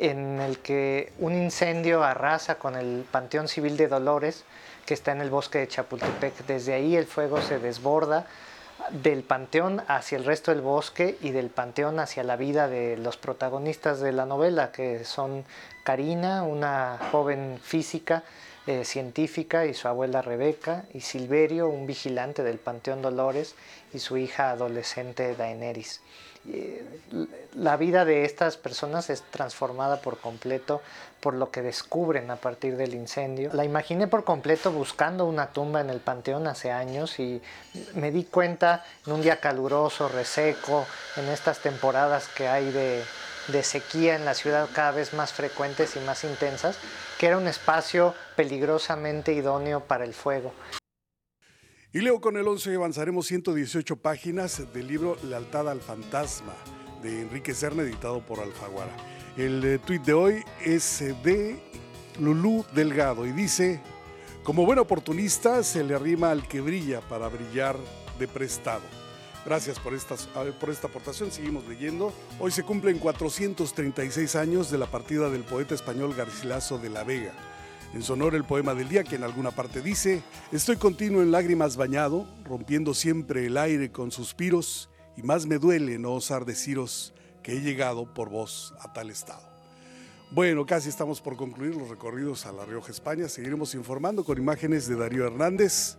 en 0.00 0.40
el 0.40 0.58
que 0.58 1.12
un 1.20 1.34
incendio 1.34 2.02
arrasa 2.02 2.56
con 2.56 2.74
el 2.74 3.04
Panteón 3.08 3.46
Civil 3.46 3.76
de 3.76 3.86
Dolores, 3.86 4.44
que 4.84 4.94
está 4.94 5.12
en 5.12 5.20
el 5.20 5.30
bosque 5.30 5.58
de 5.58 5.68
Chapultepec. 5.68 6.44
Desde 6.44 6.74
ahí 6.74 6.96
el 6.96 7.06
fuego 7.06 7.40
se 7.40 7.60
desborda 7.60 8.26
del 8.90 9.22
panteón 9.22 9.82
hacia 9.86 10.18
el 10.18 10.24
resto 10.24 10.50
del 10.50 10.60
bosque 10.60 11.18
y 11.20 11.30
del 11.30 11.50
panteón 11.50 12.00
hacia 12.00 12.24
la 12.24 12.36
vida 12.36 12.68
de 12.68 12.96
los 12.96 13.16
protagonistas 13.16 14.00
de 14.00 14.12
la 14.12 14.26
novela, 14.26 14.72
que 14.72 15.04
son 15.04 15.44
Karina, 15.84 16.42
una 16.42 16.98
joven 17.10 17.58
física, 17.62 18.22
eh, 18.66 18.84
científica, 18.84 19.66
y 19.66 19.74
su 19.74 19.88
abuela 19.88 20.22
Rebeca, 20.22 20.84
y 20.92 21.00
Silverio, 21.00 21.68
un 21.68 21.86
vigilante 21.86 22.42
del 22.42 22.58
Panteón 22.58 23.02
Dolores, 23.02 23.54
y 23.92 23.98
su 23.98 24.18
hija 24.18 24.50
adolescente 24.50 25.34
Daenerys. 25.34 26.00
Eh, 26.46 26.84
la 27.54 27.76
vida 27.76 28.04
de 28.04 28.24
estas 28.24 28.56
personas 28.56 29.10
es 29.10 29.22
transformada 29.22 30.00
por 30.00 30.18
completo 30.18 30.80
por 31.20 31.34
lo 31.34 31.50
que 31.50 31.62
descubren 31.62 32.30
a 32.30 32.36
partir 32.36 32.76
del 32.76 32.94
incendio. 32.94 33.50
La 33.52 33.64
imaginé 33.64 34.06
por 34.06 34.24
completo 34.24 34.70
buscando 34.70 35.24
una 35.24 35.52
tumba 35.52 35.80
en 35.80 35.90
el 35.90 36.00
panteón 36.00 36.46
hace 36.46 36.70
años 36.70 37.18
y 37.18 37.42
me 37.94 38.10
di 38.10 38.24
cuenta 38.24 38.84
en 39.06 39.14
un 39.14 39.22
día 39.22 39.40
caluroso, 39.40 40.08
reseco, 40.08 40.86
en 41.16 41.28
estas 41.28 41.58
temporadas 41.58 42.28
que 42.28 42.46
hay 42.46 42.70
de, 42.70 43.02
de 43.48 43.62
sequía 43.62 44.14
en 44.14 44.24
la 44.24 44.34
ciudad 44.34 44.68
cada 44.72 44.92
vez 44.92 45.12
más 45.12 45.32
frecuentes 45.32 45.96
y 45.96 46.00
más 46.00 46.24
intensas, 46.24 46.78
que 47.18 47.26
era 47.26 47.36
un 47.36 47.48
espacio 47.48 48.14
peligrosamente 48.36 49.32
idóneo 49.32 49.80
para 49.80 50.04
el 50.04 50.14
fuego. 50.14 50.52
Y 51.90 52.02
leo 52.02 52.20
con 52.20 52.36
el 52.36 52.46
11 52.46 52.74
avanzaremos 52.74 53.26
118 53.28 53.96
páginas 53.96 54.62
del 54.74 54.86
libro 54.86 55.16
Lealtad 55.22 55.70
al 55.70 55.80
Fantasma 55.80 56.52
de 57.02 57.22
Enrique 57.22 57.54
Serna, 57.54 57.82
editado 57.82 58.20
por 58.20 58.40
Alfaguara. 58.40 58.94
El 59.38 59.64
eh, 59.64 59.78
tuit 59.78 60.02
de 60.02 60.12
hoy 60.12 60.44
es 60.62 61.00
eh, 61.00 61.16
de 61.24 61.58
Lulú 62.20 62.66
Delgado 62.74 63.24
y 63.24 63.32
dice, 63.32 63.80
como 64.42 64.66
buen 64.66 64.78
oportunista 64.78 65.62
se 65.62 65.82
le 65.82 65.94
arrima 65.94 66.30
al 66.30 66.46
que 66.46 66.60
brilla 66.60 67.00
para 67.00 67.28
brillar 67.28 67.78
de 68.18 68.28
prestado. 68.28 68.82
Gracias 69.46 69.80
por, 69.80 69.94
por 70.58 70.68
esta 70.68 70.88
aportación, 70.88 71.32
seguimos 71.32 71.66
leyendo. 71.66 72.12
Hoy 72.38 72.50
se 72.50 72.64
cumplen 72.64 72.98
436 72.98 74.36
años 74.36 74.70
de 74.70 74.76
la 74.76 74.90
partida 74.90 75.30
del 75.30 75.42
poeta 75.42 75.74
español 75.74 76.14
Garcilaso 76.14 76.76
de 76.76 76.90
la 76.90 77.02
Vega. 77.02 77.32
En 77.94 78.02
su 78.02 78.12
honor 78.12 78.34
el 78.34 78.44
poema 78.44 78.74
del 78.74 78.88
día 78.88 79.02
que 79.02 79.16
en 79.16 79.24
alguna 79.24 79.50
parte 79.50 79.80
dice, 79.80 80.22
estoy 80.52 80.76
continuo 80.76 81.22
en 81.22 81.30
lágrimas 81.30 81.76
bañado, 81.76 82.26
rompiendo 82.44 82.92
siempre 82.92 83.46
el 83.46 83.56
aire 83.56 83.90
con 83.90 84.10
suspiros, 84.10 84.90
y 85.16 85.22
más 85.22 85.46
me 85.46 85.58
duele 85.58 85.98
no 85.98 86.12
osar 86.12 86.44
deciros 86.44 87.14
que 87.42 87.52
he 87.52 87.60
llegado 87.60 88.12
por 88.12 88.28
vos 88.28 88.74
a 88.80 88.92
tal 88.92 89.10
estado. 89.10 89.48
Bueno, 90.30 90.66
casi 90.66 90.90
estamos 90.90 91.22
por 91.22 91.36
concluir 91.36 91.74
los 91.74 91.88
recorridos 91.88 92.44
a 92.44 92.52
La 92.52 92.66
Rioja, 92.66 92.92
España. 92.92 93.28
Seguiremos 93.28 93.74
informando 93.74 94.22
con 94.22 94.36
imágenes 94.36 94.86
de 94.86 94.94
Darío 94.94 95.26
Hernández. 95.26 95.96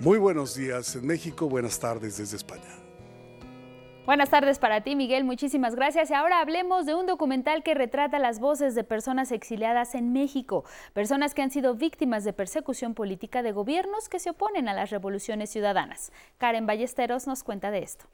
Muy 0.00 0.18
buenos 0.18 0.54
días 0.54 0.94
en 0.94 1.06
México, 1.06 1.48
buenas 1.48 1.80
tardes 1.80 2.18
desde 2.18 2.36
España. 2.36 2.87
Buenas 4.08 4.30
tardes 4.30 4.58
para 4.58 4.80
ti, 4.80 4.96
Miguel. 4.96 5.24
Muchísimas 5.24 5.74
gracias. 5.74 6.10
Y 6.10 6.14
ahora 6.14 6.40
hablemos 6.40 6.86
de 6.86 6.94
un 6.94 7.04
documental 7.04 7.62
que 7.62 7.74
retrata 7.74 8.18
las 8.18 8.40
voces 8.40 8.74
de 8.74 8.82
personas 8.82 9.32
exiliadas 9.32 9.94
en 9.94 10.14
México, 10.14 10.64
personas 10.94 11.34
que 11.34 11.42
han 11.42 11.50
sido 11.50 11.74
víctimas 11.74 12.24
de 12.24 12.32
persecución 12.32 12.94
política 12.94 13.42
de 13.42 13.52
gobiernos 13.52 14.08
que 14.08 14.18
se 14.18 14.30
oponen 14.30 14.66
a 14.66 14.72
las 14.72 14.88
revoluciones 14.88 15.50
ciudadanas. 15.50 16.10
Karen 16.38 16.66
Ballesteros 16.66 17.26
nos 17.26 17.42
cuenta 17.42 17.70
de 17.70 17.80
esto. 17.80 18.06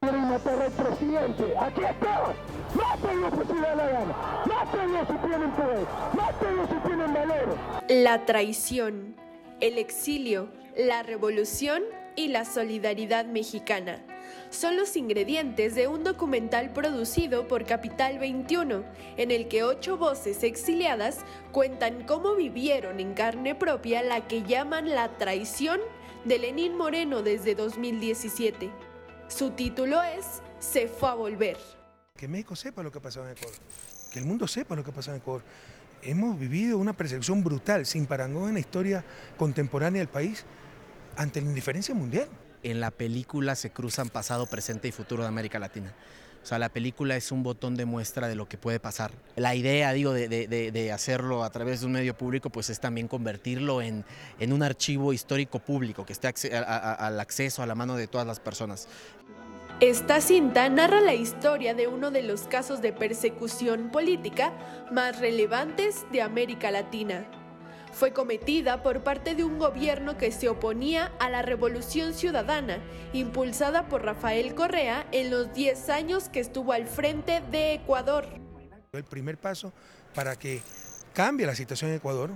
presidente. 0.00 1.54
Aquí 1.58 1.82
estamos. 1.82 2.34
Mátenlo 2.74 3.30
si 3.44 3.60
la 3.60 3.74
gana. 3.74 4.16
Mátenlo 4.46 5.00
si 5.00 5.28
tienen 5.28 5.50
poder. 5.50 5.86
Mátenlo 6.16 6.66
si 6.66 6.88
tienen 6.88 7.12
valor. 7.12 7.58
La 7.90 8.24
traición, 8.24 9.16
el 9.60 9.76
exilio, 9.76 10.48
la 10.78 11.02
revolución 11.02 11.82
y 12.16 12.28
la 12.28 12.46
solidaridad 12.46 13.26
mexicana 13.26 14.02
son 14.50 14.76
los 14.76 14.96
ingredientes 14.96 15.74
de 15.74 15.88
un 15.88 16.04
documental 16.04 16.72
producido 16.72 17.48
por 17.48 17.64
Capital 17.64 18.18
21, 18.18 18.84
en 19.16 19.30
el 19.30 19.48
que 19.48 19.62
ocho 19.64 19.96
voces 19.96 20.42
exiliadas 20.42 21.18
cuentan 21.52 22.04
cómo 22.04 22.34
vivieron 22.34 23.00
en 23.00 23.14
carne 23.14 23.54
propia 23.54 24.02
la 24.02 24.28
que 24.28 24.42
llaman 24.42 24.90
la 24.90 25.16
traición 25.16 25.80
de 26.24 26.38
Lenín 26.38 26.76
Moreno 26.76 27.22
desde 27.22 27.54
2017. 27.54 28.70
Su 29.28 29.50
título 29.50 30.02
es 30.02 30.42
Se 30.58 30.86
fue 30.86 31.08
a 31.08 31.14
volver. 31.14 31.56
Que 32.16 32.28
México 32.28 32.54
sepa 32.54 32.82
lo 32.82 32.92
que 32.92 33.00
pasó 33.00 33.24
en 33.24 33.32
Ecuador, 33.32 33.58
que 34.12 34.18
el 34.18 34.24
mundo 34.24 34.46
sepa 34.46 34.76
lo 34.76 34.84
que 34.84 34.92
pasó 34.92 35.10
en 35.10 35.16
Ecuador. 35.16 35.42
Hemos 36.02 36.38
vivido 36.38 36.78
una 36.78 36.92
persecución 36.92 37.42
brutal, 37.42 37.86
sin 37.86 38.06
parangón 38.06 38.48
en 38.48 38.54
la 38.54 38.60
historia 38.60 39.04
contemporánea 39.36 40.00
del 40.00 40.08
país, 40.08 40.44
ante 41.16 41.40
la 41.40 41.48
indiferencia 41.48 41.94
mundial 41.94 42.28
en 42.62 42.80
la 42.80 42.90
película 42.90 43.54
se 43.54 43.70
cruzan 43.70 44.08
pasado, 44.08 44.46
presente 44.46 44.88
y 44.88 44.92
futuro 44.92 45.22
de 45.22 45.28
América 45.28 45.58
Latina. 45.58 45.92
O 46.42 46.46
sea, 46.46 46.58
la 46.58 46.68
película 46.68 47.14
es 47.14 47.30
un 47.30 47.44
botón 47.44 47.76
de 47.76 47.84
muestra 47.84 48.26
de 48.26 48.34
lo 48.34 48.48
que 48.48 48.58
puede 48.58 48.80
pasar. 48.80 49.12
La 49.36 49.54
idea, 49.54 49.92
digo, 49.92 50.12
de, 50.12 50.92
hacerlo 50.92 51.44
a 51.44 51.50
través 51.50 51.80
de 51.80 51.86
un 51.86 51.92
medio 51.92 52.16
público, 52.16 52.50
pues 52.50 52.68
es 52.68 52.80
también 52.80 53.06
convertirlo 53.06 53.80
en, 53.80 54.04
en 54.40 54.52
un 54.52 54.62
archivo 54.64 55.12
histórico 55.12 55.60
público 55.60 56.04
que 56.04 56.12
esté 56.12 56.28
al 56.56 57.20
acceso, 57.20 57.62
a 57.62 57.66
la 57.66 57.76
mano 57.76 57.96
de 57.96 58.08
todas 58.08 58.26
las 58.26 58.40
personas. 58.40 58.88
Esta 59.78 60.20
cinta 60.20 60.68
narra 60.68 61.00
la 61.00 61.14
historia 61.14 61.74
de 61.74 61.86
uno 61.86 62.10
de 62.10 62.22
los 62.22 62.42
casos 62.42 62.82
de 62.82 62.92
persecución 62.92 63.90
política 63.90 64.52
más 64.90 65.20
relevantes 65.20 66.04
de 66.12 66.22
América 66.22 66.70
Latina 66.72 67.24
fue 67.92 68.12
cometida 68.12 68.82
por 68.82 69.02
parte 69.04 69.34
de 69.34 69.44
un 69.44 69.58
gobierno 69.58 70.16
que 70.18 70.32
se 70.32 70.48
oponía 70.48 71.12
a 71.20 71.30
la 71.30 71.42
revolución 71.42 72.14
ciudadana, 72.14 72.78
impulsada 73.12 73.88
por 73.88 74.04
Rafael 74.04 74.54
Correa 74.54 75.06
en 75.12 75.30
los 75.30 75.52
10 75.54 75.88
años 75.90 76.28
que 76.28 76.40
estuvo 76.40 76.72
al 76.72 76.86
frente 76.86 77.42
de 77.50 77.74
Ecuador. 77.74 78.26
El 78.92 79.04
primer 79.04 79.38
paso 79.38 79.72
para 80.14 80.36
que 80.36 80.60
cambie 81.12 81.46
la 81.46 81.54
situación 81.54 81.90
en 81.90 81.96
Ecuador, 81.96 82.30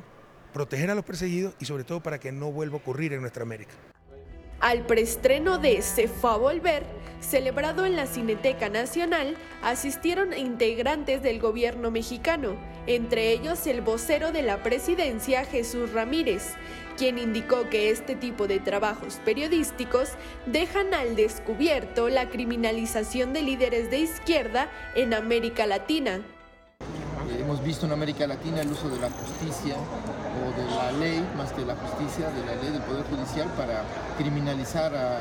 proteger 0.53 0.91
a 0.91 0.95
los 0.95 1.05
perseguidos 1.05 1.55
y 1.59 1.65
sobre 1.65 1.85
todo 1.85 2.03
para 2.03 2.19
que 2.19 2.33
no 2.33 2.53
vuelva 2.53 2.75
a 2.75 2.79
ocurrir 2.79 3.13
en 3.13 3.21
nuestra 3.21 3.43
América. 3.43 3.75
Al 4.61 4.87
preestreno 4.87 5.59
de 5.59 5.83
Se 5.83 6.09
fue 6.09 6.31
a 6.31 6.37
volver, 6.37 6.85
celebrado 7.21 7.85
en 7.85 7.95
la 7.95 8.07
Cineteca 8.07 8.71
Nacional, 8.71 9.37
asistieron 9.63 10.33
integrantes 10.33 11.23
del 11.23 11.41
gobierno 11.41 11.91
mexicano, 11.91 12.57
entre 12.87 13.33
ellos 13.33 13.67
el 13.67 13.83
vocero 13.83 14.33
de 14.33 14.43
la 14.43 14.63
presidencia 14.63 15.45
Jesús 15.45 15.93
Ramírez, 15.93 16.55
quien 16.97 17.19
indicó 17.19 17.69
que 17.69 17.91
este 17.91 18.17
tipo 18.17 18.47
de 18.47 18.59
trabajos 18.59 19.21
periodísticos 19.27 20.13
dejan 20.47 20.95
al 20.95 21.17
descubierto 21.17 22.09
la 22.09 22.31
criminalización 22.31 23.35
de 23.35 23.43
líderes 23.43 23.91
de 23.91 23.99
izquierda 23.99 24.71
en 24.95 25.13
América 25.13 25.67
Latina. 25.67 26.23
Hemos 27.47 27.63
visto 27.63 27.87
en 27.87 27.93
América 27.93 28.27
Latina 28.27 28.61
el 28.61 28.73
uso 28.73 28.89
de 28.89 28.99
la 28.99 29.09
justicia 29.09 29.77
o 29.77 30.61
de 30.61 30.69
la 30.69 30.91
ley, 30.99 31.25
más 31.37 31.53
que 31.53 31.65
la 31.65 31.77
justicia, 31.77 32.29
de 32.29 32.45
la 32.45 32.61
ley 32.61 32.73
del 32.73 32.83
Poder 32.83 33.05
Judicial 33.07 33.47
para 33.57 33.85
criminalizar 34.19 34.93
a 34.93 35.21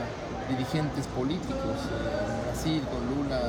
dirigentes 0.50 1.06
políticos. 1.06 1.78
En 1.86 2.46
Brasil 2.46 2.82
con 2.90 3.16
Lula, 3.16 3.40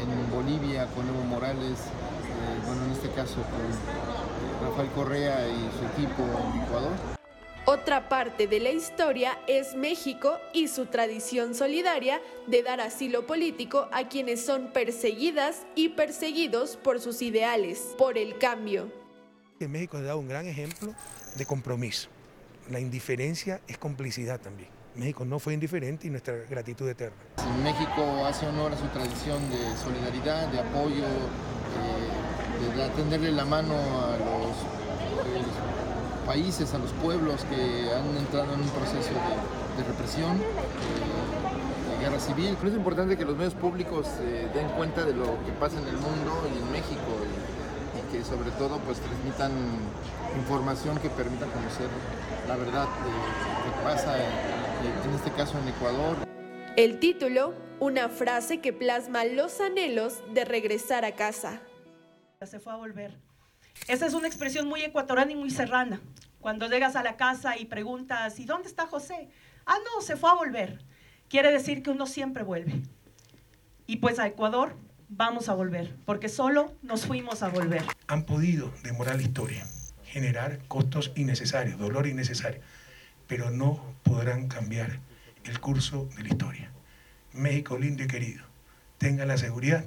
en 0.00 0.30
Bolivia 0.34 0.86
con 0.96 1.06
Evo 1.06 1.24
Morales, 1.28 1.76
eh, 1.76 2.64
bueno, 2.64 2.86
en 2.86 2.92
este 2.92 3.10
caso 3.10 3.34
con 3.34 4.66
Rafael 4.66 4.88
Correa 4.92 5.46
y 5.48 5.68
su 5.78 5.84
equipo 5.84 6.22
en 6.22 6.62
Ecuador. 6.62 7.25
Otra 7.68 8.08
parte 8.08 8.46
de 8.46 8.60
la 8.60 8.70
historia 8.70 9.40
es 9.48 9.74
México 9.74 10.38
y 10.52 10.68
su 10.68 10.86
tradición 10.86 11.52
solidaria 11.52 12.20
de 12.46 12.62
dar 12.62 12.80
asilo 12.80 13.26
político 13.26 13.88
a 13.90 14.08
quienes 14.08 14.46
son 14.46 14.72
perseguidas 14.72 15.66
y 15.74 15.88
perseguidos 15.88 16.76
por 16.76 17.00
sus 17.00 17.22
ideales, 17.22 17.96
por 17.98 18.18
el 18.18 18.38
cambio. 18.38 18.92
En 19.58 19.72
México 19.72 19.96
ha 19.96 20.02
dado 20.02 20.20
un 20.20 20.28
gran 20.28 20.46
ejemplo 20.46 20.94
de 21.34 21.44
compromiso. 21.44 22.08
La 22.70 22.78
indiferencia 22.78 23.60
es 23.66 23.78
complicidad 23.78 24.40
también. 24.40 24.68
México 24.94 25.24
no 25.24 25.40
fue 25.40 25.52
indiferente 25.52 26.06
y 26.06 26.10
nuestra 26.10 26.36
gratitud 26.48 26.88
eterna. 26.88 27.18
México 27.64 28.24
hace 28.24 28.46
honor 28.46 28.74
a 28.74 28.76
su 28.76 28.86
tradición 28.90 29.42
de 29.50 29.76
solidaridad, 29.76 30.46
de 30.52 30.60
apoyo, 30.60 31.02
eh, 31.02 32.76
de 32.76 32.88
tenderle 32.90 33.32
la 33.32 33.44
mano 33.44 33.74
a 33.74 34.16
los, 34.18 34.75
países, 36.26 36.74
a 36.74 36.78
los 36.78 36.90
pueblos 36.92 37.44
que 37.44 37.90
han 37.92 38.16
entrado 38.16 38.52
en 38.52 38.60
un 38.60 38.68
proceso 38.70 39.10
de, 39.76 39.84
represión. 39.84 40.36
Eh, 40.36 41.96
de 41.96 42.04
guerra 42.04 42.20
civil. 42.20 42.56
Pero 42.58 42.70
es 42.70 42.76
importante 42.76 43.16
que 43.16 43.24
los 43.24 43.36
medios 43.36 43.54
públicos 43.54 44.08
eh, 44.20 44.48
den 44.52 44.68
cuenta 44.70 45.04
de 45.04 45.14
lo 45.14 45.24
que 45.44 45.52
pasa 45.58 45.80
en 45.80 45.86
el 45.86 45.96
mundo 45.96 46.48
y 46.52 46.58
en 46.58 46.72
México 46.72 47.00
que 48.12 48.22
sobre 48.22 48.50
todo 48.52 48.78
pues 48.80 48.98
transmitan 49.00 49.52
información 50.38 50.98
que 50.98 51.10
permita 51.10 51.46
conocer 51.46 51.88
la 52.46 52.56
verdad 52.56 52.86
de 52.86 53.10
lo 53.10 53.64
que 53.64 53.82
pasa 53.82 54.16
en, 54.18 55.14
este 55.14 55.30
caso 55.32 55.58
en 55.58 55.68
Ecuador. 55.68 56.16
El 56.76 57.00
título, 57.00 57.54
una 57.80 58.08
frase 58.08 58.60
que 58.60 58.72
plasma 58.72 59.24
los 59.24 59.60
anhelos 59.60 60.22
de 60.32 60.44
regresar 60.44 61.04
a 61.04 61.16
casa. 61.16 61.62
Se 62.42 62.60
fue 62.60 62.72
a 62.72 62.76
volver. 62.76 63.25
Esa 63.88 64.06
es 64.06 64.14
una 64.14 64.26
expresión 64.26 64.66
muy 64.66 64.82
ecuatoriana 64.82 65.32
y 65.32 65.36
muy 65.36 65.50
serrana. 65.50 66.00
Cuando 66.40 66.68
llegas 66.68 66.96
a 66.96 67.02
la 67.02 67.16
casa 67.16 67.56
y 67.56 67.66
preguntas, 67.66 68.38
¿y 68.40 68.44
dónde 68.44 68.68
está 68.68 68.86
José? 68.86 69.28
Ah, 69.64 69.78
no, 69.84 70.02
se 70.02 70.16
fue 70.16 70.30
a 70.30 70.34
volver. 70.34 70.80
Quiere 71.28 71.52
decir 71.52 71.82
que 71.82 71.90
uno 71.90 72.06
siempre 72.06 72.42
vuelve. 72.42 72.82
Y 73.86 73.96
pues 73.96 74.18
a 74.18 74.26
Ecuador 74.26 74.76
vamos 75.08 75.48
a 75.48 75.54
volver, 75.54 75.94
porque 76.04 76.28
solo 76.28 76.74
nos 76.82 77.06
fuimos 77.06 77.42
a 77.42 77.48
volver. 77.48 77.84
Han 78.08 78.24
podido 78.24 78.72
demorar 78.82 79.16
la 79.16 79.22
historia, 79.22 79.66
generar 80.04 80.58
costos 80.66 81.12
innecesarios, 81.14 81.78
dolor 81.78 82.06
innecesario, 82.06 82.60
pero 83.28 83.50
no 83.50 83.94
podrán 84.02 84.48
cambiar 84.48 84.98
el 85.44 85.60
curso 85.60 86.08
de 86.16 86.24
la 86.24 86.28
historia. 86.28 86.72
México 87.32 87.78
lindo 87.78 88.02
y 88.02 88.08
querido, 88.08 88.44
tengan 88.98 89.28
la 89.28 89.36
seguridad 89.36 89.84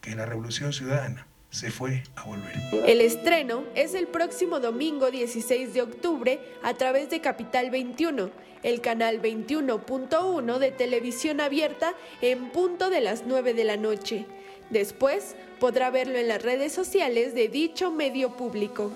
que 0.00 0.14
la 0.14 0.26
revolución 0.26 0.72
ciudadana 0.72 1.26
se 1.54 1.70
fue 1.70 2.02
a 2.16 2.24
volver. 2.24 2.52
El 2.84 3.00
estreno 3.00 3.62
es 3.76 3.94
el 3.94 4.08
próximo 4.08 4.58
domingo 4.58 5.12
16 5.12 5.72
de 5.72 5.82
octubre 5.82 6.40
a 6.64 6.74
través 6.74 7.10
de 7.10 7.20
Capital 7.20 7.70
21, 7.70 8.30
el 8.64 8.80
canal 8.80 9.22
21.1 9.22 10.58
de 10.58 10.72
televisión 10.72 11.40
abierta 11.40 11.94
en 12.20 12.50
punto 12.50 12.90
de 12.90 13.00
las 13.00 13.24
9 13.24 13.54
de 13.54 13.62
la 13.62 13.76
noche. 13.76 14.26
Después 14.70 15.36
podrá 15.60 15.90
verlo 15.90 16.18
en 16.18 16.26
las 16.26 16.42
redes 16.42 16.72
sociales 16.72 17.36
de 17.36 17.46
dicho 17.46 17.92
medio 17.92 18.36
público. 18.36 18.90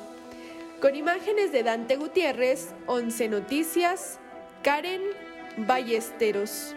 Con 0.80 0.96
imágenes 0.96 1.52
de 1.52 1.62
Dante 1.62 1.94
Gutiérrez, 1.94 2.70
11 2.86 3.28
Noticias, 3.28 4.18
Karen 4.64 5.02
Ballesteros. 5.59 6.74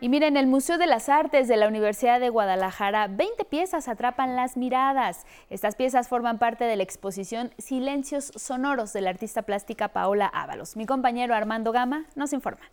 Y 0.00 0.08
miren, 0.08 0.36
el 0.36 0.46
Museo 0.46 0.78
de 0.78 0.86
las 0.86 1.08
Artes 1.08 1.48
de 1.48 1.56
la 1.56 1.66
Universidad 1.66 2.20
de 2.20 2.28
Guadalajara, 2.28 3.08
20 3.08 3.44
piezas 3.46 3.88
atrapan 3.88 4.36
las 4.36 4.56
miradas. 4.56 5.26
Estas 5.50 5.74
piezas 5.74 6.08
forman 6.08 6.38
parte 6.38 6.64
de 6.64 6.76
la 6.76 6.84
exposición 6.84 7.52
Silencios 7.58 8.30
Sonoros 8.36 8.92
de 8.92 9.00
la 9.00 9.10
artista 9.10 9.42
plástica 9.42 9.88
Paola 9.88 10.26
Ábalos. 10.26 10.76
Mi 10.76 10.86
compañero 10.86 11.34
Armando 11.34 11.72
Gama 11.72 12.04
nos 12.14 12.32
informa. 12.32 12.70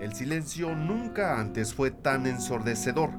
El 0.00 0.12
silencio 0.12 0.74
nunca 0.74 1.38
antes 1.38 1.72
fue 1.72 1.92
tan 1.92 2.26
ensordecedor, 2.26 3.10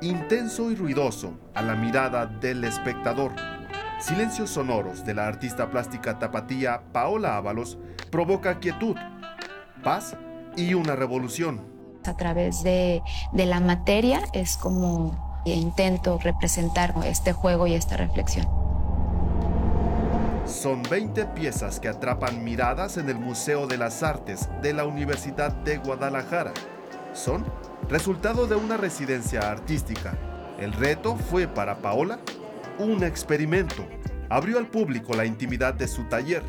intenso 0.00 0.72
y 0.72 0.74
ruidoso 0.74 1.38
a 1.54 1.62
la 1.62 1.76
mirada 1.76 2.26
del 2.26 2.64
espectador. 2.64 3.59
Silencios 4.00 4.48
sonoros 4.48 5.04
de 5.04 5.12
la 5.12 5.26
artista 5.26 5.70
plástica 5.70 6.18
tapatía 6.18 6.80
Paola 6.90 7.36
Ábalos 7.36 7.76
provoca 8.10 8.58
quietud, 8.58 8.96
paz 9.84 10.16
y 10.56 10.72
una 10.72 10.96
revolución. 10.96 11.60
A 12.06 12.16
través 12.16 12.62
de, 12.62 13.02
de 13.32 13.44
la 13.44 13.60
materia 13.60 14.22
es 14.32 14.56
como 14.56 15.42
intento 15.44 16.18
representar 16.18 16.94
este 17.04 17.34
juego 17.34 17.66
y 17.66 17.74
esta 17.74 17.98
reflexión. 17.98 18.48
Son 20.46 20.82
20 20.82 21.26
piezas 21.26 21.78
que 21.78 21.88
atrapan 21.88 22.42
miradas 22.42 22.96
en 22.96 23.10
el 23.10 23.18
Museo 23.18 23.66
de 23.66 23.76
las 23.76 24.02
Artes 24.02 24.48
de 24.62 24.72
la 24.72 24.86
Universidad 24.86 25.52
de 25.52 25.76
Guadalajara. 25.76 26.54
Son 27.12 27.44
resultado 27.90 28.46
de 28.46 28.56
una 28.56 28.78
residencia 28.78 29.50
artística. 29.50 30.16
El 30.58 30.72
reto 30.72 31.16
fue 31.16 31.46
para 31.46 31.76
Paola 31.76 32.18
un 32.80 33.04
experimento. 33.04 33.86
Abrió 34.28 34.58
al 34.58 34.68
público 34.68 35.14
la 35.14 35.26
intimidad 35.26 35.74
de 35.74 35.86
su 35.86 36.04
taller, 36.04 36.42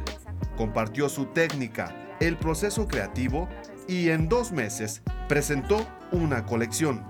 compartió 0.55 1.09
su 1.09 1.25
técnica, 1.25 1.93
el 2.19 2.37
proceso 2.37 2.87
creativo 2.87 3.49
y 3.87 4.09
en 4.09 4.29
dos 4.29 4.51
meses 4.51 5.01
presentó 5.27 5.85
una 6.11 6.45
colección. 6.45 7.03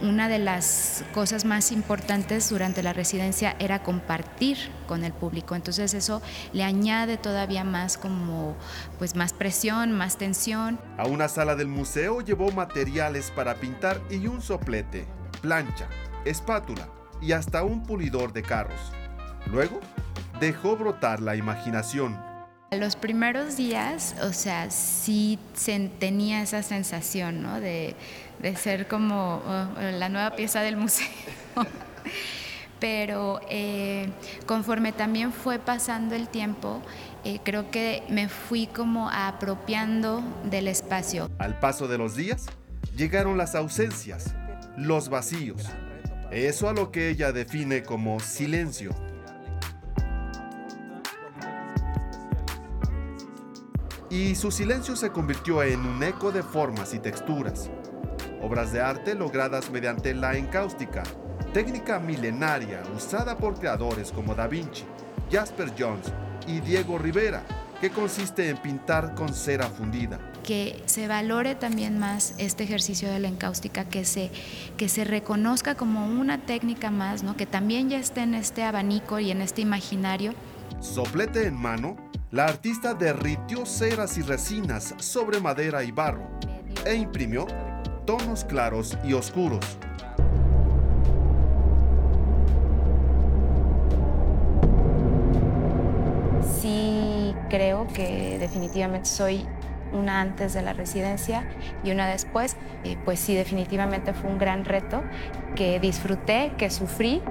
Una 0.00 0.28
de 0.28 0.38
las 0.38 1.04
cosas 1.12 1.44
más 1.44 1.72
importantes 1.72 2.48
durante 2.48 2.84
la 2.84 2.92
residencia 2.92 3.56
era 3.58 3.82
compartir 3.82 4.56
con 4.86 5.02
el 5.02 5.12
público, 5.12 5.56
entonces 5.56 5.92
eso 5.92 6.22
le 6.52 6.62
añade 6.62 7.16
todavía 7.16 7.64
más 7.64 7.98
como 7.98 8.56
pues 8.98 9.16
más 9.16 9.32
presión, 9.32 9.90
más 9.92 10.16
tensión. 10.16 10.78
A 10.98 11.06
una 11.06 11.28
sala 11.28 11.56
del 11.56 11.68
museo 11.68 12.20
llevó 12.20 12.52
materiales 12.52 13.32
para 13.32 13.56
pintar 13.56 14.00
y 14.08 14.28
un 14.28 14.40
soplete, 14.40 15.04
plancha, 15.42 15.88
espátula 16.24 16.88
y 17.22 17.32
hasta 17.32 17.62
un 17.62 17.84
pulidor 17.84 18.32
de 18.32 18.42
carros. 18.42 18.92
Luego, 19.46 19.80
dejó 20.40 20.76
brotar 20.76 21.20
la 21.20 21.36
imaginación. 21.36 22.20
Los 22.72 22.96
primeros 22.96 23.56
días, 23.56 24.16
o 24.22 24.32
sea, 24.32 24.70
sí 24.70 25.38
tenía 25.98 26.42
esa 26.42 26.62
sensación, 26.62 27.42
¿no? 27.42 27.60
De, 27.60 27.94
de 28.40 28.56
ser 28.56 28.88
como 28.88 29.42
oh, 29.46 29.80
la 29.80 30.08
nueva 30.08 30.34
pieza 30.34 30.60
del 30.62 30.76
museo. 30.76 31.06
Pero 32.80 33.40
eh, 33.48 34.08
conforme 34.46 34.90
también 34.92 35.32
fue 35.32 35.60
pasando 35.60 36.16
el 36.16 36.28
tiempo, 36.28 36.82
eh, 37.24 37.38
creo 37.44 37.70
que 37.70 38.02
me 38.08 38.28
fui 38.28 38.66
como 38.66 39.08
apropiando 39.10 40.22
del 40.50 40.66
espacio. 40.66 41.30
Al 41.38 41.60
paso 41.60 41.86
de 41.86 41.98
los 41.98 42.16
días, 42.16 42.46
llegaron 42.96 43.38
las 43.38 43.54
ausencias, 43.54 44.34
los 44.76 45.08
vacíos. 45.08 45.70
Eso 46.32 46.66
a 46.66 46.72
lo 46.72 46.90
que 46.90 47.10
ella 47.10 47.30
define 47.30 47.82
como 47.82 48.18
silencio. 48.18 48.90
Y 54.08 54.34
su 54.34 54.50
silencio 54.50 54.96
se 54.96 55.10
convirtió 55.10 55.62
en 55.62 55.80
un 55.80 56.02
eco 56.02 56.32
de 56.32 56.42
formas 56.42 56.94
y 56.94 57.00
texturas. 57.00 57.68
Obras 58.40 58.72
de 58.72 58.80
arte 58.80 59.14
logradas 59.14 59.70
mediante 59.70 60.14
la 60.14 60.34
encáustica, 60.38 61.02
técnica 61.52 61.98
milenaria 61.98 62.82
usada 62.96 63.36
por 63.36 63.58
creadores 63.58 64.10
como 64.10 64.34
Da 64.34 64.46
Vinci, 64.46 64.84
Jasper 65.30 65.74
Jones 65.78 66.10
y 66.46 66.60
Diego 66.60 66.96
Rivera, 66.96 67.44
que 67.78 67.90
consiste 67.90 68.48
en 68.48 68.56
pintar 68.56 69.14
con 69.14 69.34
cera 69.34 69.66
fundida 69.66 70.31
que 70.42 70.82
se 70.86 71.08
valore 71.08 71.54
también 71.54 71.98
más 71.98 72.34
este 72.38 72.64
ejercicio 72.64 73.10
de 73.10 73.18
la 73.18 73.28
encáustica, 73.28 73.84
que 73.84 74.04
se, 74.04 74.30
que 74.76 74.88
se 74.88 75.04
reconozca 75.04 75.74
como 75.74 76.06
una 76.06 76.38
técnica 76.38 76.90
más, 76.90 77.22
¿no? 77.22 77.36
que 77.36 77.46
también 77.46 77.88
ya 77.88 77.98
esté 77.98 78.22
en 78.22 78.34
este 78.34 78.62
abanico 78.62 79.18
y 79.18 79.30
en 79.30 79.40
este 79.40 79.62
imaginario. 79.62 80.34
Soplete 80.80 81.46
en 81.46 81.54
mano, 81.54 81.96
la 82.30 82.46
artista 82.46 82.94
derritió 82.94 83.64
ceras 83.66 84.18
y 84.18 84.22
resinas 84.22 84.94
sobre 84.98 85.40
madera 85.40 85.84
y 85.84 85.92
barro 85.92 86.28
e 86.84 86.94
imprimió 86.94 87.46
tonos 88.04 88.44
claros 88.44 88.96
y 89.04 89.12
oscuros. 89.12 89.64
Sí 96.60 97.34
creo 97.48 97.86
que 97.88 98.38
definitivamente 98.38 99.08
soy 99.08 99.46
una 99.92 100.20
antes 100.20 100.54
de 100.54 100.62
la 100.62 100.72
residencia 100.72 101.44
y 101.84 101.90
una 101.90 102.06
después, 102.06 102.56
pues 103.04 103.20
sí, 103.20 103.34
definitivamente 103.34 104.12
fue 104.14 104.30
un 104.30 104.38
gran 104.38 104.64
reto 104.64 105.02
que 105.54 105.80
disfruté, 105.80 106.52
que 106.58 106.70
sufrí 106.70 107.22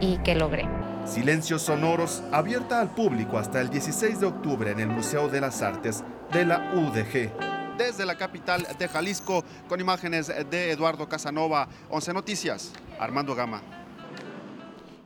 y 0.00 0.18
que 0.18 0.34
logré. 0.34 0.68
Silencios 1.04 1.62
Sonoros, 1.62 2.22
abierta 2.30 2.80
al 2.80 2.90
público 2.90 3.38
hasta 3.38 3.60
el 3.60 3.70
16 3.70 4.20
de 4.20 4.26
octubre 4.26 4.70
en 4.70 4.80
el 4.80 4.88
Museo 4.88 5.28
de 5.28 5.40
las 5.40 5.62
Artes 5.62 6.04
de 6.32 6.44
la 6.44 6.72
UDG. 6.74 7.76
Desde 7.76 8.04
la 8.04 8.16
capital 8.16 8.66
de 8.78 8.88
Jalisco, 8.88 9.42
con 9.68 9.80
imágenes 9.80 10.28
de 10.28 10.70
Eduardo 10.70 11.08
Casanova, 11.08 11.68
11 11.88 12.12
Noticias, 12.12 12.72
Armando 12.98 13.34
Gama. 13.34 13.79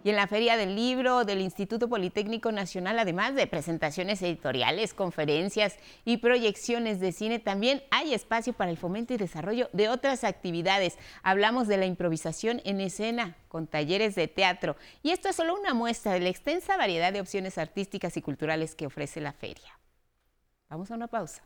Y 0.05 0.11
en 0.11 0.17
la 0.17 0.27
Feria 0.27 0.59
del 0.59 0.77
Libro 0.77 1.25
del 1.25 1.41
Instituto 1.41 1.89
Politécnico 1.89 2.53
Nacional, 2.53 2.99
además 2.99 3.35
de 3.35 3.47
presentaciones 3.47 4.21
editoriales, 4.21 4.93
conferencias 4.93 5.79
y 6.05 6.19
proyecciones 6.19 7.01
de 7.01 7.11
cine, 7.11 7.39
también 7.39 7.83
hay 7.91 8.13
espacio 8.13 8.53
para 8.53 8.71
el 8.71 8.77
fomento 8.77 9.15
y 9.15 9.17
desarrollo 9.17 9.71
de 9.73 9.89
otras 9.89 10.23
actividades. 10.23 10.99
Hablamos 11.23 11.69
de 11.69 11.79
la 11.79 11.87
improvisación 11.87 12.61
en 12.67 12.83
escena 12.83 13.39
con 13.49 13.67
talleres 13.67 14.15
de 14.15 14.29
teatro. 14.29 14.77
Y 15.03 15.11
esto 15.11 15.31
es 15.31 15.37
solo 15.37 15.59
una 15.59 15.73
muestra 15.73 16.13
de 16.13 16.21
la 16.21 16.29
extensa 16.29 16.77
variedad 16.77 17.11
de 17.11 17.23
opciones 17.23 17.57
artísticas 17.57 18.19
y 18.19 18.21
culturales 18.21 18.75
que 18.75 18.85
ofrece 18.85 19.23
la 19.23 19.33
feria. 19.33 19.81
Vamos 20.69 20.91
a 20.91 20.97
una 20.97 21.09
pausa. 21.09 21.43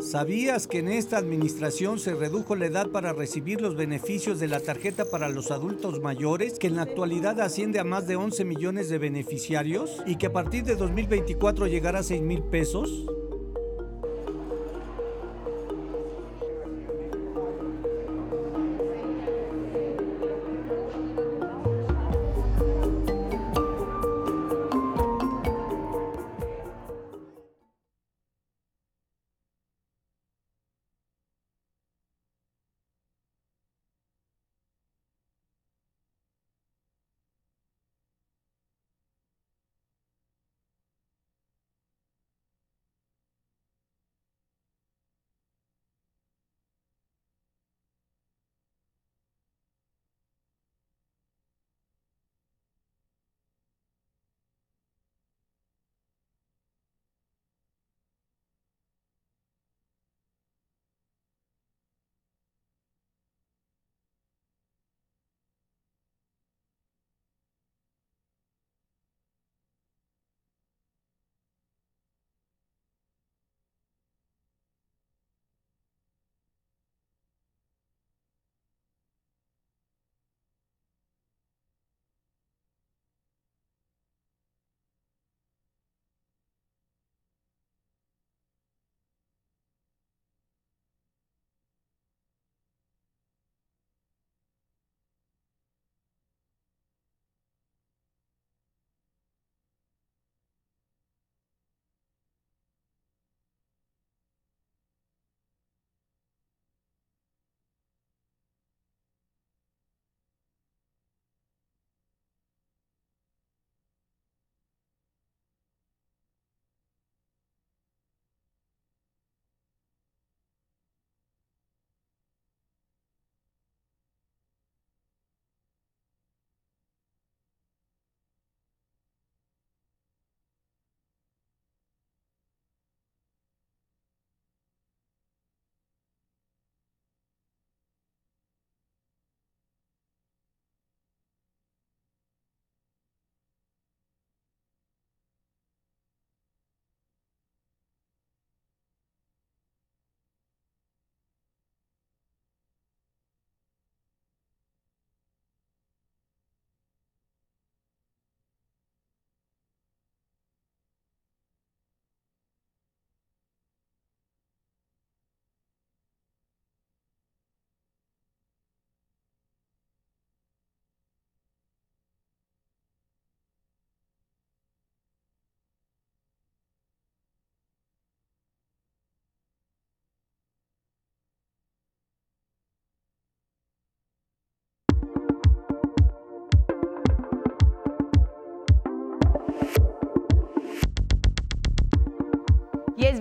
¿Sabías 0.00 0.66
que 0.66 0.80
en 0.80 0.88
esta 0.88 1.16
administración 1.16 1.98
se 1.98 2.14
redujo 2.14 2.56
la 2.56 2.66
edad 2.66 2.88
para 2.90 3.14
recibir 3.14 3.62
los 3.62 3.74
beneficios 3.74 4.38
de 4.38 4.48
la 4.48 4.60
tarjeta 4.60 5.06
para 5.06 5.30
los 5.30 5.50
adultos 5.50 6.00
mayores, 6.00 6.58
que 6.58 6.66
en 6.66 6.76
la 6.76 6.82
actualidad 6.82 7.40
asciende 7.40 7.78
a 7.78 7.84
más 7.84 8.06
de 8.06 8.16
11 8.16 8.44
millones 8.44 8.90
de 8.90 8.98
beneficiarios 8.98 10.02
y 10.04 10.16
que 10.16 10.26
a 10.26 10.32
partir 10.32 10.64
de 10.64 10.76
2024 10.76 11.68
llegará 11.68 12.00
a 12.00 12.02
6 12.02 12.20
mil 12.20 12.42
pesos? 12.42 13.06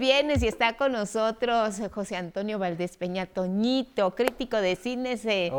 Viernes 0.04 0.43
y 0.43 0.49
está 0.49 0.76
con 0.76 0.91
nosotros 0.91 1.82
José 1.93 2.18
Antonio 2.18 2.60
Valdés 2.60 2.97
Peña 2.97 3.26
Toñito, 3.26 4.14
crítico 4.16 4.58
de 4.58 4.76
cine, 4.76 5.16
se 5.16 5.49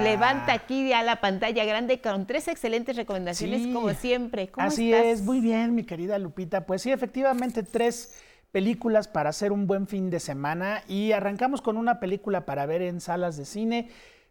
levanta 0.00 0.52
aquí 0.52 0.92
a 0.92 1.02
la 1.02 1.20
pantalla 1.20 1.64
grande 1.64 2.00
con 2.00 2.24
tres 2.24 2.46
excelentes 2.46 2.94
recomendaciones 2.94 3.74
como 3.74 3.92
siempre. 3.94 4.46
¿Cómo 4.46 4.68
Así 4.68 4.92
estás? 4.92 5.06
es, 5.06 5.22
muy 5.22 5.40
bien, 5.40 5.74
mi 5.74 5.82
querida 5.82 6.16
Lupita. 6.20 6.64
Pues 6.64 6.82
sí, 6.82 6.92
efectivamente, 6.92 7.64
tres 7.64 8.14
películas 8.52 9.08
para 9.08 9.30
hacer 9.30 9.50
un 9.50 9.66
buen 9.66 9.88
fin 9.88 10.10
de 10.10 10.20
semana 10.20 10.84
y 10.86 11.10
arrancamos 11.10 11.60
con 11.60 11.76
una 11.76 11.98
película 11.98 12.46
para 12.46 12.66
ver 12.66 12.82
en 12.82 13.00
salas 13.00 13.36
de 13.36 13.46
cine. 13.46 13.88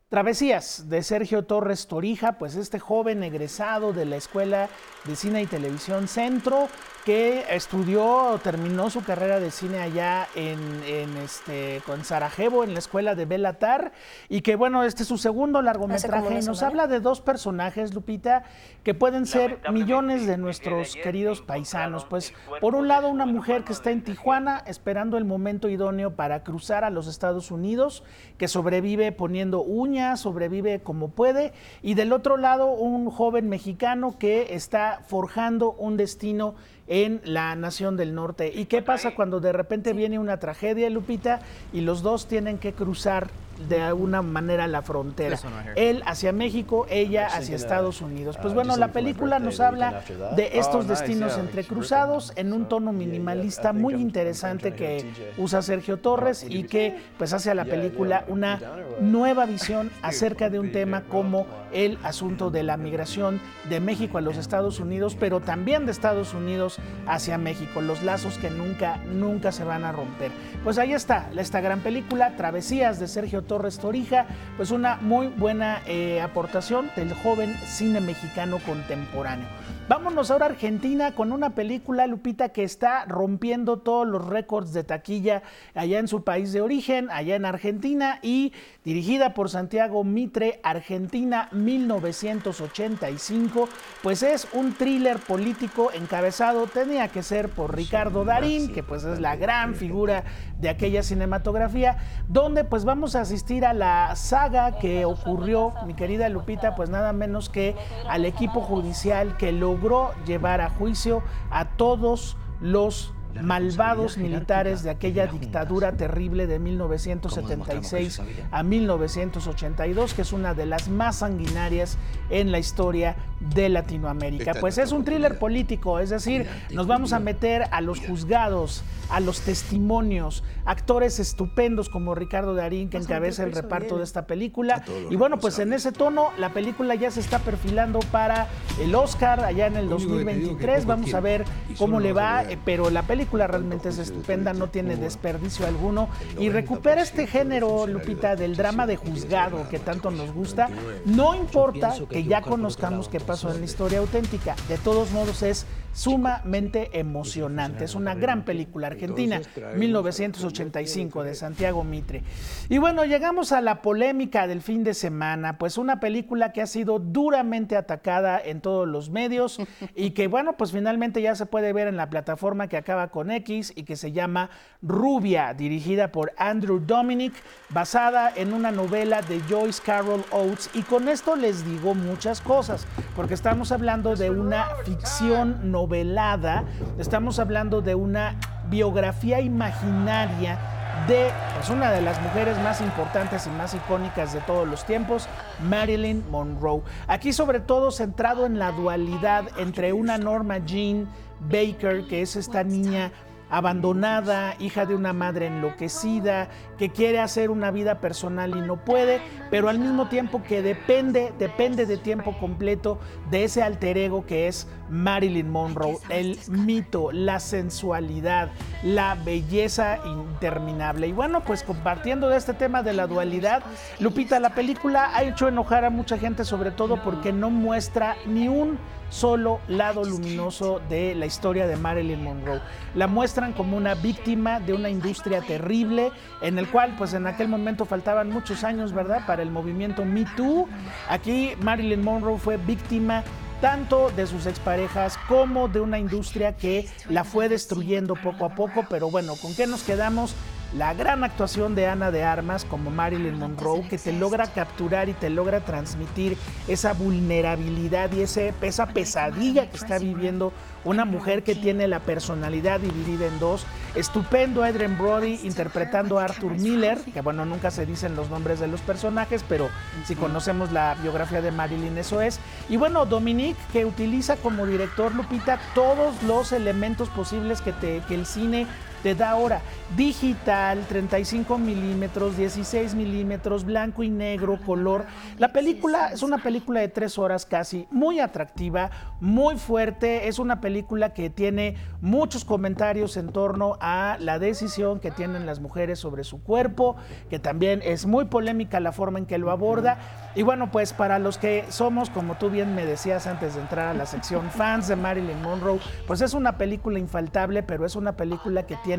Travesías 0.08 0.90
de 0.90 1.04
Sergio 1.04 1.44
Torres 1.44 1.88
Torija, 1.88 2.38
pues 2.38 2.56
este 2.56 2.80
joven 2.80 3.22
egresado 3.24 3.92
de 3.92 4.06
la 4.06 4.16
Escuela 4.16 4.70
de 5.06 5.16
Cine 5.18 5.42
y 5.42 5.46
Televisión 5.46 6.10
Centro, 6.10 6.68
que 7.06 7.46
estudió, 7.50 8.40
terminó 8.44 8.90
su 8.90 9.04
carrera 9.04 9.40
de 9.40 9.50
cine 9.52 9.80
allá 9.80 10.28
en, 10.36 10.60
en 10.86 11.18
este, 11.18 11.82
con 11.86 12.06
Sarajevo, 12.06 12.64
en 12.64 12.74
la 12.74 12.80
Escuela 12.80 13.16
de 13.16 13.26
Belatar, 13.26 13.92
y 14.30 14.42
que 14.42 14.56
bueno, 14.56 14.84
este 14.84 15.04
es 15.04 15.10
su 15.10 15.18
segundo 15.18 15.62
largometraje. 15.62 16.40
Y 16.40 16.46
nos 16.46 16.62
habla 16.62 16.88
de 16.88 17.00
dos 17.00 17.22
personajes, 17.22 17.94
Lupita, 17.94 18.44
que 18.84 18.94
pueden 18.94 19.26
ser 19.26 19.60
millones 19.72 20.28
de 20.28 20.38
nuestros 20.38 20.96
queridos 20.96 21.42
paisanos. 21.42 22.06
Pues 22.06 22.34
por 22.60 22.76
un 22.76 22.88
lado, 22.88 23.10
una 23.10 23.26
mujer 23.26 23.64
que 23.64 23.74
está 23.74 23.92
en 23.92 24.04
Tijuana 24.04 24.64
esperando 24.68 25.18
el 25.18 25.26
momento 25.26 25.70
idóneo 25.70 26.16
para 26.16 26.44
cruzar 26.44 26.84
a 26.84 26.90
los 26.90 27.08
Estados 27.08 27.52
Unidos, 27.52 28.04
que 28.38 28.48
sobrevive 28.48 29.12
poniendo 29.12 29.62
uñas, 29.62 30.20
sobrevive 30.20 30.82
como 30.82 31.10
puede, 31.10 31.54
y 31.82 31.96
del 31.96 32.14
otro 32.14 32.38
lado, 32.38 32.72
un 32.72 33.10
joven 33.10 33.50
mexicano 33.50 34.18
que 34.18 34.54
está 34.56 35.02
forjando 35.08 35.72
un 35.74 35.98
destino 35.98 36.56
en 36.92 37.22
la 37.24 37.56
nación 37.56 37.96
del 37.96 38.14
norte. 38.14 38.52
¿Y 38.54 38.66
qué 38.66 38.82
pasa 38.82 39.16
cuando 39.16 39.40
de 39.40 39.54
repente 39.54 39.94
viene 39.94 40.20
una 40.20 40.40
tragedia, 40.40 40.90
Lupita, 40.90 41.40
y 41.72 41.80
los 41.80 42.02
dos 42.02 42.28
tienen 42.28 42.58
que 42.58 42.74
cruzar 42.74 43.30
de 43.70 43.82
alguna 43.82 44.22
manera 44.22 44.68
la 44.68 44.82
frontera? 44.82 45.40
Él 45.78 46.04
hacia 46.06 46.34
México, 46.34 46.88
ella 46.90 47.28
hacia 47.28 47.56
Estados 47.56 48.02
Unidos. 48.02 48.38
Pues 48.42 48.54
bueno, 48.54 48.76
la 48.76 48.90
película 48.90 49.40
nos 49.40 49.62
habla 49.62 50.04
de 50.36 50.60
estos 50.60 50.86
destinos 50.90 51.38
entrecruzados 51.38 52.34
en 52.36 52.52
un 52.52 52.68
tono 52.68 52.92
minimalista 52.92 53.72
muy 53.72 53.94
interesante 53.94 54.74
que 54.74 55.06
usa 55.38 55.62
Sergio 55.62 55.98
Torres 55.98 56.46
y 56.48 56.64
que 56.64 56.98
pues 57.18 57.32
hace 57.32 57.52
a 57.52 57.56
la 57.56 57.64
película 57.64 58.26
una 58.28 58.60
nueva 59.00 59.46
visión 59.46 59.92
acerca 60.02 60.50
de 60.50 60.60
un 60.60 60.74
tema 60.74 61.04
como 61.04 61.48
el 61.72 61.98
asunto 62.04 62.52
de 62.52 62.64
la 62.64 62.76
migración 62.76 63.40
de 63.70 63.80
México 63.80 64.18
a 64.18 64.22
los 64.22 64.36
Estados 64.36 64.82
Unidos, 64.82 65.16
pero 65.18 65.40
también 65.40 65.86
de 65.86 65.94
Estados 65.94 66.34
Unidos 66.34 66.81
hacia 67.08 67.38
México, 67.38 67.82
los 67.82 68.04
lazos 68.04 68.38
que 68.38 68.50
nunca, 68.50 68.98
nunca 69.12 69.52
se 69.52 69.64
van 69.64 69.84
a 69.84 69.92
romper. 69.92 70.32
Pues 70.64 70.78
ahí 70.78 70.94
está, 70.94 71.30
esta 71.36 71.62
gran 71.62 71.80
película, 71.80 72.36
Travesías 72.38 73.00
de 73.00 73.08
Sergio 73.08 73.42
Torres 73.44 73.80
Torija, 73.80 74.26
pues 74.58 74.72
una 74.72 74.98
muy 74.98 75.28
buena 75.28 75.82
eh, 75.86 76.22
aportación 76.22 76.92
del 76.96 77.14
joven 77.14 77.56
cine 77.66 78.02
mexicano 78.02 78.60
contemporáneo. 78.60 79.48
Vámonos 79.92 80.32
ahora 80.32 80.46
a 80.46 80.50
Argentina 80.52 81.16
con 81.16 81.34
una 81.34 81.50
película, 81.50 82.08
Lupita, 82.08 82.54
que 82.54 82.64
está 82.64 83.04
rompiendo 83.04 83.80
todos 83.80 84.08
los 84.08 84.26
récords 84.26 84.72
de 84.72 84.86
taquilla 84.86 85.44
allá 85.76 86.00
en 86.00 86.08
su 86.08 86.24
país 86.24 86.54
de 86.54 86.62
origen, 86.62 87.10
allá 87.12 87.36
en 87.36 87.44
Argentina, 87.44 88.20
y 88.22 88.54
dirigida 88.86 89.34
por 89.34 89.50
Santiago 89.50 90.06
Mitre, 90.06 90.62
Argentina 90.64 91.50
1985, 91.52 93.68
pues 94.02 94.24
es 94.24 94.48
un 94.54 94.76
thriller 94.76 95.20
político 95.20 95.92
encabezado, 95.94 96.68
tenía 96.68 97.10
que 97.10 97.22
ser 97.22 97.50
por 97.50 97.76
Ricardo 97.76 98.24
Darín, 98.24 98.74
que 98.74 98.84
pues 98.84 99.04
es 99.04 99.20
la 99.20 99.36
gran 99.36 99.76
figura 99.76 100.24
de 100.58 100.70
aquella 100.70 101.04
cinematografía, 101.04 101.98
donde 102.30 102.64
pues 102.64 102.86
vamos 102.86 103.18
a 103.18 103.22
asistir 103.22 103.66
a 103.66 103.74
la 103.74 104.16
saga 104.16 104.80
que 104.80 105.04
ocurrió, 105.04 105.74
mi 105.86 105.96
querida 105.96 106.30
Lupita, 106.30 106.76
pues 106.76 106.90
nada 106.90 107.12
menos 107.12 107.50
que 107.50 107.76
al 108.08 108.24
equipo 108.24 108.62
judicial 108.62 109.36
que 109.36 109.52
logró 109.82 110.14
llevar 110.26 110.62
a 110.62 110.70
juicio 110.70 111.24
a 111.50 111.66
todos 111.66 112.38
los 112.60 113.14
malvados 113.42 114.18
militares 114.18 114.84
de 114.84 114.90
aquella 114.90 115.28
dictadura 115.28 115.94
terrible 115.94 116.48
de 116.48 116.60
1976 116.60 118.22
a 118.52 118.64
1982, 118.64 120.14
que 120.14 120.22
es 120.22 120.34
una 120.34 120.54
de 120.54 120.66
las 120.66 120.90
más 120.90 121.18
sanguinarias 121.18 121.98
en 122.30 122.52
la 122.52 122.60
historia 122.60 123.16
de 123.40 123.70
Latinoamérica. 123.70 124.54
Pues 124.60 124.78
es 124.78 124.92
un 124.92 125.04
thriller 125.04 125.40
político, 125.40 126.00
es 126.00 126.10
decir, 126.10 126.48
nos 126.72 126.88
vamos 126.88 127.14
a 127.14 127.20
meter 127.20 127.64
a 127.72 127.82
los 127.82 128.00
juzgados, 128.00 128.84
a 129.10 129.20
los 129.20 129.42
testimonios, 129.42 130.44
actores 130.66 131.20
estupendos 131.20 131.90
como 131.90 132.16
Ricardo 132.16 132.54
Darín, 132.54 132.90
que 132.90 132.98
encabeza 132.98 133.44
el 133.44 133.54
reparto 133.54 133.98
de 133.98 134.04
esta 134.04 134.28
película. 134.28 134.84
Y 135.10 135.16
bueno, 135.16 135.40
pues 135.40 135.60
en 135.60 135.74
ese 135.74 135.92
tono, 135.92 136.32
la 136.38 136.54
película 136.54 136.96
ya 136.96 137.12
se 137.12 137.20
está 137.20 137.40
perfilando 137.40 138.00
para 138.12 138.48
el 138.80 138.94
Oscar 138.94 139.44
allá 139.44 139.68
en 139.68 139.78
el 139.78 139.90
2023. 139.90 140.86
Vamos 140.86 141.14
a 141.14 141.20
ver 141.20 141.46
cómo 141.78 142.00
le 142.00 142.14
va, 142.14 142.44
eh, 142.44 142.58
pero 142.64 142.90
la 142.90 143.04
película 143.04 143.21
película 143.22 143.46
realmente 143.46 143.90
es 143.90 144.00
estupenda, 144.00 144.52
no 144.52 144.70
tiene 144.70 144.96
desperdicio 144.96 145.68
alguno. 145.68 146.10
Y 146.40 146.50
recupera 146.50 147.04
este 147.04 147.28
género, 147.28 147.86
Lupita, 147.86 148.36
del 148.36 148.56
drama 148.56 148.88
de 148.88 148.96
juzgado 148.96 149.70
que 149.70 149.78
tanto 149.78 150.10
nos 150.10 150.34
gusta. 150.34 150.70
No 151.06 151.36
importa 151.36 151.94
que 152.10 152.24
ya 152.24 152.42
conozcamos 152.42 153.10
qué 153.10 153.20
pasó 153.20 153.52
en 153.52 153.60
la 153.60 153.66
historia 153.66 154.00
auténtica, 154.00 154.56
de 154.68 154.80
todos 154.80 155.12
modos 155.12 155.44
es 155.44 155.68
sumamente 155.94 156.90
emocionante. 157.00 157.86
Es 157.86 157.96
una 157.96 158.16
gran 158.16 158.44
película 158.44 158.88
argentina, 158.88 159.42
1985, 159.76 161.24
de 161.24 161.36
Santiago 161.36 161.84
Mitre. 161.84 162.24
Y 162.70 162.78
bueno, 162.78 163.06
llegamos 163.06 163.52
a 163.52 163.62
la 163.62 163.82
polémica 163.82 164.48
del 164.48 164.62
fin 164.62 164.84
de 164.84 164.94
semana, 164.94 165.58
pues 165.58 165.78
una 165.78 166.00
película 166.00 166.52
que 166.54 166.62
ha 166.62 166.68
sido 166.68 167.00
duramente 167.00 167.76
atacada 167.76 168.40
en 168.44 168.62
todos 168.62 168.88
los 168.88 169.10
medios 169.10 169.60
y 169.96 170.12
que 170.12 170.28
bueno, 170.32 170.54
pues 170.58 170.72
finalmente 170.72 171.22
ya 171.22 171.36
se 171.36 171.46
puede 171.46 171.74
ver 171.74 171.88
en 171.88 171.98
la 171.98 172.10
plataforma 172.10 172.68
que 172.68 172.78
acaba 172.78 173.10
con 173.10 173.32
X 173.32 173.74
y 173.76 173.84
que 173.84 173.96
se 173.96 174.12
llama 174.12 174.50
Rubia, 174.82 175.54
dirigida 175.54 176.12
por 176.12 176.34
Andrew 176.38 176.80
Dominic, 176.80 177.34
basada 177.70 178.32
en 178.36 178.54
una 178.54 178.72
novela 178.72 179.22
de 179.22 179.42
Joyce 179.50 179.82
Carol 179.84 180.24
Oates. 180.32 180.70
Y 180.74 180.84
con 180.84 181.10
esto 181.10 181.36
les 181.36 181.66
digo 181.66 181.94
muchas 181.94 182.42
cosas, 182.42 182.86
porque 183.16 183.34
estamos 183.34 183.72
hablando 183.72 184.16
de 184.16 184.30
una 184.30 184.68
ficción 184.86 185.72
novelada, 185.82 186.64
estamos 187.00 187.40
hablando 187.40 187.82
de 187.82 187.96
una 187.96 188.36
biografía 188.70 189.42
imaginaria 189.42 190.60
de 191.08 191.32
pues, 191.56 191.70
una 191.72 191.92
de 191.92 192.02
las 192.02 192.22
mujeres 192.22 192.56
más 192.60 192.82
importantes 192.82 193.48
y 193.48 193.50
más 193.50 193.74
icónicas 193.74 194.32
de 194.32 194.42
todos 194.42 194.68
los 194.68 194.86
tiempos, 194.86 195.28
Marilyn 195.68 196.24
Monroe. 196.30 196.84
Aquí 197.08 197.34
sobre 197.34 197.60
todo 197.60 197.90
centrado 197.90 198.46
en 198.46 198.60
la 198.60 198.72
dualidad 198.72 199.46
entre 199.58 199.92
una 199.92 200.20
Norma 200.20 200.60
Jean 200.60 201.08
Baker, 201.40 202.06
que 202.08 202.22
es 202.22 202.36
esta 202.36 202.64
niña 202.64 203.12
abandonada, 203.52 204.56
hija 204.60 204.86
de 204.86 204.96
una 204.96 205.14
madre 205.14 205.48
enloquecida, 205.48 206.50
que 206.78 206.90
quiere 206.90 207.20
hacer 207.20 207.52
una 207.52 207.70
vida 207.70 208.00
personal 208.00 208.56
y 208.58 208.62
no 208.62 208.78
puede, 208.78 209.22
pero 209.52 209.70
al 209.70 209.78
mismo 209.78 210.08
tiempo 210.08 210.42
que 210.42 210.62
depende, 210.62 211.34
depende 211.38 211.86
de 211.86 211.98
tiempo 211.98 212.36
completo 212.40 213.00
de 213.30 213.44
ese 213.44 213.62
alter 213.62 213.98
ego 213.98 214.26
que 214.26 214.48
es 214.48 214.68
Marilyn 214.90 215.50
Monroe, 215.50 215.98
el 216.10 216.40
mito, 216.48 217.12
la 217.12 217.40
sensualidad, 217.40 218.50
la 218.84 219.16
belleza 219.16 220.00
interminable. 220.06 221.08
Y 221.08 221.12
bueno, 221.12 221.44
pues 221.44 221.64
compartiendo 221.64 222.30
de 222.30 222.38
este 222.38 222.54
tema 222.54 222.84
de 222.84 222.94
la 222.94 223.06
dualidad, 223.06 223.64
Lupita, 224.00 224.40
la 224.40 224.56
película 224.56 225.12
ha 225.14 225.24
hecho 225.24 225.48
enojar 225.48 225.86
a 225.86 225.90
mucha 225.90 226.18
gente, 226.18 226.46
sobre 226.46 226.72
todo 226.72 227.04
porque 227.04 227.32
no 227.34 227.50
muestra 227.50 228.16
ni 228.26 228.48
un 228.48 228.80
solo 229.12 229.60
lado 229.68 230.04
luminoso 230.04 230.82
de 230.90 231.14
la 231.14 231.28
historia 231.28 231.68
de 231.68 231.76
Marilyn 231.76 232.24
Monroe. 232.24 232.62
La 232.96 233.06
muestran 233.06 233.54
como 233.54 233.78
una 233.78 233.94
víctima 233.94 234.60
de 234.60 234.74
una 234.74 234.90
industria 234.90 235.42
terrible, 235.42 236.12
en 236.42 236.58
el 236.58 236.68
cual 236.70 236.96
pues 236.98 237.14
en 237.14 237.28
aquel 237.28 237.48
momento 237.48 237.86
faltaban 237.86 238.30
muchos 238.32 238.64
años, 238.64 238.94
¿verdad?, 238.94 239.28
para 239.28 239.44
el 239.44 239.52
movimiento 239.52 240.06
Me 240.06 240.26
Too. 240.36 240.68
Aquí 241.10 241.52
Marilyn 241.62 242.04
Monroe 242.04 242.40
fue 242.40 242.58
víctima 242.58 243.24
tanto 243.60 244.10
de 244.12 244.26
sus 244.26 244.48
exparejas 244.48 245.20
como 245.28 245.68
de 245.68 245.82
una 245.82 246.00
industria 246.00 246.56
que 246.58 246.90
la 247.10 247.24
fue 247.24 247.48
destruyendo 247.48 248.16
poco 248.16 248.46
a 248.46 248.56
poco, 248.56 248.86
pero 248.90 249.12
bueno, 249.12 249.36
¿con 249.40 249.54
qué 249.54 249.68
nos 249.68 249.84
quedamos? 249.84 250.34
La 250.74 250.94
gran 250.94 251.24
actuación 251.24 251.76
de 251.76 251.88
Ana 251.88 252.12
de 252.12 252.24
Armas 252.24 252.64
como 252.64 252.92
Marilyn 252.92 253.38
Monroe, 253.38 253.88
que 253.90 253.98
te 253.98 254.14
logra 254.14 254.48
capturar 254.48 255.10
y 255.10 255.14
te 255.14 255.30
logra 255.30 255.60
transmitir 255.60 256.38
esa 256.68 256.94
vulnerabilidad 256.94 258.12
y 258.14 258.22
ese, 258.22 258.54
esa 258.62 258.88
pesadilla 258.88 259.70
que 259.70 259.78
está 259.78 260.00
viviendo 260.00 260.54
una 260.86 261.04
mujer 261.06 261.44
que 261.44 261.56
tiene 261.56 261.88
la 261.88 262.00
personalidad 262.00 262.80
dividida 262.80 263.28
en 263.28 263.38
dos. 263.40 263.66
Estupendo 263.96 264.64
Adrian 264.64 264.98
Brody 264.98 265.40
interpretando 265.44 266.20
a 266.20 266.24
Arthur 266.24 266.54
Miller, 266.54 267.00
que 267.14 267.22
bueno, 267.22 267.46
nunca 267.46 267.70
se 267.70 267.86
dicen 267.86 268.16
los 268.16 268.30
nombres 268.30 268.60
de 268.60 268.68
los 268.68 268.80
personajes, 268.82 269.44
pero 269.48 269.70
si 270.06 270.16
conocemos 270.16 270.72
la 270.72 270.96
biografía 271.02 271.42
de 271.42 271.52
Marilyn, 271.52 271.98
eso 271.98 272.22
es. 272.22 272.40
Y 272.70 272.78
bueno, 272.78 273.06
Dominique, 273.06 273.60
que 273.74 273.86
utiliza 273.86 274.38
como 274.38 274.66
director 274.66 275.14
Lupita 275.14 275.60
todos 275.76 276.24
los 276.24 276.54
elementos 276.54 277.10
posibles 277.10 277.62
que, 277.62 277.74
te, 277.74 278.02
que 278.08 278.16
el 278.16 278.26
cine 278.26 278.66
te 279.04 279.16
da 279.16 279.32
ahora 279.32 279.62
digital, 279.96 280.86
35 280.88 281.58
milímetros, 281.58 282.38
16 282.38 282.96
milímetros, 282.96 283.66
blanco 283.66 284.04
y 284.04 284.10
negro, 284.10 284.60
color. 284.66 285.06
La 285.38 285.52
película 285.52 286.12
es 286.14 286.24
una 286.24 286.38
película 286.38 286.80
de 286.80 286.88
tres 286.88 287.18
horas 287.18 287.46
casi, 287.46 287.88
muy 287.92 288.20
atractiva, 288.20 288.90
muy 289.20 289.58
fuerte. 289.58 290.28
Es 290.28 290.40
una 290.40 290.62
película 290.62 291.14
que 291.14 291.30
tiene 291.30 291.76
muchos 292.00 292.46
comentarios 292.46 293.18
en 293.18 293.32
torno 293.32 293.78
a 293.82 294.18
la 294.20 294.40
decisión 294.40 295.00
que 295.00 295.12
tienen 295.12 295.46
las 295.46 295.60
mujeres 295.60 296.00
sobre 296.00 296.24
su 296.24 296.42
cuerpo, 296.42 296.96
que 297.30 297.40
también 297.40 297.82
es 297.84 298.06
muy 298.06 298.26
polémica 298.26 298.80
la 298.80 298.92
forma 298.92 299.20
en 299.20 299.26
que 299.26 299.38
lo 299.38 299.52
aborda. 299.52 299.98
Y 300.36 300.44
bueno, 300.44 300.72
pues 300.72 300.94
para 300.94 301.20
los 301.20 301.38
que 301.38 301.66
somos, 301.70 302.10
como 302.10 302.36
tú 302.36 302.50
bien 302.50 302.76
me 302.76 302.86
decías 302.86 303.28
antes 303.28 303.56
de 303.56 303.62
entrar 303.62 303.88
a 303.88 303.94
la 303.94 304.06
sección, 304.06 304.50
fans 304.50 304.88
de 304.88 304.96
Marilyn 304.96 305.42
Monroe, 305.42 305.80
pues 306.08 306.22
es 306.22 306.34
una 306.34 306.58
película 306.58 306.98
infaltable, 306.98 307.64
pero 307.64 307.86
es 307.86 307.96
una 307.96 308.14
película 308.16 308.66
que 308.66 308.78
tiene 308.78 308.91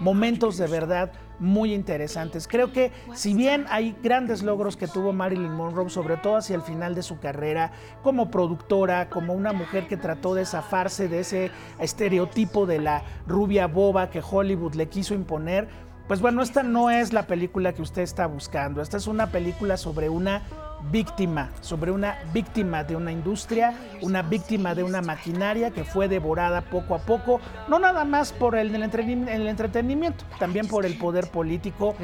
momentos 0.00 0.56
de 0.56 0.66
verdad 0.66 1.12
muy 1.38 1.74
interesantes. 1.74 2.48
Creo 2.48 2.72
que 2.72 2.92
si 3.14 3.34
bien 3.34 3.66
hay 3.68 3.94
grandes 4.02 4.42
logros 4.42 4.76
que 4.76 4.88
tuvo 4.88 5.12
Marilyn 5.12 5.52
Monroe, 5.52 5.90
sobre 5.90 6.16
todo 6.16 6.36
hacia 6.36 6.56
el 6.56 6.62
final 6.62 6.94
de 6.94 7.02
su 7.02 7.18
carrera, 7.18 7.72
como 8.02 8.30
productora, 8.30 9.10
como 9.10 9.34
una 9.34 9.52
mujer 9.52 9.86
que 9.86 9.96
trató 9.96 10.34
de 10.34 10.46
zafarse 10.46 11.08
de 11.08 11.20
ese 11.20 11.50
estereotipo 11.78 12.66
de 12.66 12.78
la 12.78 13.02
rubia 13.26 13.66
boba 13.66 14.10
que 14.10 14.22
Hollywood 14.22 14.74
le 14.74 14.88
quiso 14.88 15.14
imponer, 15.14 15.68
pues 16.08 16.20
bueno, 16.20 16.40
esta 16.40 16.62
no 16.62 16.90
es 16.90 17.12
la 17.12 17.26
película 17.26 17.72
que 17.72 17.82
usted 17.82 18.02
está 18.02 18.26
buscando. 18.26 18.80
Esta 18.80 18.96
es 18.96 19.08
una 19.08 19.32
película 19.32 19.76
sobre 19.76 20.08
una 20.08 20.42
víctima, 20.90 21.50
sobre 21.60 21.90
una 21.90 22.18
víctima 22.32 22.84
de 22.84 22.96
una 22.96 23.12
industria, 23.12 23.74
una 24.02 24.22
víctima 24.22 24.74
de 24.74 24.82
una 24.82 25.02
maquinaria 25.02 25.70
que 25.70 25.84
fue 25.84 26.08
devorada 26.08 26.62
poco 26.62 26.94
a 26.94 26.98
poco, 26.98 27.40
no 27.68 27.78
nada 27.78 28.04
más 28.04 28.32
por 28.32 28.56
el, 28.56 28.74
entretenimiento, 28.74 30.24
también 30.38 30.68
por 30.68 30.86
el 30.86 30.96
poder 30.98 31.30
político 31.30 31.96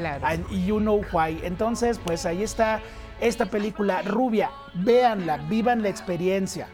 y 0.49 0.65
you 0.65 0.79
know 0.79 1.01
why. 1.11 1.39
Entonces, 1.43 1.99
pues 1.99 2.25
ahí 2.25 2.43
está 2.43 2.81
esta 3.21 3.45
película 3.45 4.01
rubia, 4.01 4.51
véanla, 4.73 5.37
vivan 5.37 5.81
la 5.81 5.89
experiencia. 5.89 6.67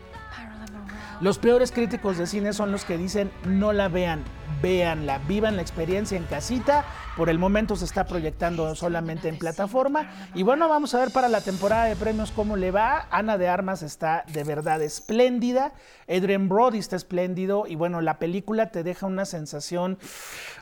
Los 1.22 1.38
peores 1.38 1.72
críticos 1.72 2.18
de 2.18 2.26
cine 2.26 2.54
son 2.54 2.72
los 2.72 2.86
que 2.86 2.97
dicen 2.97 3.30
no 3.45 3.74
la 3.74 3.89
vean, 3.89 4.24
véanla, 4.62 5.20
vivan 5.28 5.55
la 5.55 5.62
experiencia 5.62 6.18
en 6.18 6.26
casita. 6.26 6.86
Por 7.16 7.30
el 7.30 7.38
momento 7.38 7.76
se 7.76 7.86
está 7.86 8.05
proyectando 8.05 8.74
solamente 8.76 9.28
en 9.28 9.38
plataforma. 9.38 10.10
Y 10.36 10.43
bueno, 10.43 10.70
vamos 10.70 10.93
a 10.95 10.99
ver 10.99 11.12
para 11.12 11.28
la 11.28 11.41
temporada 11.41 11.86
de 11.86 11.95
premios 11.95 12.32
cómo 12.32 12.55
le 12.55 12.72
va. 12.72 13.07
Ana 13.12 13.38
de 13.38 13.47
Armas 13.47 13.82
está 13.82 14.24
de 14.32 14.43
verdad 14.43 14.82
espléndida. 14.82 15.74
Adrian 16.07 16.47
Brody 16.47 16.80
está 16.80 16.95
espléndido. 16.95 17.66
Y 17.68 17.76
bueno, 17.76 18.01
la 18.01 18.20
película 18.20 18.72
te 18.72 18.84
deja 18.84 19.05
una 19.05 19.26
sensación, 19.26 19.97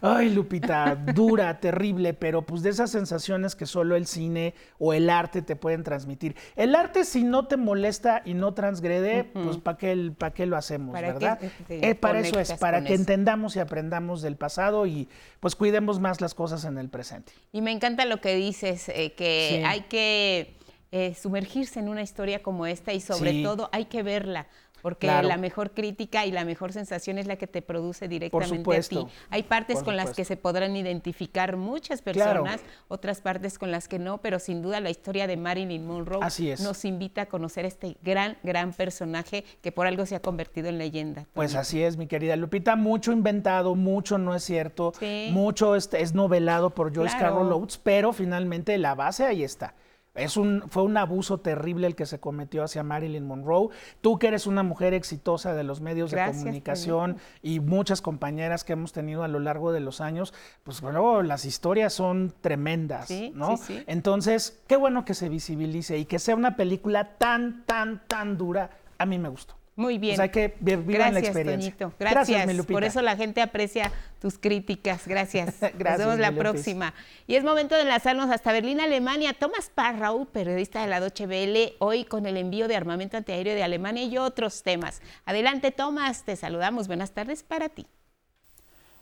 ay 0.02 0.34
Lupita, 0.34 0.96
dura, 1.14 1.60
terrible, 1.60 2.14
pero 2.14 2.42
pues 2.42 2.64
de 2.64 2.70
esas 2.72 2.90
sensaciones 2.92 3.56
que 3.56 3.66
solo 3.66 3.96
el 3.96 4.08
cine 4.08 4.56
o 4.80 4.94
el 4.94 5.10
arte 5.10 5.42
te 5.42 5.56
pueden 5.56 5.84
transmitir. 5.84 6.36
El 6.56 6.76
arte 6.76 7.04
si 7.04 7.24
no 7.24 7.48
te 7.48 7.58
molesta 7.58 8.22
y 8.26 8.34
no 8.34 8.54
transgrede, 8.54 9.26
pues 9.26 9.58
¿para 9.58 9.78
qué, 9.78 10.12
pa 10.18 10.32
qué 10.32 10.46
lo 10.46 10.58
hacemos, 10.58 10.94
verdad? 10.94 11.40
Eh, 11.70 11.96
para 11.96 12.20
eso 12.20 12.40
es, 12.40 12.54
para 12.54 12.84
que 12.84 12.96
entendamos 12.96 13.56
y 13.56 13.60
aprendamos 13.60 13.87
aprendamos 13.88 14.22
del 14.22 14.36
pasado 14.36 14.86
y 14.86 15.08
pues 15.40 15.56
cuidemos 15.56 16.00
más 16.00 16.20
las 16.20 16.34
cosas 16.34 16.66
en 16.66 16.78
el 16.78 16.90
presente. 16.90 17.32
Y 17.54 17.62
me 17.62 17.72
encanta 17.72 18.06
lo 18.06 18.20
que 18.20 18.36
dices, 18.36 18.90
eh, 18.90 19.14
que 19.14 19.64
hay 19.66 19.82
que 19.82 20.56
eh, 20.92 21.16
sumergirse 21.16 21.80
en 21.80 21.88
una 21.88 22.02
historia 22.02 22.44
como 22.44 22.66
esta 22.66 22.94
y 22.94 23.00
sobre 23.00 23.44
todo 23.44 23.70
hay 23.72 23.86
que 23.86 24.04
verla 24.04 24.48
porque 24.88 25.08
la 25.08 25.36
mejor 25.36 25.72
crítica 25.72 26.26
y 26.26 26.32
la 26.32 26.46
mejor 26.46 26.72
sensación 26.72 27.18
es 27.18 27.28
la 27.28 27.36
que 27.36 27.46
te 27.46 27.62
produce 27.62 28.08
directamente 28.08 28.78
a 28.78 28.82
ti. 28.82 29.06
Hay 29.30 29.44
partes 29.44 29.84
con 29.84 29.98
las 29.98 30.12
que 30.12 30.24
se 30.24 30.38
podrán 30.38 30.78
identificar 30.78 31.58
muchas 31.58 32.02
personas, 32.02 32.62
otras 32.88 33.20
partes 33.20 33.60
con 33.60 33.70
las 33.70 33.90
que 33.90 34.00
no, 34.00 34.20
pero 34.20 34.40
sin 34.40 34.62
duda 34.62 34.80
la 34.80 34.90
historia 34.90 35.28
de 35.28 35.36
Marilyn 35.36 35.86
Monroe 35.86 36.22
nos 36.62 36.86
invita 36.86 37.24
a 37.24 37.26
conocer 37.26 37.66
este 37.66 37.98
gran, 38.02 38.38
gran 38.44 38.72
personaje 38.72 39.44
que 39.62 39.74
por 39.74 39.88
algo 39.88 40.06
se 40.06 40.16
ha 40.16 40.22
convertido 40.22 40.70
en 40.70 40.78
leyenda. 40.78 41.26
Pues 41.34 41.56
así 41.56 41.84
es, 41.84 41.98
mi 41.98 42.08
querida 42.08 42.38
Lupita, 42.38 42.78
mucho 42.78 43.12
inventado, 43.12 43.76
mucho 43.76 44.18
no 44.18 44.36
es 44.36 44.44
cierto, 44.46 44.94
mucho 45.32 45.76
es, 45.76 45.90
es, 45.92 46.14
novelado 46.14 46.70
por 46.70 46.96
Joyce 46.96 47.18
Carol 47.18 47.52
Oates, 47.52 47.78
pero 47.78 48.14
finalmente 48.14 48.78
la 48.78 48.96
base 48.96 49.26
ahí 49.26 49.44
está. 49.44 49.74
Es 50.18 50.36
un, 50.36 50.64
fue 50.70 50.84
un 50.84 50.98
abuso 50.98 51.40
terrible 51.40 51.88
el 51.88 51.96
que 51.96 52.06
se 52.06 52.20
cometió 52.20 52.64
hacia 52.64 52.84
Marilyn 52.84 53.26
Monroe. 53.26 53.70
Tú 54.02 54.20
que 54.20 54.28
eres 54.28 54.48
una 54.48 54.64
mujer 54.64 54.94
exitosa 54.94 55.54
de 55.54 55.64
los 55.64 55.80
medios 55.80 56.12
de 56.12 56.26
comunicación 56.26 57.18
y 57.42 57.60
muchas 57.60 58.02
compañeras 58.02 58.64
que 58.64 58.74
hemos 58.74 58.92
tenido 58.92 59.24
a 59.24 59.28
lo 59.28 59.40
largo 59.40 59.72
de 59.72 59.80
los 59.80 60.02
años, 60.02 60.34
pues 60.64 60.82
bueno, 60.82 61.22
las 61.22 61.46
historias 61.46 61.94
son 61.94 62.34
tremendas, 62.42 63.10
¿no? 63.34 63.60
Entonces, 63.86 64.60
qué 64.68 64.76
bueno 64.76 65.06
que 65.06 65.14
se 65.14 65.30
visibilice 65.30 65.98
y 65.98 66.06
que 66.06 66.20
sea 66.20 66.36
una 66.36 66.56
película 66.56 67.18
tan, 67.18 67.64
tan, 67.66 68.02
tan 68.08 68.38
dura. 68.38 68.72
A 68.98 69.06
mí 69.06 69.20
me 69.20 69.30
gustó. 69.30 69.56
Muy 69.78 70.00
bien. 70.00 70.16
O 70.16 70.18
sea, 70.18 70.32
que 70.32 70.56
vivan 70.60 71.14
la 71.14 71.20
experiencia. 71.20 71.72
Toñito. 71.72 71.94
Gracias, 72.00 72.46
Gracias 72.48 72.66
Por 72.66 72.84
eso 72.84 73.04
la 73.04 73.16
gente 73.16 73.44
aprecia 73.44 73.92
tus 74.20 74.40
críticas. 74.40 75.08
Gracias. 75.08 75.60
Gracias. 75.60 75.76
Nos 75.80 75.98
vemos 76.00 76.18
la 76.18 76.32
próxima. 76.32 76.96
Y 77.28 77.36
es 77.36 77.44
momento 77.44 77.76
de 77.76 77.84
enlazarnos 77.84 78.32
hasta 78.32 78.52
Berlín, 78.52 78.82
Alemania. 78.82 79.36
Thomas 79.36 79.70
Parrau, 79.74 80.26
periodista 80.26 80.82
de 80.82 80.88
la 80.88 81.00
Deutsche 81.00 81.28
Welle, 81.28 81.76
hoy 81.78 82.06
con 82.06 82.26
el 82.26 82.38
envío 82.38 82.68
de 82.68 82.76
armamento 82.76 83.18
antiaéreo 83.18 83.54
de 83.54 83.62
Alemania 83.62 84.04
y 84.04 84.18
otros 84.18 84.64
temas. 84.64 85.04
Adelante, 85.26 85.72
Thomas. 85.72 86.24
Te 86.26 86.36
saludamos. 86.36 86.88
Buenas 86.88 87.12
tardes 87.12 87.44
para 87.44 87.70
ti. 87.70 87.86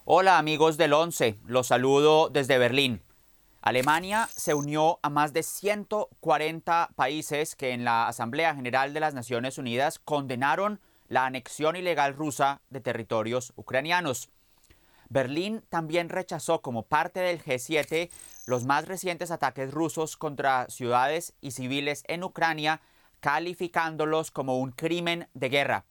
Hola, 0.04 0.38
amigos 0.38 0.76
del 0.76 0.92
11. 0.92 1.38
Los 1.48 1.68
saludo 1.68 2.28
desde 2.28 2.58
Berlín. 2.58 3.02
Alemania 3.66 4.30
se 4.36 4.54
unió 4.54 5.00
a 5.02 5.10
más 5.10 5.34
de 5.34 5.42
140 5.42 6.92
países 6.96 7.56
que 7.56 7.72
en 7.72 7.84
la 7.84 8.08
Asamblea 8.08 8.54
General 8.54 8.94
de 8.94 9.00
las 9.00 9.16
Naciones 9.16 9.58
Unidas 9.58 9.98
condenaron 9.98 10.80
la 11.08 11.26
anexión 11.26 11.76
ilegal 11.76 12.14
rusa 12.14 12.62
de 12.70 12.80
territorios 12.80 13.54
ucranianos. 13.56 14.30
Berlín 15.10 15.64
también 15.68 16.10
rechazó 16.10 16.62
como 16.62 16.84
parte 16.84 17.22
del 17.22 17.44
G7 17.44 18.12
los 18.46 18.66
más 18.66 18.88
recientes 18.88 19.32
ataques 19.32 19.72
rusos 19.72 20.16
contra 20.16 20.68
ciudades 20.70 21.34
y 21.42 21.50
civiles 21.50 22.04
en 22.08 22.24
Ucrania, 22.24 22.82
calificándolos 23.20 24.30
como 24.30 24.60
un 24.60 24.74
crimen 24.74 25.28
de 25.34 25.50
guerra. 25.50 25.86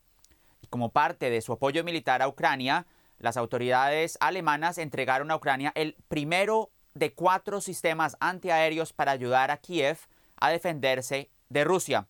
Como 0.71 0.93
parte 0.93 1.29
de 1.29 1.41
su 1.41 1.55
apoyo 1.55 1.83
militar 1.83 2.23
a 2.23 2.29
Ucrania, 2.29 2.87
las 3.19 3.37
autoridades 3.37 4.17
alemanas 4.21 4.79
entregaron 4.79 5.33
a 5.33 5.37
Ucrania 5.37 5.73
el 5.75 5.97
primero 6.07 6.71
de 6.95 7.13
cuatro 7.13 7.61
sistemas 7.61 8.17
antiaéreos 8.21 8.93
para 8.93 9.13
ayudar 9.13 9.51
a 9.51 9.57
Kiev 9.57 9.99
a 10.37 10.51
defenderse 10.51 11.29
de 11.49 11.65
Rusia. 11.65 12.07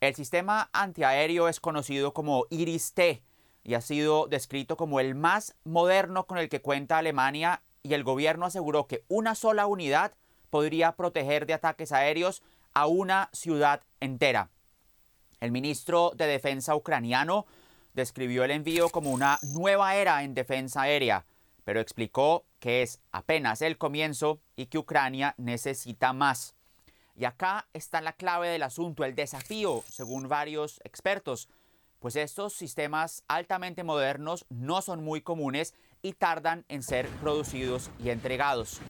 El 0.00 0.14
sistema 0.14 0.70
antiaéreo 0.72 1.48
es 1.48 1.58
conocido 1.60 2.14
como 2.14 2.46
Iris-T 2.50 3.22
y 3.64 3.74
ha 3.74 3.80
sido 3.80 4.26
descrito 4.28 4.76
como 4.76 5.00
el 5.00 5.14
más 5.14 5.56
moderno 5.64 6.26
con 6.26 6.38
el 6.38 6.48
que 6.48 6.60
cuenta 6.60 6.98
Alemania 6.98 7.62
y 7.82 7.94
el 7.94 8.04
gobierno 8.04 8.46
aseguró 8.46 8.86
que 8.86 9.02
una 9.08 9.34
sola 9.34 9.66
unidad 9.66 10.12
podría 10.50 10.92
proteger 10.92 11.46
de 11.46 11.54
ataques 11.54 11.90
aéreos 11.90 12.42
a 12.72 12.86
una 12.86 13.30
ciudad 13.32 13.82
entera. 14.00 14.50
El 15.40 15.50
ministro 15.50 16.12
de 16.14 16.26
Defensa 16.26 16.76
ucraniano 16.76 17.46
describió 17.94 18.44
el 18.44 18.52
envío 18.52 18.90
como 18.90 19.10
una 19.10 19.38
nueva 19.42 19.96
era 19.96 20.22
en 20.22 20.34
defensa 20.34 20.82
aérea 20.82 21.24
pero 21.64 21.80
explicó 21.80 22.44
que 22.60 22.82
es 22.82 23.00
apenas 23.12 23.62
el 23.62 23.78
comienzo 23.78 24.38
y 24.56 24.66
que 24.66 24.78
Ucrania 24.78 25.34
necesita 25.38 26.12
más. 26.12 26.54
Y 27.16 27.24
acá 27.24 27.66
está 27.72 28.00
la 28.00 28.12
clave 28.12 28.48
del 28.48 28.62
asunto, 28.62 29.04
el 29.04 29.14
desafío, 29.14 29.82
según 29.88 30.28
varios 30.28 30.80
expertos, 30.84 31.48
pues 32.00 32.16
estos 32.16 32.52
sistemas 32.52 33.22
altamente 33.28 33.82
modernos 33.82 34.44
no 34.50 34.82
son 34.82 35.02
muy 35.02 35.22
comunes 35.22 35.74
y 36.02 36.12
tardan 36.12 36.64
en 36.68 36.82
ser 36.82 37.08
producidos 37.08 37.90
y 37.98 38.10
entregados. 38.10 38.80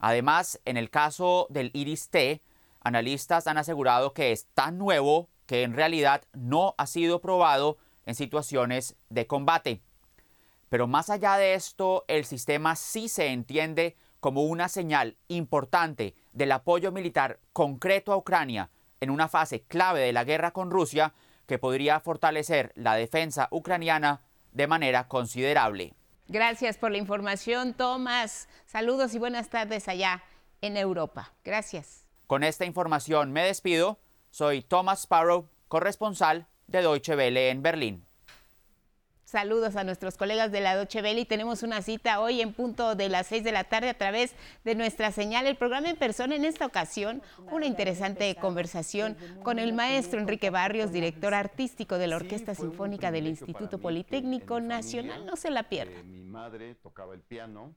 Además, 0.00 0.60
en 0.64 0.76
el 0.76 0.90
caso 0.90 1.46
del 1.48 1.70
Iris-T, 1.72 2.42
analistas 2.82 3.46
han 3.46 3.56
asegurado 3.56 4.12
que 4.12 4.32
es 4.32 4.46
tan 4.52 4.76
nuevo 4.76 5.28
que 5.46 5.62
en 5.62 5.74
realidad 5.74 6.22
no 6.34 6.74
ha 6.76 6.86
sido 6.86 7.20
probado 7.20 7.78
en 8.04 8.14
situaciones 8.14 8.96
de 9.08 9.26
combate. 9.26 9.80
Pero 10.72 10.86
más 10.86 11.10
allá 11.10 11.36
de 11.36 11.52
esto, 11.52 12.06
el 12.08 12.24
sistema 12.24 12.76
sí 12.76 13.10
se 13.10 13.26
entiende 13.26 13.94
como 14.20 14.44
una 14.44 14.70
señal 14.70 15.18
importante 15.28 16.14
del 16.32 16.50
apoyo 16.50 16.92
militar 16.92 17.40
concreto 17.52 18.10
a 18.10 18.16
Ucrania 18.16 18.70
en 18.98 19.10
una 19.10 19.28
fase 19.28 19.64
clave 19.64 20.00
de 20.00 20.14
la 20.14 20.24
guerra 20.24 20.52
con 20.52 20.70
Rusia 20.70 21.12
que 21.46 21.58
podría 21.58 22.00
fortalecer 22.00 22.72
la 22.74 22.94
defensa 22.94 23.48
ucraniana 23.50 24.22
de 24.52 24.66
manera 24.66 25.08
considerable. 25.08 25.92
Gracias 26.28 26.78
por 26.78 26.90
la 26.90 26.96
información, 26.96 27.74
Tomás. 27.74 28.48
Saludos 28.64 29.14
y 29.14 29.18
buenas 29.18 29.50
tardes 29.50 29.88
allá 29.88 30.24
en 30.62 30.78
Europa. 30.78 31.34
Gracias. 31.44 32.06
Con 32.26 32.44
esta 32.44 32.64
información 32.64 33.30
me 33.30 33.44
despido. 33.44 33.98
Soy 34.30 34.62
Thomas 34.62 35.02
Sparrow, 35.02 35.50
corresponsal 35.68 36.46
de 36.66 36.80
Deutsche 36.80 37.14
Welle 37.14 37.50
en 37.50 37.62
Berlín. 37.62 38.06
Saludos 39.32 39.76
a 39.76 39.84
nuestros 39.84 40.18
colegas 40.18 40.52
de 40.52 40.60
la 40.60 40.76
Doche 40.76 41.00
y 41.18 41.24
tenemos 41.24 41.62
una 41.62 41.80
cita 41.80 42.20
hoy 42.20 42.42
en 42.42 42.52
punto 42.52 42.94
de 42.94 43.08
las 43.08 43.28
6 43.28 43.42
de 43.44 43.52
la 43.52 43.64
tarde 43.64 43.88
a 43.88 43.94
través 43.94 44.34
de 44.62 44.74
nuestra 44.74 45.10
señal. 45.10 45.46
El 45.46 45.56
programa 45.56 45.88
en 45.88 45.96
persona 45.96 46.36
en 46.36 46.44
esta 46.44 46.66
ocasión, 46.66 47.22
una 47.50 47.64
interesante 47.64 48.34
conversación 48.34 49.16
con 49.42 49.58
el 49.58 49.72
maestro 49.72 50.20
Enrique 50.20 50.50
Barrios, 50.50 50.92
director 50.92 51.32
artístico 51.32 51.96
de 51.96 52.08
la 52.08 52.16
Orquesta 52.16 52.54
Sinfónica 52.54 53.10
del 53.10 53.26
Instituto 53.26 53.78
Politécnico 53.78 54.60
Nacional. 54.60 55.24
No 55.24 55.36
se 55.36 55.50
la 55.50 55.62
pierda. 55.62 56.02
Mi 56.02 56.24
madre 56.24 56.74
tocaba 56.74 57.14
el 57.14 57.22
piano. 57.22 57.74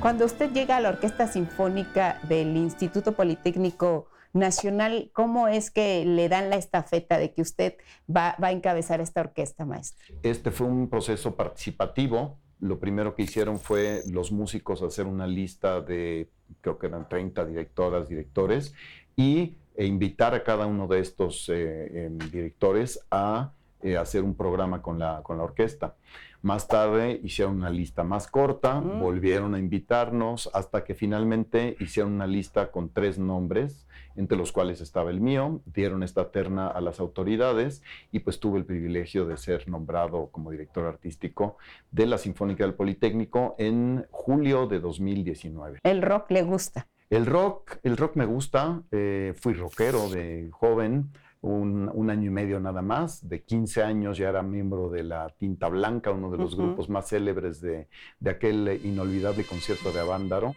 Cuando 0.00 0.24
usted 0.24 0.50
llega 0.52 0.78
a 0.78 0.80
la 0.80 0.88
Orquesta 0.88 1.26
Sinfónica 1.26 2.18
del 2.22 2.56
Instituto 2.56 3.12
Politécnico 3.12 4.08
Nacional, 4.32 5.10
¿cómo 5.12 5.48
es 5.48 5.70
que 5.70 6.04
le 6.04 6.28
dan 6.28 6.50
la 6.50 6.56
estafeta 6.56 7.18
de 7.18 7.32
que 7.32 7.42
usted 7.42 7.74
va, 8.14 8.36
a 8.38 8.52
encabezar 8.52 9.00
esta 9.00 9.20
orquesta, 9.20 9.64
maestro? 9.64 10.16
Este 10.22 10.50
fue 10.50 10.66
un 10.66 10.88
proceso 10.88 11.34
participativo. 11.34 12.38
Lo 12.60 12.78
primero 12.78 13.14
que 13.14 13.22
hicieron 13.22 13.58
fue 13.58 14.02
los 14.10 14.32
músicos 14.32 14.82
hacer 14.82 15.06
una 15.06 15.26
lista 15.26 15.80
de, 15.80 16.28
creo 16.60 16.78
que 16.78 16.86
eran 16.88 17.08
30 17.08 17.44
directoras, 17.44 18.08
directores, 18.08 18.74
y 19.16 19.56
e 19.78 19.86
invitar 19.86 20.34
a 20.34 20.42
cada 20.42 20.66
uno 20.66 20.88
de 20.88 20.98
estos 20.98 21.48
eh, 21.48 22.06
em, 22.06 22.18
directores 22.32 23.06
a 23.12 23.52
eh, 23.80 23.96
hacer 23.96 24.24
un 24.24 24.34
programa 24.34 24.82
con 24.82 24.98
la, 24.98 25.22
con 25.22 25.38
la 25.38 25.44
orquesta. 25.44 25.94
Más 26.42 26.66
tarde 26.66 27.20
hicieron 27.22 27.56
una 27.56 27.70
lista 27.70 28.02
más 28.02 28.26
corta, 28.26 28.80
mm. 28.80 29.00
volvieron 29.00 29.54
a 29.54 29.58
invitarnos 29.60 30.50
hasta 30.52 30.82
que 30.82 30.94
finalmente 30.94 31.76
hicieron 31.78 32.12
una 32.12 32.26
lista 32.26 32.72
con 32.72 32.90
tres 32.90 33.18
nombres, 33.20 33.86
entre 34.18 34.36
los 34.36 34.52
cuales 34.52 34.80
estaba 34.80 35.10
el 35.10 35.20
mío, 35.20 35.60
dieron 35.64 36.02
esta 36.02 36.30
terna 36.30 36.66
a 36.68 36.80
las 36.80 37.00
autoridades 37.00 37.82
y 38.10 38.20
pues 38.20 38.40
tuve 38.40 38.58
el 38.58 38.64
privilegio 38.64 39.26
de 39.26 39.36
ser 39.36 39.68
nombrado 39.68 40.28
como 40.32 40.50
director 40.50 40.86
artístico 40.86 41.56
de 41.90 42.06
la 42.06 42.18
Sinfónica 42.18 42.64
del 42.64 42.74
Politécnico 42.74 43.54
en 43.58 44.04
julio 44.10 44.66
de 44.66 44.80
2019. 44.80 45.78
¿El 45.82 46.02
rock 46.02 46.30
le 46.32 46.42
gusta? 46.42 46.88
El 47.10 47.24
rock, 47.26 47.78
el 47.84 47.96
rock 47.96 48.16
me 48.16 48.26
gusta, 48.26 48.82
eh, 48.90 49.32
fui 49.38 49.54
rockero 49.54 50.10
de 50.10 50.50
joven, 50.50 51.10
un, 51.40 52.10
año 52.10 52.26
y 52.26 52.30
medio 52.30 52.60
nada 52.60 52.82
más. 52.82 53.28
De 53.28 53.42
15 53.42 53.82
años 53.82 54.18
ya 54.18 54.28
era 54.28 54.42
miembro 54.42 54.90
de 54.90 55.04
la 55.04 55.28
Tinta 55.30 55.68
Blanca, 55.68 56.10
uno 56.10 56.30
de 56.30 56.38
los 56.38 56.56
grupos 56.56 56.88
más 56.88 57.08
célebres 57.08 57.60
de, 57.60 57.88
de 58.18 58.30
aquel 58.30 58.80
inolvidable 58.84 59.44
concierto 59.44 59.92
de 59.92 60.00
Avándaro. 60.00 60.54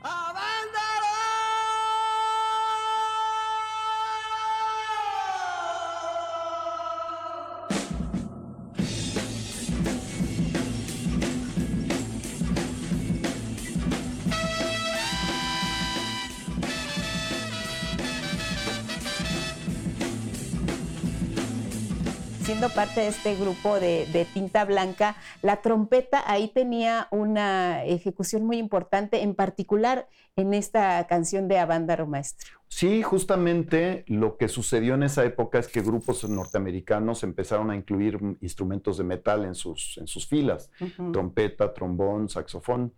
Parte 22.82 23.02
de 23.02 23.08
este 23.10 23.36
grupo 23.36 23.80
de, 23.80 24.26
tinta 24.34 24.66
blanca, 24.66 25.16
la 25.44 25.62
trompeta 25.62 26.24
ahí 26.26 26.48
tenía 26.48 27.08
una 27.12 27.86
ejecución 27.86 28.44
muy 28.44 28.58
importante, 28.58 29.22
en 29.22 29.36
particular 29.36 30.08
en 30.36 30.56
esta 30.56 31.06
canción 31.06 31.48
de 31.48 31.60
Avándaro 31.60 32.08
Maestro. 32.08 32.50
Sí, 32.70 33.04
justamente 33.04 34.04
lo 34.08 34.36
que 34.36 34.48
sucedió 34.48 34.96
en 34.96 35.04
esa 35.04 35.24
época 35.24 35.60
es 35.60 35.68
que 35.68 35.82
grupos 35.84 36.28
norteamericanos 36.28 37.22
empezaron 37.22 37.70
a 37.70 37.76
incluir 37.76 38.18
instrumentos 38.42 38.98
de 38.98 39.04
metal 39.04 39.46
en 39.46 39.54
sus, 39.54 40.00
en 40.00 40.08
sus 40.08 40.26
filas, 40.26 40.72
trompeta, 41.14 41.76
trombón, 41.76 42.30
saxofón. 42.30 42.94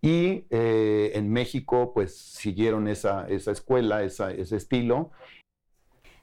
Y 0.00 0.44
eh, 0.50 1.10
en 1.14 1.28
México, 1.32 1.90
pues 1.92 2.16
siguieron 2.16 2.86
esa, 2.86 3.26
esa 3.26 3.50
escuela, 3.50 4.04
esa, 4.04 4.30
ese 4.30 4.54
estilo, 4.56 5.10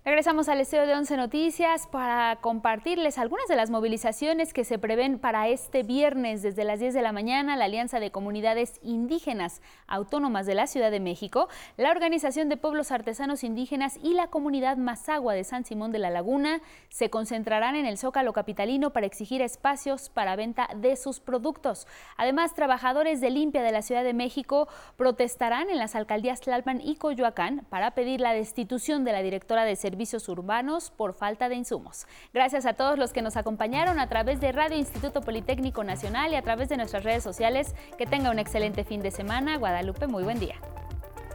Regresamos 0.03 0.49
al 0.49 0.59
Esteo 0.59 0.87
de 0.87 0.95
Once 0.95 1.15
Noticias 1.15 1.85
para 1.85 2.35
compartirles 2.37 3.19
algunas 3.19 3.47
de 3.47 3.55
las 3.55 3.69
movilizaciones 3.69 4.51
que 4.51 4.63
se 4.63 4.79
prevén 4.79 5.19
para 5.19 5.47
este 5.47 5.83
viernes 5.83 6.41
desde 6.41 6.63
las 6.63 6.79
10 6.79 6.95
de 6.95 7.03
la 7.03 7.11
mañana. 7.11 7.55
La 7.55 7.65
Alianza 7.65 7.99
de 7.99 8.09
Comunidades 8.09 8.79
Indígenas 8.81 9.61
Autónomas 9.85 10.47
de 10.47 10.55
la 10.55 10.65
Ciudad 10.65 10.89
de 10.89 10.99
México, 10.99 11.49
la 11.77 11.91
Organización 11.91 12.49
de 12.49 12.57
Pueblos 12.57 12.91
Artesanos 12.91 13.43
Indígenas 13.43 13.99
y 14.01 14.15
la 14.15 14.25
Comunidad 14.25 14.75
Mazagua 14.75 15.35
de 15.35 15.43
San 15.43 15.65
Simón 15.65 15.91
de 15.91 15.99
la 15.99 16.09
Laguna 16.09 16.61
se 16.89 17.11
concentrarán 17.11 17.75
en 17.75 17.85
el 17.85 17.99
Zócalo 17.99 18.33
Capitalino 18.33 18.93
para 18.93 19.05
exigir 19.05 19.43
espacios 19.43 20.09
para 20.09 20.35
venta 20.35 20.67
de 20.75 20.95
sus 20.95 21.19
productos. 21.19 21.85
Además, 22.17 22.55
trabajadores 22.55 23.21
de 23.21 23.29
limpia 23.29 23.61
de 23.61 23.71
la 23.71 23.83
Ciudad 23.83 24.03
de 24.03 24.15
México 24.15 24.67
protestarán 24.97 25.69
en 25.69 25.77
las 25.77 25.93
alcaldías 25.93 26.41
Tlalpan 26.41 26.81
y 26.81 26.95
Coyoacán 26.95 27.67
para 27.69 27.91
pedir 27.91 28.19
la 28.19 28.33
destitución 28.33 29.03
de 29.03 29.11
la 29.11 29.21
directora 29.21 29.63
de 29.63 29.75
servicios 29.75 29.90
servicios 29.91 30.29
urbanos 30.29 30.89
por 30.89 31.13
falta 31.13 31.49
de 31.49 31.55
insumos. 31.55 32.07
Gracias 32.33 32.65
a 32.65 32.73
todos 32.73 32.97
los 32.97 33.11
que 33.11 33.21
nos 33.21 33.35
acompañaron 33.35 33.99
a 33.99 34.07
través 34.07 34.39
de 34.39 34.53
Radio 34.53 34.77
Instituto 34.77 35.19
Politécnico 35.19 35.83
Nacional 35.83 36.31
y 36.31 36.35
a 36.35 36.41
través 36.41 36.69
de 36.69 36.77
nuestras 36.77 37.03
redes 37.03 37.23
sociales. 37.23 37.75
Que 37.97 38.05
tenga 38.05 38.31
un 38.31 38.39
excelente 38.39 38.85
fin 38.85 39.01
de 39.01 39.11
semana. 39.11 39.57
Guadalupe, 39.57 40.07
muy 40.07 40.23
buen 40.23 40.39
día. 40.39 40.55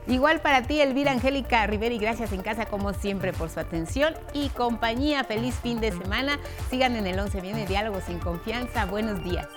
Igual 0.06 0.40
para 0.40 0.62
ti, 0.62 0.80
Elvira 0.80 1.12
Angélica 1.12 1.66
Rivera, 1.66 1.94
y 1.94 1.98
gracias 1.98 2.32
en 2.32 2.40
casa 2.40 2.64
como 2.66 2.94
siempre 2.94 3.32
por 3.32 3.50
su 3.50 3.60
atención 3.60 4.14
y 4.32 4.48
compañía. 4.50 5.24
Feliz 5.24 5.56
fin 5.56 5.80
de 5.80 5.92
semana. 5.92 6.38
Sigan 6.70 6.96
en 6.96 7.06
el 7.06 7.18
11 7.18 7.40
Viene 7.42 7.66
Diálogo 7.66 8.00
sin 8.00 8.20
Confianza. 8.20 8.86
Buenos 8.86 9.22
días. 9.22 9.48